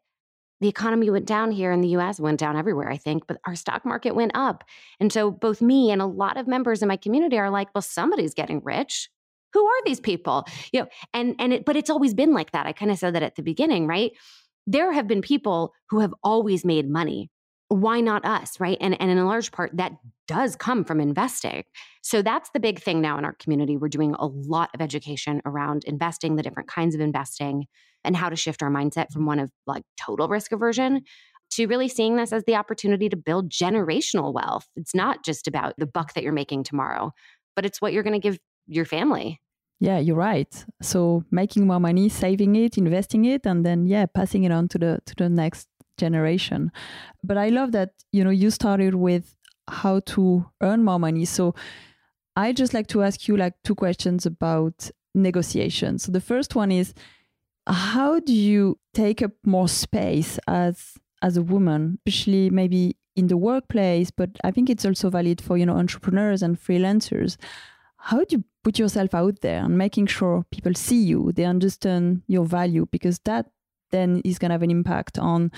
The 0.64 0.70
economy 0.70 1.10
went 1.10 1.26
down 1.26 1.50
here 1.50 1.72
in 1.72 1.82
the 1.82 1.88
US, 1.88 2.18
went 2.18 2.40
down 2.40 2.56
everywhere, 2.56 2.90
I 2.90 2.96
think, 2.96 3.26
but 3.26 3.36
our 3.46 3.54
stock 3.54 3.84
market 3.84 4.14
went 4.14 4.32
up. 4.34 4.64
And 4.98 5.12
so 5.12 5.30
both 5.30 5.60
me 5.60 5.90
and 5.90 6.00
a 6.00 6.06
lot 6.06 6.38
of 6.38 6.48
members 6.48 6.80
in 6.80 6.88
my 6.88 6.96
community 6.96 7.36
are 7.38 7.50
like, 7.50 7.68
well, 7.74 7.82
somebody's 7.82 8.32
getting 8.32 8.62
rich. 8.64 9.10
Who 9.52 9.62
are 9.62 9.84
these 9.84 10.00
people? 10.00 10.46
You 10.72 10.80
know, 10.80 10.86
and 11.12 11.36
and 11.38 11.52
it, 11.52 11.66
but 11.66 11.76
it's 11.76 11.90
always 11.90 12.14
been 12.14 12.32
like 12.32 12.52
that. 12.52 12.64
I 12.64 12.72
kind 12.72 12.90
of 12.90 12.96
said 12.98 13.14
that 13.14 13.22
at 13.22 13.36
the 13.36 13.42
beginning, 13.42 13.86
right? 13.86 14.12
There 14.66 14.90
have 14.90 15.06
been 15.06 15.20
people 15.20 15.74
who 15.90 16.00
have 16.00 16.14
always 16.22 16.64
made 16.64 16.88
money. 16.88 17.30
Why 17.68 18.00
not 18.00 18.24
us, 18.24 18.58
right? 18.58 18.78
And 18.80 18.98
and 18.98 19.10
in 19.10 19.18
a 19.18 19.26
large 19.26 19.52
part, 19.52 19.70
that 19.76 19.92
does 20.26 20.56
come 20.56 20.82
from 20.82 20.98
investing. 20.98 21.64
So 22.02 22.22
that's 22.22 22.48
the 22.54 22.60
big 22.60 22.80
thing 22.80 23.02
now 23.02 23.18
in 23.18 23.26
our 23.26 23.34
community. 23.34 23.76
We're 23.76 23.88
doing 23.88 24.14
a 24.18 24.26
lot 24.26 24.70
of 24.72 24.80
education 24.80 25.42
around 25.44 25.84
investing, 25.84 26.36
the 26.36 26.42
different 26.42 26.70
kinds 26.70 26.94
of 26.94 27.02
investing 27.02 27.66
and 28.04 28.16
how 28.16 28.28
to 28.28 28.36
shift 28.36 28.62
our 28.62 28.70
mindset 28.70 29.12
from 29.12 29.26
one 29.26 29.38
of 29.38 29.50
like 29.66 29.84
total 30.00 30.28
risk 30.28 30.52
aversion 30.52 31.02
to 31.50 31.66
really 31.66 31.88
seeing 31.88 32.16
this 32.16 32.32
as 32.32 32.44
the 32.44 32.56
opportunity 32.56 33.08
to 33.08 33.16
build 33.16 33.50
generational 33.50 34.32
wealth. 34.32 34.66
It's 34.76 34.94
not 34.94 35.24
just 35.24 35.46
about 35.46 35.74
the 35.78 35.86
buck 35.86 36.14
that 36.14 36.24
you're 36.24 36.32
making 36.32 36.64
tomorrow, 36.64 37.12
but 37.54 37.64
it's 37.64 37.80
what 37.80 37.92
you're 37.92 38.02
going 38.02 38.20
to 38.20 38.28
give 38.28 38.38
your 38.66 38.84
family. 38.84 39.40
Yeah, 39.80 39.98
you're 39.98 40.16
right. 40.16 40.64
So 40.82 41.24
making 41.30 41.66
more 41.66 41.80
money, 41.80 42.08
saving 42.08 42.56
it, 42.56 42.78
investing 42.78 43.24
it, 43.24 43.44
and 43.44 43.64
then 43.66 43.86
yeah, 43.86 44.06
passing 44.06 44.44
it 44.44 44.52
on 44.52 44.68
to 44.68 44.78
the 44.78 45.00
to 45.06 45.14
the 45.16 45.28
next 45.28 45.68
generation. 45.98 46.72
But 47.22 47.36
I 47.36 47.48
love 47.48 47.72
that 47.72 47.90
you 48.12 48.24
know 48.24 48.30
you 48.30 48.50
started 48.50 48.94
with 48.94 49.36
how 49.68 50.00
to 50.00 50.46
earn 50.62 50.84
more 50.84 50.98
money. 50.98 51.24
So 51.24 51.54
I 52.36 52.52
just 52.52 52.74
like 52.74 52.86
to 52.88 53.02
ask 53.02 53.28
you 53.28 53.36
like 53.36 53.54
two 53.64 53.74
questions 53.74 54.26
about 54.26 54.90
negotiation. 55.14 55.98
So 55.98 56.12
the 56.12 56.20
first 56.20 56.54
one 56.54 56.72
is 56.72 56.94
how 57.66 58.20
do 58.20 58.32
you 58.32 58.78
take 58.92 59.22
up 59.22 59.32
more 59.44 59.68
space 59.68 60.38
as 60.46 60.94
as 61.22 61.36
a 61.36 61.42
woman, 61.42 61.98
especially 62.06 62.50
maybe 62.50 62.96
in 63.16 63.28
the 63.28 63.36
workplace, 63.36 64.10
but 64.10 64.30
I 64.42 64.50
think 64.50 64.68
it's 64.68 64.84
also 64.84 65.08
valid 65.08 65.40
for 65.40 65.56
you 65.56 65.66
know 65.66 65.76
entrepreneurs 65.76 66.42
and 66.42 66.60
freelancers. 66.60 67.36
How 67.96 68.18
do 68.18 68.36
you 68.36 68.44
put 68.62 68.78
yourself 68.78 69.14
out 69.14 69.40
there 69.40 69.64
and 69.64 69.78
making 69.78 70.06
sure 70.06 70.44
people 70.50 70.74
see 70.74 71.02
you, 71.02 71.32
they 71.32 71.44
understand 71.44 72.22
your 72.26 72.44
value, 72.44 72.86
because 72.90 73.18
that 73.20 73.46
then 73.90 74.20
is 74.24 74.38
going 74.38 74.50
to 74.50 74.54
have 74.54 74.62
an 74.62 74.70
impact 74.70 75.18
on 75.18 75.50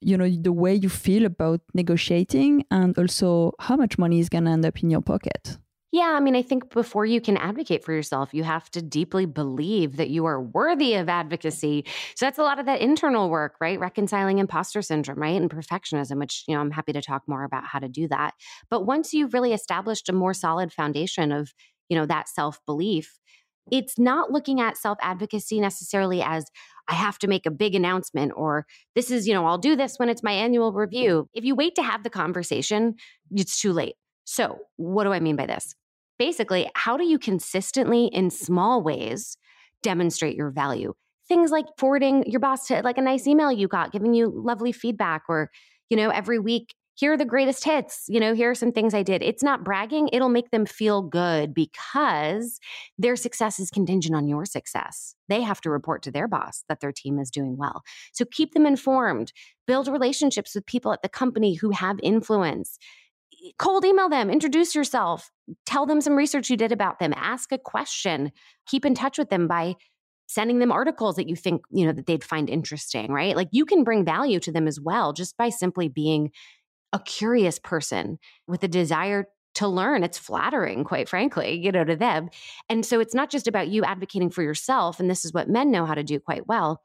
you 0.00 0.16
know 0.16 0.28
the 0.28 0.52
way 0.52 0.74
you 0.74 0.88
feel 0.88 1.24
about 1.24 1.60
negotiating 1.74 2.64
and 2.70 2.96
also 2.98 3.52
how 3.60 3.76
much 3.76 3.98
money 3.98 4.18
is 4.20 4.28
going 4.28 4.44
to 4.44 4.50
end 4.50 4.66
up 4.66 4.82
in 4.82 4.90
your 4.90 5.02
pocket. 5.02 5.58
Yeah, 5.94 6.14
I 6.16 6.20
mean, 6.20 6.34
I 6.34 6.40
think 6.40 6.70
before 6.70 7.04
you 7.04 7.20
can 7.20 7.36
advocate 7.36 7.84
for 7.84 7.92
yourself, 7.92 8.32
you 8.32 8.44
have 8.44 8.70
to 8.70 8.80
deeply 8.80 9.26
believe 9.26 9.96
that 9.98 10.08
you 10.08 10.24
are 10.24 10.40
worthy 10.40 10.94
of 10.94 11.10
advocacy. 11.10 11.84
So 12.16 12.24
that's 12.24 12.38
a 12.38 12.42
lot 12.42 12.58
of 12.58 12.64
that 12.64 12.80
internal 12.80 13.28
work, 13.28 13.56
right? 13.60 13.78
Reconciling 13.78 14.38
imposter 14.38 14.80
syndrome, 14.80 15.18
right? 15.18 15.38
And 15.38 15.50
perfectionism, 15.50 16.18
which, 16.18 16.44
you 16.48 16.54
know, 16.54 16.62
I'm 16.62 16.70
happy 16.70 16.94
to 16.94 17.02
talk 17.02 17.24
more 17.26 17.44
about 17.44 17.66
how 17.66 17.78
to 17.78 17.88
do 17.88 18.08
that. 18.08 18.32
But 18.70 18.86
once 18.86 19.12
you've 19.12 19.34
really 19.34 19.52
established 19.52 20.08
a 20.08 20.14
more 20.14 20.32
solid 20.32 20.72
foundation 20.72 21.30
of, 21.30 21.52
you 21.90 21.98
know, 21.98 22.06
that 22.06 22.26
self 22.26 22.58
belief, 22.64 23.18
it's 23.70 23.98
not 23.98 24.30
looking 24.30 24.62
at 24.62 24.78
self 24.78 24.96
advocacy 25.02 25.60
necessarily 25.60 26.22
as 26.22 26.46
I 26.88 26.94
have 26.94 27.18
to 27.18 27.28
make 27.28 27.44
a 27.44 27.50
big 27.50 27.74
announcement 27.74 28.32
or 28.34 28.66
this 28.94 29.10
is, 29.10 29.28
you 29.28 29.34
know, 29.34 29.44
I'll 29.44 29.58
do 29.58 29.76
this 29.76 29.98
when 29.98 30.08
it's 30.08 30.22
my 30.22 30.32
annual 30.32 30.72
review. 30.72 31.28
If 31.34 31.44
you 31.44 31.54
wait 31.54 31.74
to 31.76 31.82
have 31.82 32.02
the 32.02 32.10
conversation, 32.10 32.94
it's 33.30 33.60
too 33.60 33.72
late. 33.74 33.96
So, 34.24 34.58
what 34.76 35.04
do 35.04 35.12
I 35.12 35.20
mean 35.20 35.36
by 35.36 35.46
this? 35.46 35.74
Basically, 36.18 36.70
how 36.74 36.96
do 36.96 37.04
you 37.04 37.18
consistently, 37.18 38.06
in 38.06 38.30
small 38.30 38.82
ways, 38.82 39.36
demonstrate 39.82 40.36
your 40.36 40.50
value? 40.50 40.94
Things 41.28 41.50
like 41.50 41.66
forwarding 41.78 42.24
your 42.26 42.40
boss 42.40 42.66
to 42.66 42.82
like 42.82 42.98
a 42.98 43.02
nice 43.02 43.26
email 43.26 43.50
you 43.52 43.68
got, 43.68 43.92
giving 43.92 44.14
you 44.14 44.32
lovely 44.34 44.72
feedback, 44.72 45.22
or, 45.28 45.50
you 45.88 45.96
know, 45.96 46.10
every 46.10 46.38
week, 46.38 46.74
here 46.94 47.14
are 47.14 47.16
the 47.16 47.24
greatest 47.24 47.64
hits. 47.64 48.04
You 48.08 48.20
know, 48.20 48.34
here 48.34 48.50
are 48.50 48.54
some 48.54 48.70
things 48.70 48.92
I 48.92 49.02
did. 49.02 49.22
It's 49.22 49.42
not 49.42 49.64
bragging, 49.64 50.10
it'll 50.12 50.28
make 50.28 50.50
them 50.50 50.66
feel 50.66 51.02
good 51.02 51.54
because 51.54 52.60
their 52.98 53.16
success 53.16 53.58
is 53.58 53.70
contingent 53.70 54.14
on 54.14 54.28
your 54.28 54.44
success. 54.44 55.14
They 55.28 55.40
have 55.40 55.60
to 55.62 55.70
report 55.70 56.02
to 56.02 56.10
their 56.10 56.28
boss 56.28 56.64
that 56.68 56.80
their 56.80 56.92
team 56.92 57.18
is 57.18 57.30
doing 57.30 57.56
well. 57.56 57.82
So 58.12 58.24
keep 58.24 58.52
them 58.52 58.66
informed, 58.66 59.32
build 59.66 59.88
relationships 59.88 60.54
with 60.54 60.66
people 60.66 60.92
at 60.92 61.02
the 61.02 61.08
company 61.08 61.54
who 61.54 61.70
have 61.70 61.98
influence 62.02 62.78
cold 63.58 63.84
email 63.84 64.08
them, 64.08 64.30
introduce 64.30 64.74
yourself, 64.74 65.30
tell 65.66 65.86
them 65.86 66.00
some 66.00 66.14
research 66.14 66.50
you 66.50 66.56
did 66.56 66.72
about 66.72 66.98
them, 66.98 67.12
ask 67.16 67.52
a 67.52 67.58
question, 67.58 68.32
keep 68.66 68.84
in 68.84 68.94
touch 68.94 69.18
with 69.18 69.30
them 69.30 69.48
by 69.48 69.76
sending 70.26 70.58
them 70.58 70.72
articles 70.72 71.16
that 71.16 71.28
you 71.28 71.36
think, 71.36 71.62
you 71.70 71.84
know, 71.84 71.92
that 71.92 72.06
they'd 72.06 72.24
find 72.24 72.48
interesting, 72.48 73.12
right? 73.12 73.36
Like 73.36 73.48
you 73.52 73.66
can 73.66 73.84
bring 73.84 74.04
value 74.04 74.40
to 74.40 74.52
them 74.52 74.66
as 74.66 74.80
well 74.80 75.12
just 75.12 75.36
by 75.36 75.50
simply 75.50 75.88
being 75.88 76.30
a 76.92 76.98
curious 76.98 77.58
person 77.58 78.18
with 78.46 78.62
a 78.62 78.68
desire 78.68 79.26
to 79.54 79.68
learn. 79.68 80.02
It's 80.02 80.18
flattering, 80.18 80.84
quite 80.84 81.08
frankly, 81.08 81.60
you 81.62 81.72
know, 81.72 81.84
to 81.84 81.96
them. 81.96 82.30
And 82.68 82.84
so 82.86 83.00
it's 83.00 83.14
not 83.14 83.30
just 83.30 83.46
about 83.46 83.68
you 83.68 83.84
advocating 83.84 84.30
for 84.30 84.42
yourself, 84.42 85.00
and 85.00 85.10
this 85.10 85.24
is 85.24 85.32
what 85.32 85.48
men 85.48 85.70
know 85.70 85.84
how 85.84 85.94
to 85.94 86.02
do 86.02 86.18
quite 86.18 86.46
well. 86.46 86.82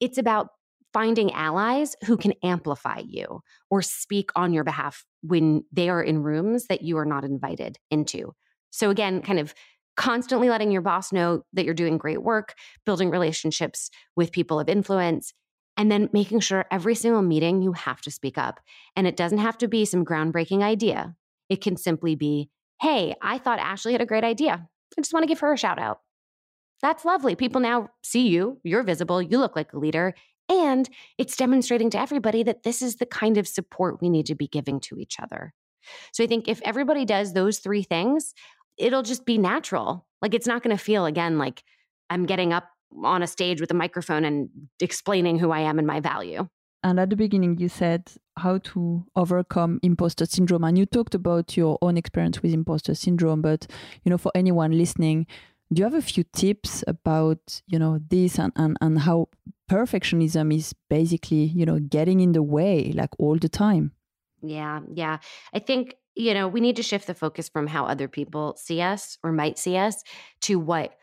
It's 0.00 0.18
about 0.18 0.48
finding 0.94 1.32
allies 1.32 1.96
who 2.06 2.16
can 2.16 2.32
amplify 2.42 3.02
you 3.04 3.42
or 3.68 3.82
speak 3.82 4.30
on 4.34 4.54
your 4.54 4.64
behalf 4.64 5.04
when 5.22 5.64
they 5.72 5.90
are 5.90 6.02
in 6.02 6.22
rooms 6.22 6.68
that 6.68 6.82
you 6.82 6.96
are 6.96 7.04
not 7.04 7.24
invited 7.24 7.76
into. 7.90 8.32
So, 8.70 8.88
again, 8.88 9.20
kind 9.20 9.38
of 9.38 9.52
constantly 9.96 10.48
letting 10.48 10.70
your 10.70 10.82
boss 10.82 11.12
know 11.12 11.42
that 11.52 11.64
you're 11.64 11.74
doing 11.74 11.98
great 11.98 12.22
work, 12.22 12.54
building 12.86 13.10
relationships 13.10 13.90
with 14.16 14.32
people 14.32 14.58
of 14.58 14.68
influence, 14.68 15.32
and 15.76 15.90
then 15.90 16.08
making 16.12 16.40
sure 16.40 16.64
every 16.70 16.94
single 16.94 17.22
meeting 17.22 17.60
you 17.60 17.72
have 17.72 18.00
to 18.02 18.10
speak 18.10 18.38
up. 18.38 18.60
And 18.96 19.06
it 19.06 19.16
doesn't 19.16 19.38
have 19.38 19.58
to 19.58 19.68
be 19.68 19.84
some 19.84 20.04
groundbreaking 20.04 20.62
idea, 20.62 21.14
it 21.48 21.60
can 21.60 21.76
simply 21.76 22.14
be, 22.14 22.48
hey, 22.80 23.14
I 23.20 23.38
thought 23.38 23.58
Ashley 23.58 23.92
had 23.92 24.00
a 24.00 24.06
great 24.06 24.24
idea. 24.24 24.68
I 24.96 25.00
just 25.00 25.12
want 25.12 25.24
to 25.24 25.28
give 25.28 25.40
her 25.40 25.52
a 25.52 25.58
shout 25.58 25.78
out. 25.78 26.00
That's 26.80 27.04
lovely. 27.04 27.34
People 27.34 27.60
now 27.60 27.88
see 28.02 28.28
you, 28.28 28.60
you're 28.62 28.82
visible, 28.82 29.22
you 29.22 29.38
look 29.38 29.56
like 29.56 29.72
a 29.72 29.78
leader, 29.78 30.14
and 30.48 30.88
it's 31.18 31.36
demonstrating 31.36 31.90
to 31.90 32.00
everybody 32.00 32.42
that 32.42 32.62
this 32.62 32.82
is 32.82 32.96
the 32.96 33.06
kind 33.06 33.38
of 33.38 33.48
support 33.48 34.00
we 34.00 34.10
need 34.10 34.26
to 34.26 34.34
be 34.34 34.46
giving 34.46 34.80
to 34.80 34.98
each 34.98 35.18
other. 35.20 35.52
So 36.12 36.24
I 36.24 36.26
think 36.26 36.48
if 36.48 36.60
everybody 36.64 37.04
does 37.04 37.32
those 37.32 37.58
three 37.58 37.82
things, 37.82 38.34
it'll 38.78 39.02
just 39.02 39.24
be 39.24 39.38
natural. 39.38 40.06
Like 40.22 40.34
it's 40.34 40.46
not 40.46 40.62
going 40.62 40.76
to 40.76 40.82
feel 40.82 41.06
again 41.06 41.38
like 41.38 41.62
I'm 42.10 42.26
getting 42.26 42.52
up 42.52 42.68
on 43.02 43.22
a 43.22 43.26
stage 43.26 43.60
with 43.60 43.70
a 43.70 43.74
microphone 43.74 44.24
and 44.24 44.48
explaining 44.80 45.38
who 45.38 45.50
I 45.50 45.60
am 45.60 45.78
and 45.78 45.86
my 45.86 46.00
value. 46.00 46.48
And 46.82 47.00
at 47.00 47.08
the 47.08 47.16
beginning, 47.16 47.58
you 47.58 47.70
said 47.70 48.10
how 48.36 48.58
to 48.58 49.06
overcome 49.16 49.80
imposter 49.82 50.26
syndrome, 50.26 50.64
and 50.64 50.76
you 50.76 50.84
talked 50.84 51.14
about 51.14 51.56
your 51.56 51.78
own 51.80 51.96
experience 51.96 52.42
with 52.42 52.52
imposter 52.52 52.94
syndrome. 52.94 53.40
But 53.40 53.66
you 54.04 54.10
know, 54.10 54.18
for 54.18 54.30
anyone 54.34 54.76
listening, 54.76 55.26
do 55.74 55.80
you 55.80 55.84
have 55.84 55.94
a 55.94 56.02
few 56.02 56.24
tips 56.32 56.84
about 56.86 57.60
you 57.66 57.78
know 57.78 57.98
this 58.08 58.38
and, 58.38 58.52
and, 58.56 58.76
and 58.80 59.00
how 59.00 59.28
perfectionism 59.70 60.54
is 60.54 60.72
basically 60.88 61.44
you 61.44 61.66
know 61.66 61.78
getting 61.78 62.20
in 62.20 62.32
the 62.32 62.42
way 62.42 62.92
like 62.94 63.10
all 63.18 63.36
the 63.36 63.48
time? 63.48 63.92
Yeah 64.42 64.80
yeah. 64.92 65.18
I 65.52 65.58
think 65.58 65.96
you 66.14 66.32
know 66.32 66.46
we 66.48 66.60
need 66.60 66.76
to 66.76 66.82
shift 66.82 67.06
the 67.06 67.14
focus 67.14 67.48
from 67.48 67.66
how 67.66 67.86
other 67.86 68.08
people 68.08 68.56
see 68.56 68.80
us 68.80 69.18
or 69.22 69.32
might 69.32 69.58
see 69.58 69.76
us 69.76 70.02
to 70.42 70.58
what 70.58 70.94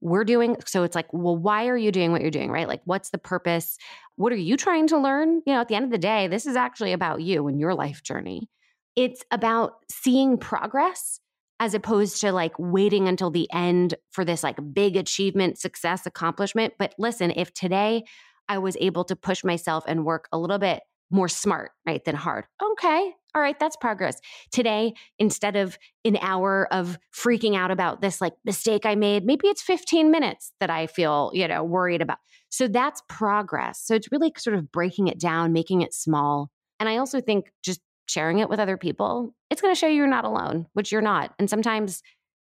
we're 0.00 0.24
doing. 0.24 0.56
So 0.64 0.84
it's 0.84 0.94
like 0.94 1.12
well 1.12 1.36
why 1.36 1.66
are 1.66 1.76
you 1.76 1.90
doing 1.90 2.12
what 2.12 2.22
you're 2.22 2.30
doing 2.30 2.50
right? 2.50 2.68
Like 2.68 2.82
what's 2.84 3.10
the 3.10 3.18
purpose? 3.18 3.76
What 4.16 4.32
are 4.32 4.36
you 4.36 4.56
trying 4.56 4.86
to 4.88 4.98
learn? 4.98 5.42
You 5.44 5.54
know 5.54 5.60
at 5.60 5.68
the 5.68 5.74
end 5.74 5.86
of 5.86 5.90
the 5.90 5.98
day 5.98 6.28
this 6.28 6.46
is 6.46 6.56
actually 6.56 6.92
about 6.92 7.20
you 7.20 7.48
and 7.48 7.58
your 7.58 7.74
life 7.74 8.02
journey. 8.02 8.48
It's 8.96 9.24
about 9.30 9.74
seeing 9.90 10.36
progress 10.36 11.20
as 11.60 11.74
opposed 11.74 12.20
to 12.22 12.32
like 12.32 12.54
waiting 12.58 13.06
until 13.06 13.30
the 13.30 13.46
end 13.52 13.94
for 14.10 14.24
this 14.24 14.42
like 14.42 14.56
big 14.72 14.96
achievement, 14.96 15.58
success, 15.58 16.06
accomplishment. 16.06 16.72
But 16.78 16.94
listen, 16.98 17.30
if 17.30 17.52
today 17.52 18.04
I 18.48 18.58
was 18.58 18.76
able 18.80 19.04
to 19.04 19.14
push 19.14 19.44
myself 19.44 19.84
and 19.86 20.04
work 20.04 20.26
a 20.32 20.38
little 20.38 20.58
bit 20.58 20.82
more 21.10 21.28
smart, 21.28 21.72
right, 21.86 22.04
than 22.04 22.14
hard. 22.16 22.46
Okay. 22.62 23.12
All 23.34 23.42
right, 23.42 23.58
that's 23.58 23.76
progress. 23.76 24.18
Today, 24.50 24.94
instead 25.18 25.54
of 25.54 25.78
an 26.04 26.16
hour 26.20 26.66
of 26.72 26.98
freaking 27.14 27.56
out 27.56 27.70
about 27.70 28.00
this 28.00 28.20
like 28.20 28.32
mistake 28.44 28.86
I 28.86 28.94
made, 28.94 29.24
maybe 29.24 29.46
it's 29.48 29.62
15 29.62 30.10
minutes 30.10 30.52
that 30.60 30.70
I 30.70 30.86
feel, 30.86 31.30
you 31.34 31.46
know, 31.46 31.62
worried 31.62 32.02
about. 32.02 32.18
So 32.48 32.66
that's 32.66 33.02
progress. 33.08 33.82
So 33.84 33.94
it's 33.94 34.10
really 34.10 34.32
sort 34.36 34.56
of 34.56 34.72
breaking 34.72 35.08
it 35.08 35.20
down, 35.20 35.52
making 35.52 35.82
it 35.82 35.94
small. 35.94 36.50
And 36.80 36.88
I 36.88 36.96
also 36.96 37.20
think 37.20 37.52
just 37.62 37.80
sharing 38.10 38.38
it 38.38 38.48
with 38.48 38.60
other 38.60 38.76
people, 38.76 39.34
it's 39.50 39.60
going 39.60 39.74
to 39.74 39.78
show 39.78 39.86
you 39.86 39.96
you're 39.96 40.06
not 40.06 40.24
alone, 40.24 40.66
which 40.72 40.92
you're 40.92 41.00
not. 41.00 41.32
And 41.38 41.48
sometimes 41.48 42.02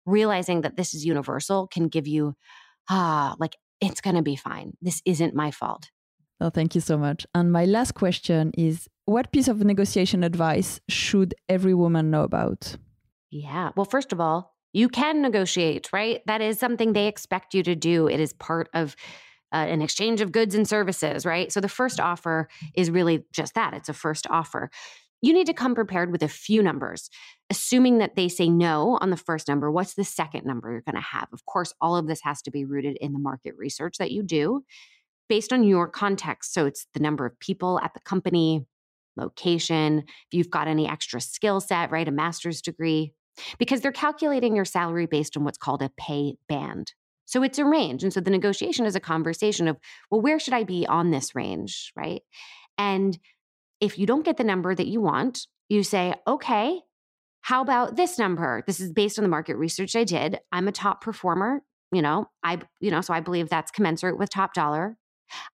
realizing 0.04 0.62
that 0.62 0.76
this 0.76 0.94
is 0.94 1.04
universal 1.04 1.68
can 1.68 1.88
give 1.88 2.06
you, 2.06 2.34
ah, 2.90 3.36
like, 3.38 3.56
it's 3.80 4.00
going 4.00 4.16
to 4.16 4.22
be 4.22 4.36
fine. 4.36 4.76
This 4.80 5.02
isn't 5.04 5.34
my 5.34 5.50
fault. 5.50 5.90
Oh, 6.40 6.50
thank 6.50 6.74
you 6.74 6.80
so 6.80 6.98
much. 6.98 7.26
And 7.34 7.52
my 7.52 7.64
last 7.64 7.94
question 7.94 8.52
is 8.58 8.88
what 9.04 9.32
piece 9.32 9.48
of 9.48 9.64
negotiation 9.64 10.24
advice 10.24 10.80
should 10.88 11.34
every 11.48 11.74
woman 11.74 12.10
know 12.10 12.22
about? 12.24 12.76
Yeah. 13.30 13.70
Well, 13.76 13.84
first 13.84 14.12
of 14.12 14.20
all, 14.20 14.54
you 14.72 14.88
can 14.88 15.22
negotiate, 15.22 15.92
right? 15.92 16.22
That 16.26 16.40
is 16.40 16.58
something 16.58 16.92
they 16.92 17.06
expect 17.06 17.54
you 17.54 17.62
to 17.62 17.76
do. 17.76 18.08
It 18.08 18.20
is 18.20 18.32
part 18.32 18.68
of 18.74 18.96
uh, 19.52 19.56
an 19.56 19.82
exchange 19.82 20.20
of 20.20 20.32
goods 20.32 20.54
and 20.54 20.66
services, 20.66 21.26
right? 21.26 21.52
So 21.52 21.60
the 21.60 21.68
first 21.68 22.00
offer 22.00 22.48
is 22.74 22.90
really 22.90 23.24
just 23.32 23.54
that 23.54 23.74
it's 23.74 23.88
a 23.88 23.92
first 23.92 24.26
offer. 24.30 24.70
You 25.22 25.32
need 25.32 25.46
to 25.46 25.54
come 25.54 25.74
prepared 25.74 26.12
with 26.12 26.22
a 26.22 26.28
few 26.28 26.62
numbers. 26.62 27.08
Assuming 27.48 27.98
that 27.98 28.16
they 28.16 28.28
say 28.28 28.48
no 28.48 28.98
on 29.00 29.10
the 29.10 29.16
first 29.16 29.48
number, 29.48 29.70
what's 29.70 29.94
the 29.94 30.04
second 30.04 30.44
number 30.44 30.70
you're 30.70 30.80
going 30.82 30.96
to 30.96 31.00
have? 31.00 31.28
Of 31.32 31.46
course, 31.46 31.72
all 31.80 31.96
of 31.96 32.06
this 32.06 32.20
has 32.22 32.42
to 32.42 32.50
be 32.50 32.64
rooted 32.64 32.96
in 33.00 33.12
the 33.12 33.18
market 33.18 33.54
research 33.56 33.98
that 33.98 34.10
you 34.10 34.22
do 34.22 34.64
based 35.28 35.52
on 35.52 35.64
your 35.64 35.88
context. 35.88 36.52
So 36.52 36.66
it's 36.66 36.86
the 36.92 37.00
number 37.00 37.24
of 37.24 37.38
people 37.38 37.78
at 37.80 37.94
the 37.94 38.00
company, 38.00 38.66
location, 39.16 40.00
if 40.00 40.32
you've 40.32 40.50
got 40.50 40.68
any 40.68 40.88
extra 40.88 41.20
skill 41.20 41.60
set, 41.60 41.90
right? 41.90 42.08
A 42.08 42.10
master's 42.10 42.60
degree, 42.60 43.14
because 43.58 43.80
they're 43.80 43.92
calculating 43.92 44.56
your 44.56 44.64
salary 44.64 45.06
based 45.06 45.36
on 45.36 45.44
what's 45.44 45.58
called 45.58 45.82
a 45.82 45.90
pay 45.96 46.34
band. 46.48 46.92
So 47.26 47.42
it's 47.42 47.58
a 47.58 47.64
range. 47.64 48.02
And 48.02 48.12
so 48.12 48.20
the 48.20 48.30
negotiation 48.30 48.84
is 48.84 48.96
a 48.96 49.00
conversation 49.00 49.68
of, 49.68 49.78
well, 50.10 50.20
where 50.20 50.38
should 50.38 50.54
I 50.54 50.64
be 50.64 50.86
on 50.86 51.10
this 51.10 51.34
range, 51.34 51.92
right? 51.96 52.22
And 52.76 53.18
if 53.82 53.98
you 53.98 54.06
don't 54.06 54.24
get 54.24 54.36
the 54.36 54.44
number 54.44 54.74
that 54.74 54.86
you 54.86 55.00
want, 55.00 55.46
you 55.68 55.82
say, 55.82 56.14
okay, 56.26 56.80
how 57.40 57.60
about 57.60 57.96
this 57.96 58.16
number? 58.16 58.62
This 58.64 58.78
is 58.78 58.92
based 58.92 59.18
on 59.18 59.24
the 59.24 59.28
market 59.28 59.56
research 59.56 59.96
I 59.96 60.04
did. 60.04 60.38
I'm 60.52 60.68
a 60.68 60.72
top 60.72 61.02
performer. 61.02 61.62
You 61.90 62.00
know, 62.00 62.30
I, 62.44 62.60
you 62.80 62.92
know, 62.92 63.00
so 63.00 63.12
I 63.12 63.18
believe 63.20 63.48
that's 63.48 63.72
commensurate 63.72 64.16
with 64.16 64.30
top 64.30 64.54
dollar. 64.54 64.96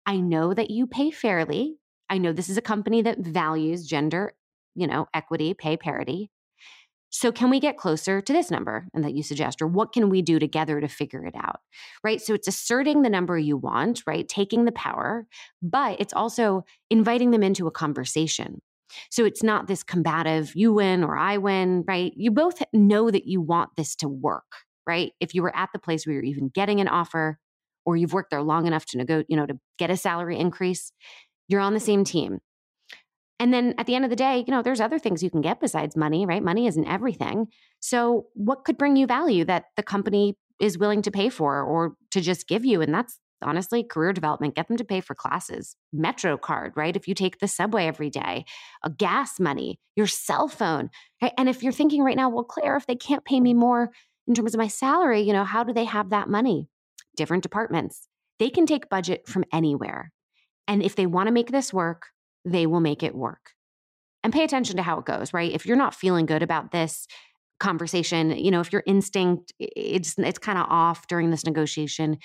I 0.04 0.18
know 0.18 0.52
that 0.52 0.70
you 0.70 0.86
pay 0.86 1.10
fairly. 1.10 1.78
I 2.10 2.18
know 2.18 2.32
this 2.32 2.50
is 2.50 2.58
a 2.58 2.62
company 2.62 3.00
that 3.02 3.18
values 3.18 3.86
gender, 3.86 4.34
you 4.74 4.86
know, 4.86 5.08
equity, 5.14 5.54
pay 5.54 5.78
parity. 5.78 6.30
So, 7.10 7.32
can 7.32 7.48
we 7.50 7.58
get 7.60 7.78
closer 7.78 8.20
to 8.20 8.32
this 8.32 8.50
number 8.50 8.86
and 8.92 9.02
that 9.02 9.14
you 9.14 9.22
suggest, 9.22 9.62
or 9.62 9.66
what 9.66 9.92
can 9.92 10.10
we 10.10 10.20
do 10.20 10.38
together 10.38 10.80
to 10.80 10.88
figure 10.88 11.24
it 11.24 11.34
out? 11.36 11.60
Right. 12.04 12.20
So, 12.20 12.34
it's 12.34 12.48
asserting 12.48 13.02
the 13.02 13.10
number 13.10 13.38
you 13.38 13.56
want, 13.56 14.02
right? 14.06 14.28
Taking 14.28 14.64
the 14.64 14.72
power, 14.72 15.26
but 15.62 16.00
it's 16.00 16.12
also 16.12 16.64
inviting 16.90 17.30
them 17.30 17.42
into 17.42 17.66
a 17.66 17.70
conversation. 17.70 18.60
So, 19.10 19.24
it's 19.24 19.42
not 19.42 19.68
this 19.68 19.82
combative, 19.82 20.52
you 20.54 20.72
win 20.74 21.02
or 21.02 21.16
I 21.16 21.38
win, 21.38 21.84
right? 21.88 22.12
You 22.16 22.30
both 22.30 22.62
know 22.72 23.10
that 23.10 23.26
you 23.26 23.40
want 23.40 23.70
this 23.76 23.96
to 23.96 24.08
work, 24.08 24.52
right? 24.86 25.12
If 25.20 25.34
you 25.34 25.42
were 25.42 25.56
at 25.56 25.70
the 25.72 25.78
place 25.78 26.06
where 26.06 26.14
you're 26.14 26.24
even 26.24 26.50
getting 26.54 26.80
an 26.80 26.88
offer, 26.88 27.38
or 27.86 27.96
you've 27.96 28.12
worked 28.12 28.30
there 28.30 28.42
long 28.42 28.66
enough 28.66 28.84
to 28.84 28.98
negotiate, 28.98 29.26
you 29.30 29.36
know, 29.36 29.46
to 29.46 29.58
get 29.78 29.90
a 29.90 29.96
salary 29.96 30.38
increase, 30.38 30.92
you're 31.48 31.60
on 31.60 31.72
the 31.72 31.80
same 31.80 32.04
team. 32.04 32.40
And 33.40 33.54
then 33.54 33.74
at 33.78 33.86
the 33.86 33.94
end 33.94 34.04
of 34.04 34.10
the 34.10 34.16
day, 34.16 34.44
you 34.46 34.52
know, 34.52 34.62
there's 34.62 34.80
other 34.80 34.98
things 34.98 35.22
you 35.22 35.30
can 35.30 35.40
get 35.40 35.60
besides 35.60 35.96
money, 35.96 36.26
right? 36.26 36.42
Money 36.42 36.66
isn't 36.66 36.86
everything. 36.86 37.46
So, 37.80 38.26
what 38.34 38.64
could 38.64 38.76
bring 38.76 38.96
you 38.96 39.06
value 39.06 39.44
that 39.44 39.66
the 39.76 39.82
company 39.82 40.36
is 40.60 40.78
willing 40.78 41.02
to 41.02 41.10
pay 41.10 41.28
for 41.28 41.62
or 41.62 41.94
to 42.10 42.20
just 42.20 42.48
give 42.48 42.64
you? 42.64 42.80
And 42.80 42.92
that's 42.92 43.18
honestly 43.40 43.84
career 43.84 44.12
development. 44.12 44.56
Get 44.56 44.66
them 44.66 44.76
to 44.76 44.84
pay 44.84 45.00
for 45.00 45.14
classes, 45.14 45.76
Metro 45.92 46.36
card, 46.36 46.72
right? 46.74 46.96
If 46.96 47.06
you 47.06 47.14
take 47.14 47.38
the 47.38 47.46
subway 47.46 47.86
every 47.86 48.10
day, 48.10 48.44
a 48.82 48.90
gas 48.90 49.38
money, 49.38 49.78
your 49.94 50.08
cell 50.08 50.48
phone. 50.48 50.90
Right? 51.22 51.32
And 51.38 51.48
if 51.48 51.62
you're 51.62 51.72
thinking 51.72 52.02
right 52.02 52.16
now, 52.16 52.28
well, 52.28 52.44
Claire, 52.44 52.76
if 52.76 52.86
they 52.86 52.96
can't 52.96 53.24
pay 53.24 53.38
me 53.38 53.54
more 53.54 53.90
in 54.26 54.34
terms 54.34 54.54
of 54.54 54.58
my 54.58 54.68
salary, 54.68 55.20
you 55.20 55.32
know, 55.32 55.44
how 55.44 55.62
do 55.62 55.72
they 55.72 55.84
have 55.84 56.10
that 56.10 56.28
money? 56.28 56.68
different 57.18 57.42
departments. 57.42 58.08
They 58.38 58.48
can 58.48 58.64
take 58.64 58.88
budget 58.88 59.28
from 59.28 59.44
anywhere. 59.52 60.12
And 60.66 60.82
if 60.82 60.96
they 60.96 61.04
want 61.04 61.26
to 61.26 61.32
make 61.32 61.50
this 61.50 61.74
work, 61.74 62.06
they 62.52 62.66
will 62.66 62.80
make 62.80 63.02
it 63.02 63.14
work. 63.14 63.52
And 64.24 64.32
pay 64.32 64.44
attention 64.44 64.76
to 64.76 64.82
how 64.82 64.98
it 64.98 65.06
goes, 65.06 65.32
right? 65.32 65.52
If 65.52 65.64
you're 65.64 65.76
not 65.76 65.94
feeling 65.94 66.26
good 66.26 66.42
about 66.42 66.72
this 66.72 67.06
conversation, 67.60 68.30
you 68.30 68.50
know, 68.50 68.60
if 68.60 68.72
your 68.72 68.82
instinct 68.86 69.52
it's 69.58 70.18
it's 70.18 70.38
kind 70.38 70.58
of 70.58 70.66
off 70.68 71.06
during 71.06 71.30
this 71.30 71.44
negotiation, 71.44 72.18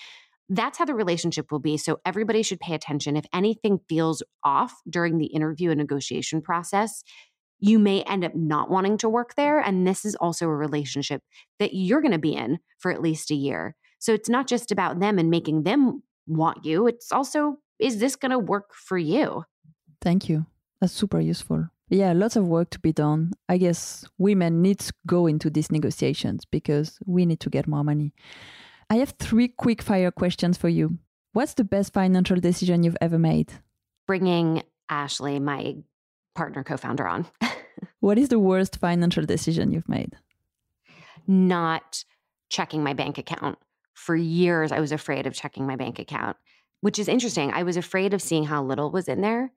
that's 0.49 0.77
how 0.77 0.85
the 0.85 0.95
relationship 0.95 1.51
will 1.51 1.59
be. 1.59 1.77
So 1.77 1.99
everybody 2.05 2.43
should 2.43 2.59
pay 2.59 2.73
attention. 2.73 3.15
If 3.15 3.25
anything 3.33 3.79
feels 3.87 4.23
off 4.43 4.73
during 4.89 5.17
the 5.17 5.27
interview 5.27 5.69
and 5.71 5.77
negotiation 5.77 6.41
process, 6.41 7.03
you 7.59 7.79
may 7.79 8.01
end 8.03 8.25
up 8.25 8.35
not 8.35 8.69
wanting 8.69 8.97
to 8.97 9.09
work 9.09 9.35
there. 9.35 9.59
And 9.59 9.87
this 9.87 10.03
is 10.03 10.15
also 10.15 10.47
a 10.47 10.55
relationship 10.55 11.21
that 11.59 11.73
you're 11.73 12.01
going 12.01 12.11
to 12.11 12.19
be 12.19 12.35
in 12.35 12.59
for 12.77 12.91
at 12.91 13.01
least 13.01 13.31
a 13.31 13.35
year. 13.35 13.75
So 13.99 14.13
it's 14.13 14.29
not 14.29 14.47
just 14.47 14.71
about 14.71 14.99
them 14.99 15.17
and 15.17 15.29
making 15.29 15.63
them 15.63 16.03
want 16.27 16.65
you. 16.65 16.87
It's 16.87 17.11
also, 17.11 17.55
is 17.79 17.99
this 17.99 18.17
going 18.17 18.31
to 18.31 18.39
work 18.39 18.71
for 18.73 18.97
you? 18.97 19.43
Thank 20.03 20.29
you. 20.29 20.45
That's 20.79 20.93
super 20.93 21.19
useful. 21.19 21.69
Yeah, 21.89 22.13
lots 22.13 22.35
of 22.35 22.47
work 22.47 22.69
to 22.71 22.79
be 22.79 22.91
done. 22.91 23.33
I 23.47 23.57
guess 23.57 24.05
women 24.17 24.61
need 24.61 24.79
to 24.79 24.93
go 25.05 25.27
into 25.27 25.49
these 25.49 25.71
negotiations 25.71 26.45
because 26.45 26.99
we 27.05 27.25
need 27.25 27.39
to 27.41 27.49
get 27.49 27.67
more 27.67 27.83
money. 27.83 28.13
I 28.89 28.95
have 28.95 29.13
three 29.19 29.47
quick 29.47 29.81
fire 29.81 30.11
questions 30.11 30.57
for 30.57 30.69
you. 30.69 30.97
What's 31.33 31.53
the 31.53 31.63
best 31.63 31.93
financial 31.93 32.39
decision 32.39 32.83
you've 32.83 32.97
ever 33.01 33.17
made? 33.17 33.53
Bringing 34.07 34.63
Ashley, 34.89 35.39
my 35.39 35.77
partner 36.35 36.63
co 36.63 36.77
founder, 36.77 37.07
on. 37.07 37.25
what 37.99 38.17
is 38.17 38.29
the 38.29 38.39
worst 38.39 38.77
financial 38.77 39.23
decision 39.23 39.71
you've 39.71 39.89
made? 39.89 40.15
Not 41.27 42.03
checking 42.49 42.83
my 42.83 42.93
bank 42.93 43.17
account 43.17 43.57
for 43.93 44.15
years, 44.15 44.71
I 44.71 44.79
was 44.79 44.91
afraid 44.91 45.27
of 45.27 45.33
checking 45.33 45.65
my 45.65 45.75
bank 45.75 45.99
account, 45.99 46.35
which 46.81 46.99
is 46.99 47.07
interesting. 47.07 47.51
I 47.51 47.63
was 47.63 47.77
afraid 47.77 48.13
of 48.13 48.21
seeing 48.21 48.43
how 48.43 48.63
little 48.63 48.91
was 48.91 49.07
in 49.07 49.21
there. 49.21 49.51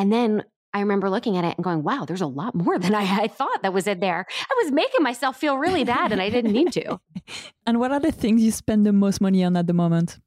And 0.00 0.10
then 0.10 0.44
I 0.72 0.80
remember 0.80 1.10
looking 1.10 1.36
at 1.36 1.44
it 1.44 1.58
and 1.58 1.62
going, 1.62 1.82
wow, 1.82 2.06
there's 2.06 2.22
a 2.22 2.26
lot 2.26 2.54
more 2.54 2.78
than 2.78 2.94
I, 2.94 3.24
I 3.24 3.28
thought 3.28 3.62
that 3.62 3.74
was 3.74 3.86
in 3.86 4.00
there. 4.00 4.24
I 4.50 4.54
was 4.62 4.72
making 4.72 5.02
myself 5.02 5.36
feel 5.36 5.58
really 5.58 5.84
bad 5.84 6.10
and 6.10 6.22
I 6.22 6.30
didn't 6.30 6.52
need 6.52 6.72
to. 6.72 6.98
and 7.66 7.78
what 7.78 7.92
are 7.92 8.00
the 8.00 8.10
things 8.10 8.42
you 8.42 8.50
spend 8.50 8.86
the 8.86 8.94
most 8.94 9.20
money 9.20 9.44
on 9.44 9.58
at 9.58 9.66
the 9.66 9.74
moment? 9.74 10.18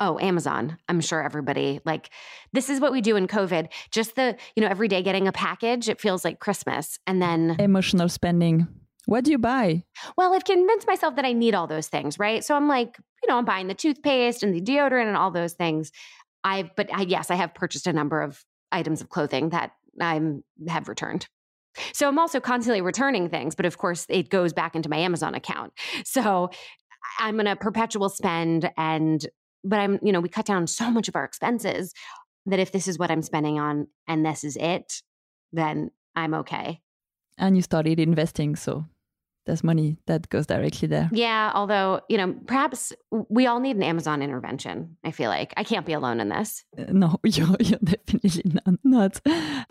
Oh, 0.00 0.18
Amazon. 0.18 0.76
I'm 0.86 1.00
sure 1.00 1.22
everybody 1.22 1.80
like 1.86 2.10
this 2.52 2.68
is 2.68 2.78
what 2.78 2.92
we 2.92 3.00
do 3.00 3.16
in 3.16 3.26
COVID. 3.26 3.68
Just 3.90 4.16
the, 4.16 4.36
you 4.54 4.62
know, 4.62 4.68
every 4.68 4.88
day 4.88 5.02
getting 5.02 5.28
a 5.28 5.32
package, 5.32 5.88
it 5.88 5.98
feels 5.98 6.26
like 6.26 6.40
Christmas. 6.40 6.98
And 7.06 7.22
then 7.22 7.56
emotional 7.58 8.10
spending. 8.10 8.68
What 9.06 9.24
do 9.24 9.30
you 9.30 9.38
buy? 9.38 9.84
Well, 10.18 10.34
I've 10.34 10.44
convinced 10.44 10.86
myself 10.86 11.16
that 11.16 11.24
I 11.24 11.32
need 11.32 11.54
all 11.54 11.66
those 11.66 11.88
things, 11.88 12.18
right? 12.18 12.44
So 12.44 12.54
I'm 12.54 12.68
like, 12.68 12.98
you 13.22 13.30
know, 13.30 13.38
I'm 13.38 13.46
buying 13.46 13.68
the 13.68 13.74
toothpaste 13.74 14.42
and 14.42 14.54
the 14.54 14.60
deodorant 14.60 15.06
and 15.06 15.16
all 15.16 15.30
those 15.30 15.54
things. 15.54 15.90
I've, 16.44 16.74
but 16.76 16.92
I, 16.92 17.02
yes, 17.02 17.30
I 17.30 17.36
have 17.36 17.54
purchased 17.54 17.86
a 17.86 17.92
number 17.92 18.20
of 18.20 18.44
items 18.72 19.00
of 19.00 19.08
clothing 19.08 19.50
that 19.50 19.72
I 20.00 20.20
have 20.68 20.88
returned. 20.88 21.28
So 21.92 22.08
I'm 22.08 22.18
also 22.18 22.40
constantly 22.40 22.80
returning 22.80 23.28
things, 23.28 23.54
but 23.54 23.66
of 23.66 23.78
course 23.78 24.06
it 24.08 24.28
goes 24.28 24.52
back 24.52 24.74
into 24.74 24.88
my 24.88 24.98
Amazon 24.98 25.34
account. 25.34 25.72
So 26.04 26.50
I'm 27.18 27.36
going 27.36 27.46
a 27.46 27.56
perpetual 27.56 28.08
spend 28.08 28.70
and, 28.76 29.26
but 29.64 29.78
I'm, 29.78 29.98
you 30.02 30.12
know, 30.12 30.20
we 30.20 30.28
cut 30.28 30.46
down 30.46 30.66
so 30.66 30.90
much 30.90 31.08
of 31.08 31.16
our 31.16 31.24
expenses 31.24 31.92
that 32.46 32.58
if 32.58 32.72
this 32.72 32.88
is 32.88 32.98
what 32.98 33.10
I'm 33.10 33.22
spending 33.22 33.58
on 33.58 33.86
and 34.06 34.26
this 34.26 34.44
is 34.44 34.56
it, 34.56 35.02
then 35.52 35.90
I'm 36.14 36.34
okay. 36.34 36.80
And 37.38 37.56
you 37.56 37.62
started 37.62 37.98
investing, 37.98 38.56
so 38.56 38.84
there's 39.44 39.64
money 39.64 39.96
that 40.06 40.28
goes 40.28 40.46
directly 40.46 40.88
there. 40.88 41.10
Yeah, 41.12 41.52
although, 41.54 42.00
you 42.08 42.16
know, 42.16 42.34
perhaps 42.46 42.92
we 43.10 43.46
all 43.46 43.60
need 43.60 43.76
an 43.76 43.82
Amazon 43.82 44.22
intervention. 44.22 44.96
I 45.04 45.10
feel 45.10 45.30
like 45.30 45.52
I 45.56 45.64
can't 45.64 45.86
be 45.86 45.92
alone 45.92 46.20
in 46.20 46.28
this. 46.28 46.64
Uh, 46.78 46.84
no, 46.88 47.18
you're, 47.24 47.56
you're 47.60 47.78
definitely 47.82 48.42
not, 48.44 48.78
not. 48.84 49.20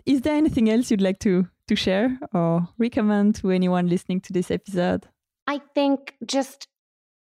Is 0.06 0.22
there 0.22 0.34
anything 0.34 0.70
else 0.70 0.90
you'd 0.90 1.00
like 1.00 1.18
to, 1.20 1.48
to 1.68 1.76
share 1.76 2.18
or 2.32 2.68
recommend 2.78 3.36
to 3.36 3.50
anyone 3.50 3.88
listening 3.88 4.20
to 4.22 4.32
this 4.32 4.50
episode? 4.50 5.08
I 5.46 5.60
think 5.74 6.14
just 6.26 6.68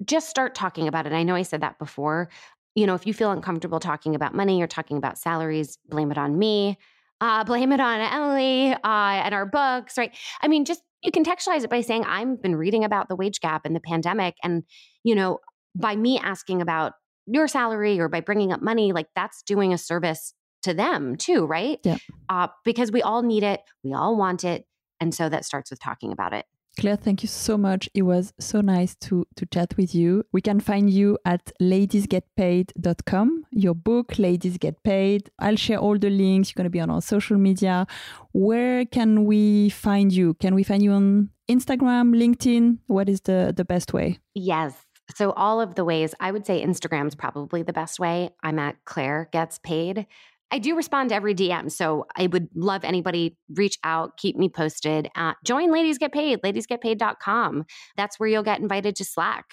just 0.05 0.29
start 0.29 0.55
talking 0.55 0.87
about 0.87 1.05
it. 1.05 1.11
I 1.11 1.23
know 1.23 1.35
I 1.35 1.41
said 1.41 1.61
that 1.61 1.77
before. 1.77 2.29
You 2.73 2.87
know, 2.87 2.95
if 2.95 3.05
you 3.05 3.13
feel 3.13 3.31
uncomfortable 3.31 3.81
talking 3.81 4.15
about 4.15 4.33
money 4.33 4.61
or 4.61 4.67
talking 4.67 4.95
about 4.95 5.17
salaries, 5.17 5.77
blame 5.89 6.09
it 6.09 6.17
on 6.17 6.39
me 6.39 6.77
uh, 7.21 7.43
blame 7.43 7.71
it 7.71 7.79
on 7.79 7.99
Emilie 7.99 8.73
uh, 8.73 8.77
and 8.83 9.33
our 9.33 9.45
books, 9.45 9.97
right? 9.97 10.15
I 10.41 10.47
mean, 10.47 10.65
just 10.65 10.81
you 11.01 11.11
contextualize 11.11 11.63
it 11.63 11.69
by 11.69 11.81
saying, 11.81 12.03
I've 12.05 12.41
been 12.41 12.55
reading 12.55 12.83
about 12.83 13.07
the 13.09 13.15
wage 13.15 13.39
gap 13.39 13.65
and 13.65 13.75
the 13.75 13.79
pandemic. 13.79 14.35
And, 14.43 14.63
you 15.03 15.15
know, 15.15 15.39
by 15.75 15.95
me 15.95 16.19
asking 16.19 16.61
about 16.61 16.93
your 17.25 17.47
salary 17.47 17.99
or 17.99 18.09
by 18.09 18.21
bringing 18.21 18.51
up 18.51 18.61
money, 18.61 18.91
like 18.91 19.07
that's 19.15 19.43
doing 19.43 19.73
a 19.73 19.77
service 19.77 20.33
to 20.63 20.73
them 20.73 21.15
too, 21.15 21.45
right? 21.45 21.79
Yeah. 21.83 21.97
Uh, 22.27 22.47
because 22.65 22.91
we 22.91 23.01
all 23.01 23.21
need 23.21 23.43
it, 23.43 23.61
we 23.83 23.93
all 23.93 24.17
want 24.17 24.43
it. 24.43 24.65
And 24.99 25.13
so 25.13 25.29
that 25.29 25.45
starts 25.45 25.69
with 25.69 25.79
talking 25.79 26.11
about 26.11 26.33
it. 26.33 26.45
Claire, 26.79 26.95
thank 26.95 27.21
you 27.21 27.27
so 27.27 27.57
much. 27.57 27.89
It 27.93 28.03
was 28.03 28.31
so 28.39 28.61
nice 28.61 28.95
to, 29.01 29.27
to 29.35 29.45
chat 29.45 29.75
with 29.75 29.93
you. 29.93 30.23
We 30.31 30.39
can 30.39 30.61
find 30.61 30.89
you 30.89 31.17
at 31.25 31.51
ladiesgetpaid.com, 31.61 33.45
your 33.51 33.75
book, 33.75 34.17
Ladies 34.17 34.57
Get 34.57 34.81
Paid. 34.83 35.29
I'll 35.39 35.57
share 35.57 35.77
all 35.77 35.97
the 35.97 36.09
links. 36.09 36.49
You're 36.49 36.55
going 36.55 36.63
to 36.63 36.69
be 36.69 36.79
on 36.79 36.89
our 36.89 37.01
social 37.01 37.37
media. 37.37 37.85
Where 38.31 38.85
can 38.85 39.25
we 39.25 39.71
find 39.71 40.13
you? 40.13 40.35
Can 40.35 40.55
we 40.55 40.63
find 40.63 40.81
you 40.81 40.93
on 40.93 41.31
Instagram, 41.49 42.15
LinkedIn? 42.15 42.77
What 42.87 43.09
is 43.09 43.19
the, 43.21 43.53
the 43.53 43.65
best 43.65 43.91
way? 43.91 44.19
Yes. 44.33 44.73
So, 45.15 45.31
all 45.31 45.59
of 45.59 45.75
the 45.75 45.83
ways, 45.83 46.15
I 46.21 46.31
would 46.31 46.45
say 46.45 46.63
Instagram's 46.65 47.15
probably 47.15 47.61
the 47.61 47.73
best 47.73 47.99
way. 47.99 48.29
I'm 48.41 48.57
at 48.57 48.77
Claire 48.85 49.27
Gets 49.33 49.59
Paid. 49.59 50.05
I 50.51 50.59
do 50.59 50.75
respond 50.75 51.09
to 51.09 51.15
every 51.15 51.35
DM. 51.35 51.71
So 51.71 52.05
I 52.15 52.27
would 52.27 52.49
love 52.55 52.83
anybody 52.83 53.37
reach 53.55 53.77
out, 53.83 54.17
keep 54.17 54.35
me 54.35 54.49
posted. 54.49 55.09
Uh, 55.15 55.33
join 55.45 55.71
Ladies 55.71 55.97
Get 55.97 56.11
Paid, 56.11 56.41
ladiesgetpaid.com. 56.41 57.65
That's 57.97 58.19
where 58.19 58.29
you'll 58.29 58.43
get 58.43 58.59
invited 58.59 58.95
to 58.97 59.05
Slack 59.05 59.45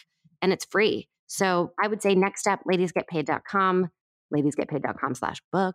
and 0.43 0.53
it's 0.53 0.65
free. 0.65 1.09
So 1.27 1.73
I 1.83 1.89
would 1.89 2.03
say 2.03 2.15
next 2.15 2.41
step, 2.41 2.61
ladiesgetpaid.com, 2.71 3.89
ladiesgetpaid.com 4.35 5.15
slash 5.15 5.39
book, 5.53 5.75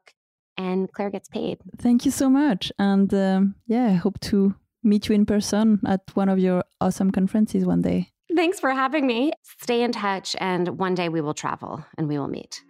and 0.57 0.91
Claire 0.93 1.09
gets 1.09 1.28
paid. 1.28 1.59
Thank 1.78 2.05
you 2.05 2.11
so 2.11 2.30
much. 2.30 2.72
And 2.80 3.13
um, 3.13 3.55
yeah, 3.67 3.88
I 3.88 3.93
hope 3.93 4.19
to 4.22 4.55
meet 4.84 5.09
you 5.09 5.15
in 5.15 5.26
person 5.26 5.82
at 5.86 6.01
one 6.13 6.30
of 6.30 6.39
your 6.39 6.63
awesome 6.80 7.11
conferences 7.11 7.65
one 7.65 7.82
day. 7.82 8.09
Thanks 8.34 8.59
for 8.59 8.72
having 8.72 9.05
me. 9.05 9.34
Stay 9.59 9.84
in 9.84 9.91
touch, 9.91 10.36
and 10.39 10.80
one 10.80 10.95
day 10.95 11.09
we 11.09 11.19
will 11.19 11.34
travel 11.34 11.86
and 11.97 12.07
we 12.07 12.17
will 12.17 12.30
meet. 12.30 12.63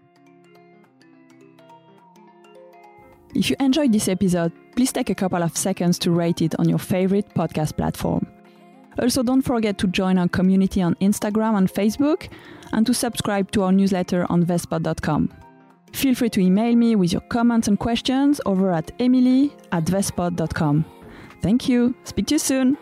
If 3.33 3.49
you 3.49 3.55
enjoyed 3.59 3.93
this 3.93 4.07
episode, 4.07 4.51
please 4.75 4.91
take 4.91 5.09
a 5.09 5.15
couple 5.15 5.41
of 5.41 5.55
seconds 5.57 5.97
to 5.99 6.11
rate 6.11 6.41
it 6.41 6.55
on 6.59 6.67
your 6.67 6.79
favorite 6.79 7.33
podcast 7.33 7.77
platform. 7.77 8.27
Also, 8.99 9.23
don't 9.23 9.41
forget 9.41 9.77
to 9.77 9.87
join 9.87 10.17
our 10.17 10.27
community 10.27 10.81
on 10.81 10.95
Instagram 10.95 11.57
and 11.57 11.71
Facebook 11.71 12.29
and 12.73 12.85
to 12.85 12.93
subscribe 12.93 13.51
to 13.51 13.63
our 13.63 13.71
newsletter 13.71 14.25
on 14.29 14.43
Vestpod.com. 14.45 15.29
Feel 15.93 16.15
free 16.15 16.29
to 16.29 16.41
email 16.41 16.75
me 16.75 16.95
with 16.95 17.11
your 17.11 17.21
comments 17.21 17.67
and 17.67 17.79
questions 17.79 18.41
over 18.45 18.71
at 18.71 18.91
emilie 18.99 19.53
at 19.71 19.85
Vestpod.com. 19.85 20.85
Thank 21.41 21.67
you. 21.67 21.95
Speak 22.03 22.27
to 22.27 22.35
you 22.35 22.39
soon. 22.39 22.77